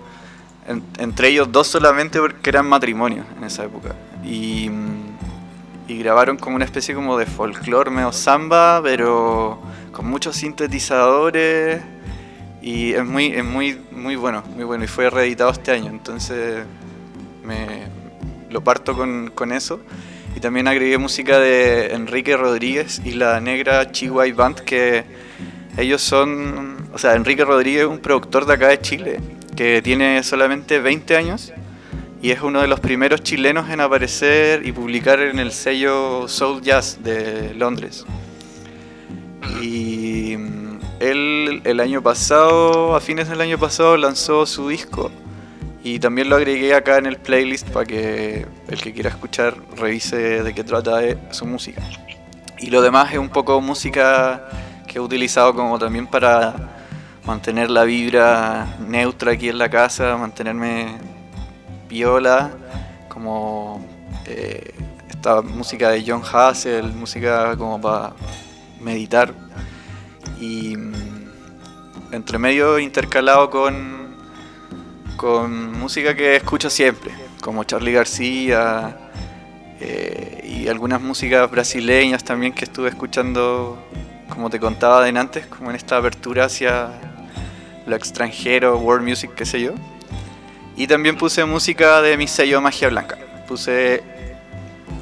entre 0.97 1.29
ellos 1.29 1.51
dos 1.51 1.67
solamente 1.67 2.19
porque 2.19 2.49
eran 2.49 2.67
matrimonios 2.67 3.25
en 3.37 3.45
esa 3.45 3.63
época. 3.63 3.95
Y 4.25 4.69
y 5.89 5.97
grabaron 5.97 6.37
como 6.37 6.55
una 6.55 6.65
especie 6.65 6.93
como 6.93 7.17
de 7.17 7.25
folclore 7.25 7.89
medio 7.89 8.11
samba, 8.11 8.79
pero 8.83 9.59
con 9.91 10.05
muchos 10.05 10.35
sintetizadores 10.35 11.81
y 12.61 12.93
es 12.93 13.03
muy, 13.03 13.33
es 13.33 13.43
muy, 13.43 13.81
muy 13.91 14.15
bueno, 14.15 14.43
muy 14.55 14.65
bueno 14.65 14.83
y 14.83 14.87
fue 14.87 15.09
reeditado 15.09 15.49
este 15.49 15.71
año, 15.71 15.89
entonces 15.89 16.63
me 17.43 17.87
lo 18.51 18.63
parto 18.63 18.95
con, 18.95 19.31
con 19.33 19.51
eso. 19.51 19.79
Y 20.35 20.39
también 20.39 20.67
agregué 20.67 20.99
música 20.99 21.39
de 21.39 21.91
Enrique 21.93 22.37
Rodríguez 22.37 23.01
y 23.03 23.13
la 23.13 23.41
negra 23.41 23.91
Chihuahua 23.91 24.31
Band, 24.35 24.59
que 24.59 25.05
ellos 25.75 26.03
son, 26.03 26.87
o 26.93 26.99
sea, 26.99 27.15
Enrique 27.15 27.43
Rodríguez 27.43 27.81
es 27.81 27.87
un 27.87 27.97
productor 27.97 28.45
de 28.45 28.53
acá 28.53 28.67
de 28.67 28.79
Chile, 28.79 29.19
que 29.55 29.81
tiene 29.81 30.21
solamente 30.21 30.79
20 30.79 31.17
años 31.17 31.51
y 32.21 32.31
es 32.31 32.41
uno 32.41 32.61
de 32.61 32.67
los 32.67 32.79
primeros 32.79 33.21
chilenos 33.23 33.69
en 33.69 33.79
aparecer 33.79 34.65
y 34.65 34.71
publicar 34.71 35.19
en 35.21 35.39
el 35.39 35.51
sello 35.51 36.27
Soul 36.27 36.61
Jazz 36.61 36.99
de 37.01 37.53
Londres. 37.53 38.05
Y 39.61 40.35
mm, 40.37 40.79
él 40.99 41.61
el 41.63 41.79
año 41.79 42.01
pasado, 42.01 42.95
a 42.95 42.99
fines 42.99 43.29
del 43.29 43.39
año 43.39 43.57
pasado, 43.57 43.95
lanzó 43.95 44.45
su 44.45 44.67
disco 44.67 45.11
y 45.81 45.99
también 45.99 46.29
lo 46.29 46.35
agregué 46.35 46.73
acá 46.73 46.97
en 46.97 47.05
el 47.05 47.17
playlist 47.17 47.69
para 47.69 47.85
que 47.85 48.45
el 48.67 48.81
que 48.81 48.93
quiera 48.93 49.09
escuchar 49.09 49.55
revise 49.77 50.43
de 50.43 50.53
qué 50.53 50.63
trata 50.63 50.99
su 51.31 51.45
música. 51.45 51.81
Y 52.59 52.69
lo 52.69 52.81
demás 52.81 53.13
es 53.13 53.17
un 53.17 53.29
poco 53.29 53.61
música 53.61 54.49
que 54.87 54.97
he 54.97 55.01
utilizado 55.01 55.55
como 55.55 55.79
también 55.79 56.05
para 56.05 56.53
mantener 57.25 57.69
la 57.69 57.85
vibra 57.85 58.75
neutra 58.85 59.31
aquí 59.33 59.47
en 59.47 59.57
la 59.57 59.69
casa, 59.69 60.17
mantenerme 60.17 60.97
viola, 61.89 62.51
como 63.09 63.85
eh, 64.25 64.73
esta 65.09 65.41
música 65.41 65.89
de 65.89 66.03
John 66.07 66.21
Hassel, 66.23 66.93
música 66.93 67.57
como 67.57 67.81
para 67.81 68.13
meditar. 68.79 69.33
Y 70.39 70.77
mm, 70.77 72.13
entre 72.13 72.37
medio 72.37 72.79
intercalado 72.79 73.49
con, 73.49 74.15
con 75.17 75.77
música 75.77 76.15
que 76.15 76.37
escucho 76.37 76.69
siempre, 76.69 77.11
como 77.41 77.63
Charlie 77.65 77.91
García 77.91 78.97
eh, 79.81 80.41
y 80.47 80.67
algunas 80.67 81.01
músicas 81.01 81.49
brasileñas 81.49 82.23
también 82.23 82.53
que 82.53 82.65
estuve 82.65 82.89
escuchando, 82.89 83.77
como 84.29 84.49
te 84.49 84.59
contaba 84.59 85.03
de 85.03 85.17
antes, 85.17 85.47
como 85.47 85.71
en 85.71 85.75
esta 85.75 85.97
apertura 85.97 86.45
hacia 86.45 86.91
lo 87.85 87.95
extranjero, 87.95 88.77
world 88.77 89.07
music, 89.07 89.31
qué 89.35 89.45
sé 89.45 89.61
yo. 89.61 89.73
Y 90.79 90.87
también 90.87 91.17
puse 91.17 91.43
música 91.43 92.01
de 92.01 92.15
mi 92.15 92.25
sello 92.25 92.61
Magia 92.61 92.87
Blanca. 92.87 93.17
Puse 93.49 94.01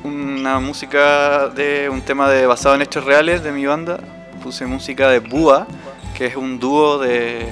una 0.03 0.59
música 0.59 1.49
de 1.49 1.87
un 1.87 2.01
tema 2.01 2.27
de 2.31 2.47
basado 2.47 2.73
en 2.73 2.81
hechos 2.81 3.05
reales 3.05 3.43
de 3.43 3.51
mi 3.51 3.63
banda. 3.67 3.99
Puse 4.41 4.65
música 4.65 5.07
de 5.09 5.19
Búa, 5.19 5.67
que 6.15 6.25
es 6.25 6.35
un 6.35 6.57
dúo 6.57 6.97
de 6.97 7.47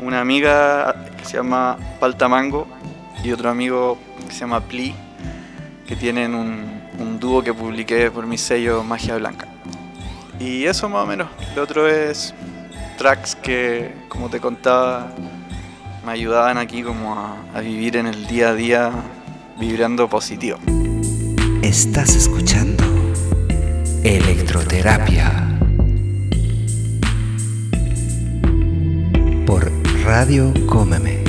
una 0.00 0.22
amiga 0.22 1.04
que 1.18 1.26
se 1.26 1.36
llama 1.36 1.76
Paltamango 2.00 2.66
y 3.22 3.30
otro 3.30 3.50
amigo 3.50 3.98
que 4.26 4.32
se 4.32 4.40
llama 4.40 4.60
Pli, 4.62 4.94
que 5.86 5.96
tienen 5.96 6.34
un, 6.34 6.80
un 6.98 7.20
dúo 7.20 7.42
que 7.42 7.52
publiqué 7.52 8.10
por 8.10 8.26
mi 8.26 8.38
sello 8.38 8.82
Magia 8.82 9.18
Blanca. 9.18 9.48
Y 10.40 10.64
eso 10.64 10.88
más 10.88 11.04
o 11.04 11.06
menos. 11.06 11.28
Lo 11.54 11.64
otro 11.64 11.86
es 11.86 12.32
tracks 12.96 13.36
que, 13.36 13.92
como 14.08 14.30
te 14.30 14.40
contaba, 14.40 15.10
me 16.04 16.12
ayudaban 16.12 16.58
aquí 16.58 16.82
como 16.82 17.14
a, 17.14 17.60
vivir 17.60 17.96
en 17.96 18.06
el 18.06 18.26
día 18.26 18.50
a 18.50 18.54
día 18.54 18.90
vibrando 19.58 20.08
positivo. 20.08 20.58
Estás 21.62 22.14
escuchando 22.14 22.84
Electroterapia 24.02 25.48
por 29.46 29.72
Radio 30.04 30.52
Cómeme. 30.66 31.23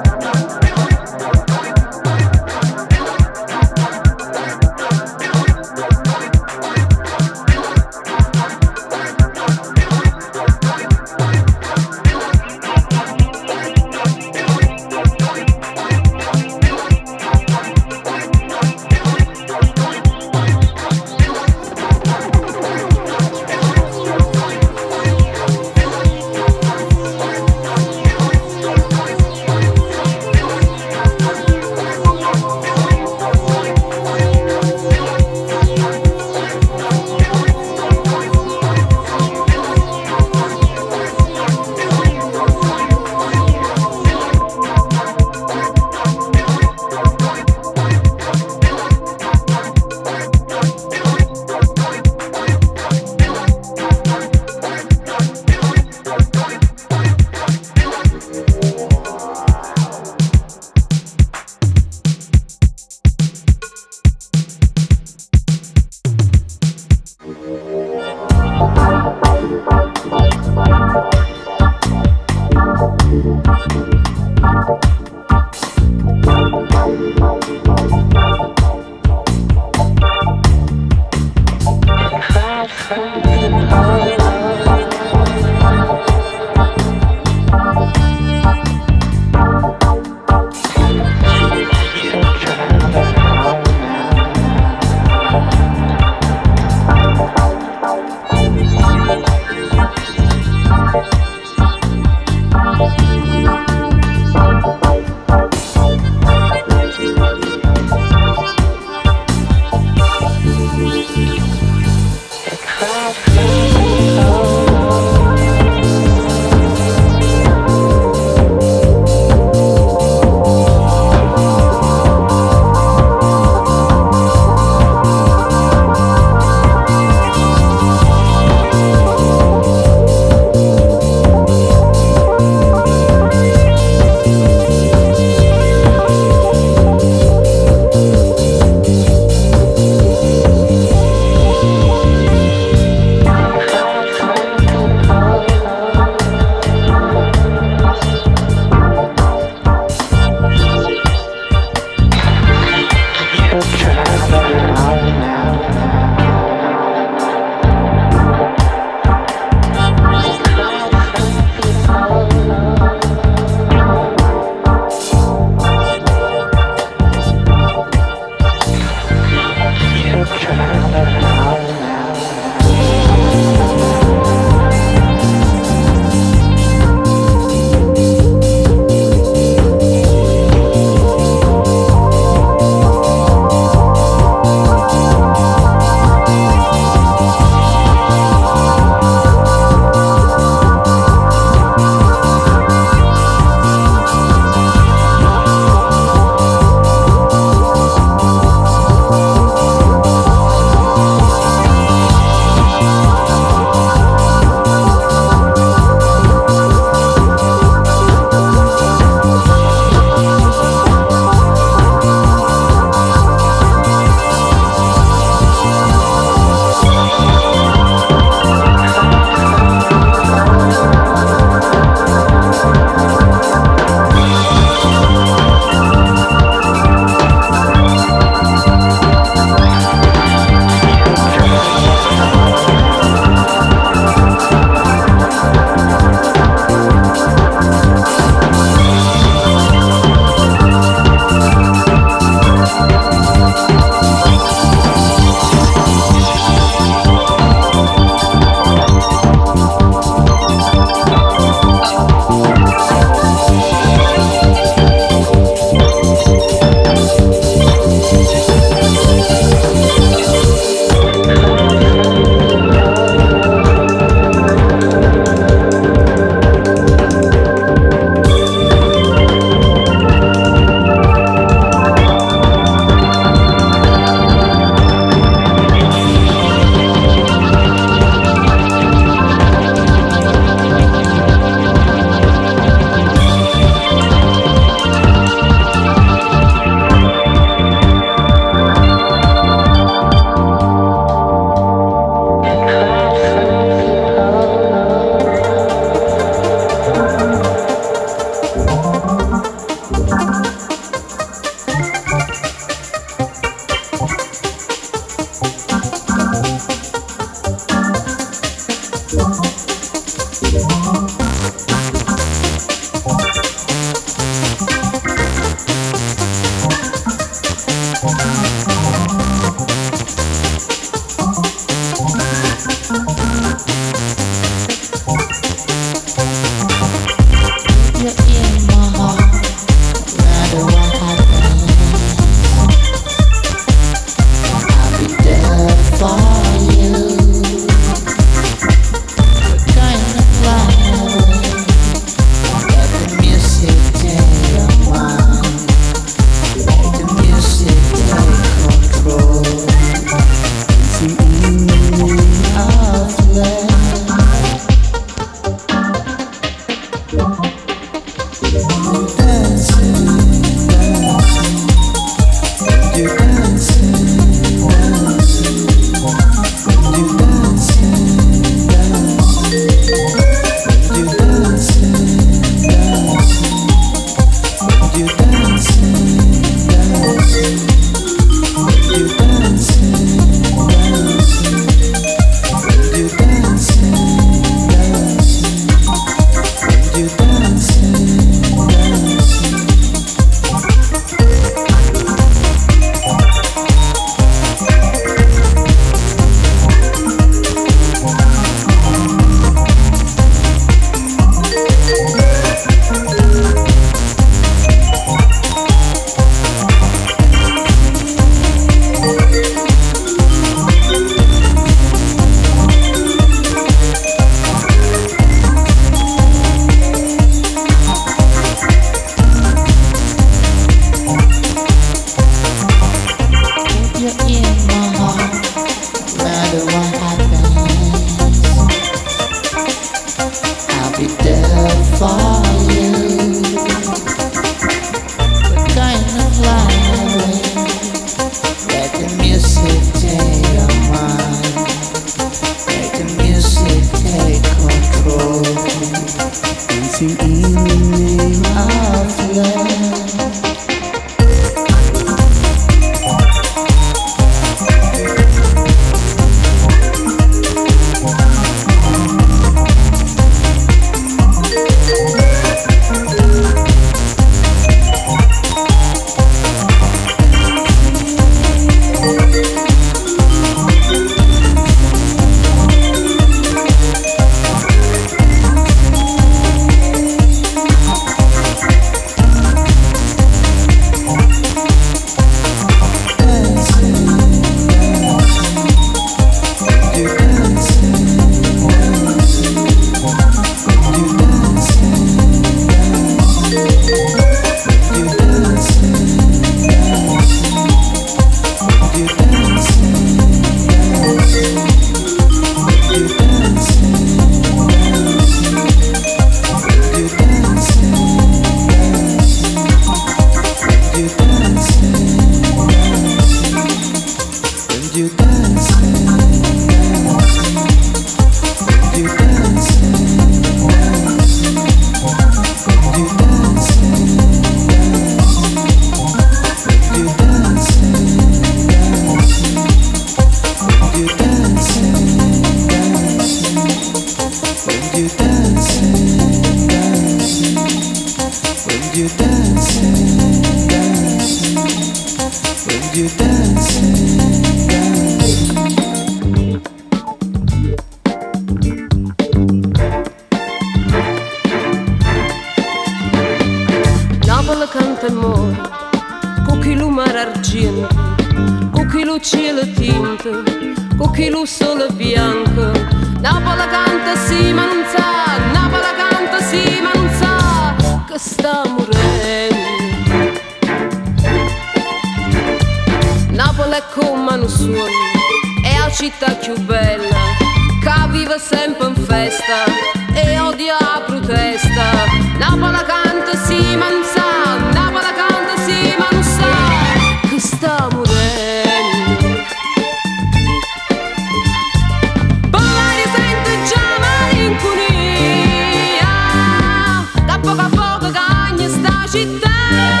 love. 599.51 600.00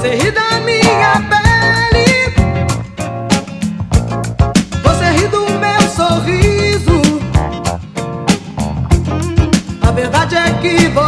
Você 0.00 0.14
ri 0.14 0.30
da 0.30 0.60
minha 0.60 1.20
pele, 1.28 2.32
você 4.82 5.10
ri 5.10 5.28
do 5.28 5.44
meu 5.58 5.82
sorriso. 5.94 7.02
A 9.82 9.90
verdade 9.90 10.36
é 10.36 10.52
que 10.54 10.88
você. 10.88 10.99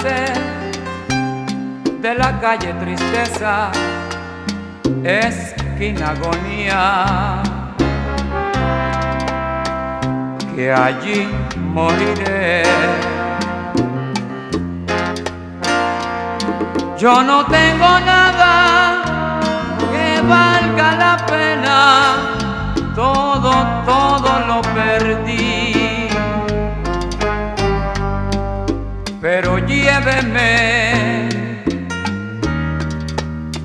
Número 0.00 0.08
13 0.08 2.00
de 2.00 2.14
la 2.14 2.40
calle 2.40 2.72
Tristeza, 2.74 3.70
esquina 5.04 6.10
agonía, 6.10 7.42
que 10.54 10.72
allí 10.72 11.28
moriré. 11.56 12.62
Yo 16.98 17.22
no 17.22 17.46
tengo 17.46 18.00
nada 18.00 19.02
que 19.92 20.20
valga 20.22 20.96
la 20.96 21.16
pena, 21.26 22.16
todo, 22.94 23.52
todo 23.86 24.40
lo 24.46 24.62
perdí. 24.62 25.39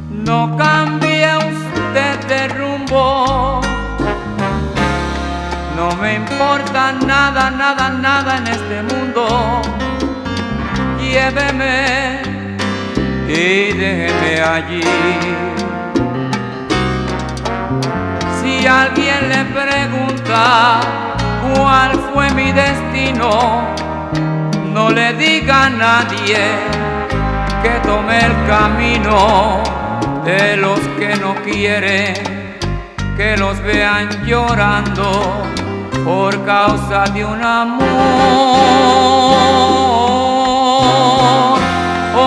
No 0.09 0.57
cambie 0.57 1.27
usted 1.37 2.19
de 2.27 2.47
rumbo. 2.49 3.61
No 5.75 5.95
me 6.01 6.15
importa 6.15 6.93
nada, 7.05 7.51
nada, 7.51 7.89
nada 7.89 8.37
en 8.37 8.47
este 8.47 8.83
mundo. 8.83 9.61
Lléveme 10.99 12.21
y 13.27 13.73
déjeme 13.73 14.41
allí. 14.41 14.83
Si 18.41 18.67
alguien 18.67 19.29
le 19.29 19.45
pregunta 19.45 20.79
cuál 21.55 21.91
fue 22.13 22.29
mi 22.31 22.51
destino, 22.51 23.75
no 24.75 24.89
le 24.89 25.13
diga 25.13 25.67
a 25.67 25.69
nadie 25.69 26.41
que 27.63 27.73
tome 27.87 28.17
el 28.17 28.35
camino 28.45 29.63
de 30.25 30.57
los 30.57 30.81
que 30.97 31.15
no 31.15 31.33
quieren 31.45 32.13
que 33.15 33.37
los 33.37 33.57
vean 33.61 34.09
llorando 34.25 35.07
por 36.03 36.43
causa 36.43 37.05
de 37.13 37.23
un 37.23 37.41
amor. 37.41 37.85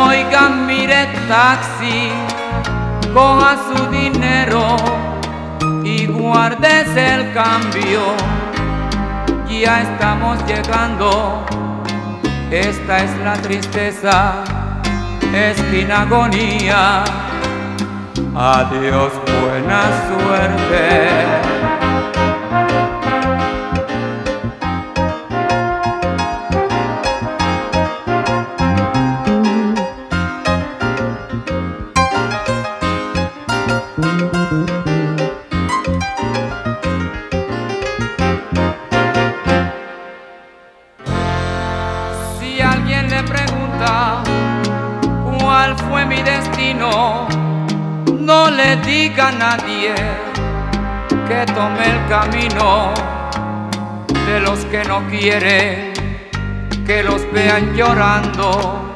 Oigan, 0.07 0.67
mire 0.67 1.07
taxi, 1.29 2.11
coja 3.13 3.57
su 3.69 3.87
dinero 3.91 4.75
y 5.85 6.07
guárdese 6.07 7.15
el 7.15 7.33
cambio. 7.35 8.01
Ya 9.51 9.83
estamos 9.83 10.39
llegando, 10.47 11.45
esta 12.51 13.05
es 13.05 13.17
la 13.19 13.35
tristeza, 13.35 14.45
esquina 15.35 16.03
agonía. 16.03 17.05
Adiós, 18.35 19.13
buena 19.41 19.83
suerte. 20.09 21.38
Nadie 49.39 49.95
que 51.29 51.47
tome 51.53 51.85
el 51.87 52.09
camino 52.09 52.93
de 54.27 54.41
los 54.41 54.59
que 54.67 54.85
no 54.85 55.07
quieren 55.07 55.93
que 56.85 57.03
los 57.03 57.31
vean 57.33 57.75
llorando 57.75 58.93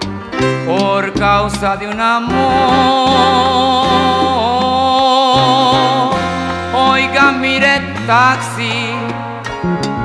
por 0.66 1.12
causa 1.12 1.76
de 1.76 1.86
un 1.88 2.00
amor. 2.00 2.32
Oiga, 6.74 7.32
mire 7.32 7.80
taxi, 8.06 8.94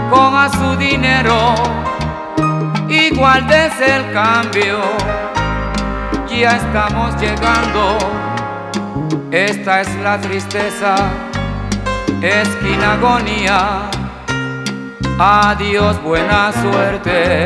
coja 0.10 0.50
su 0.50 0.76
dinero 0.76 1.56
y 2.88 3.16
guárdese 3.16 3.96
el 3.96 4.12
cambio. 4.14 4.80
Ya 6.30 6.58
estamos 6.58 7.20
llegando, 7.20 7.98
esta 9.32 9.82
es 9.82 9.96
la 9.98 10.20
tristeza, 10.20 10.96
esquina 12.22 12.94
agonía. 12.94 13.90
Adiós, 15.20 16.02
buena 16.04 16.52
suerte. 16.54 17.46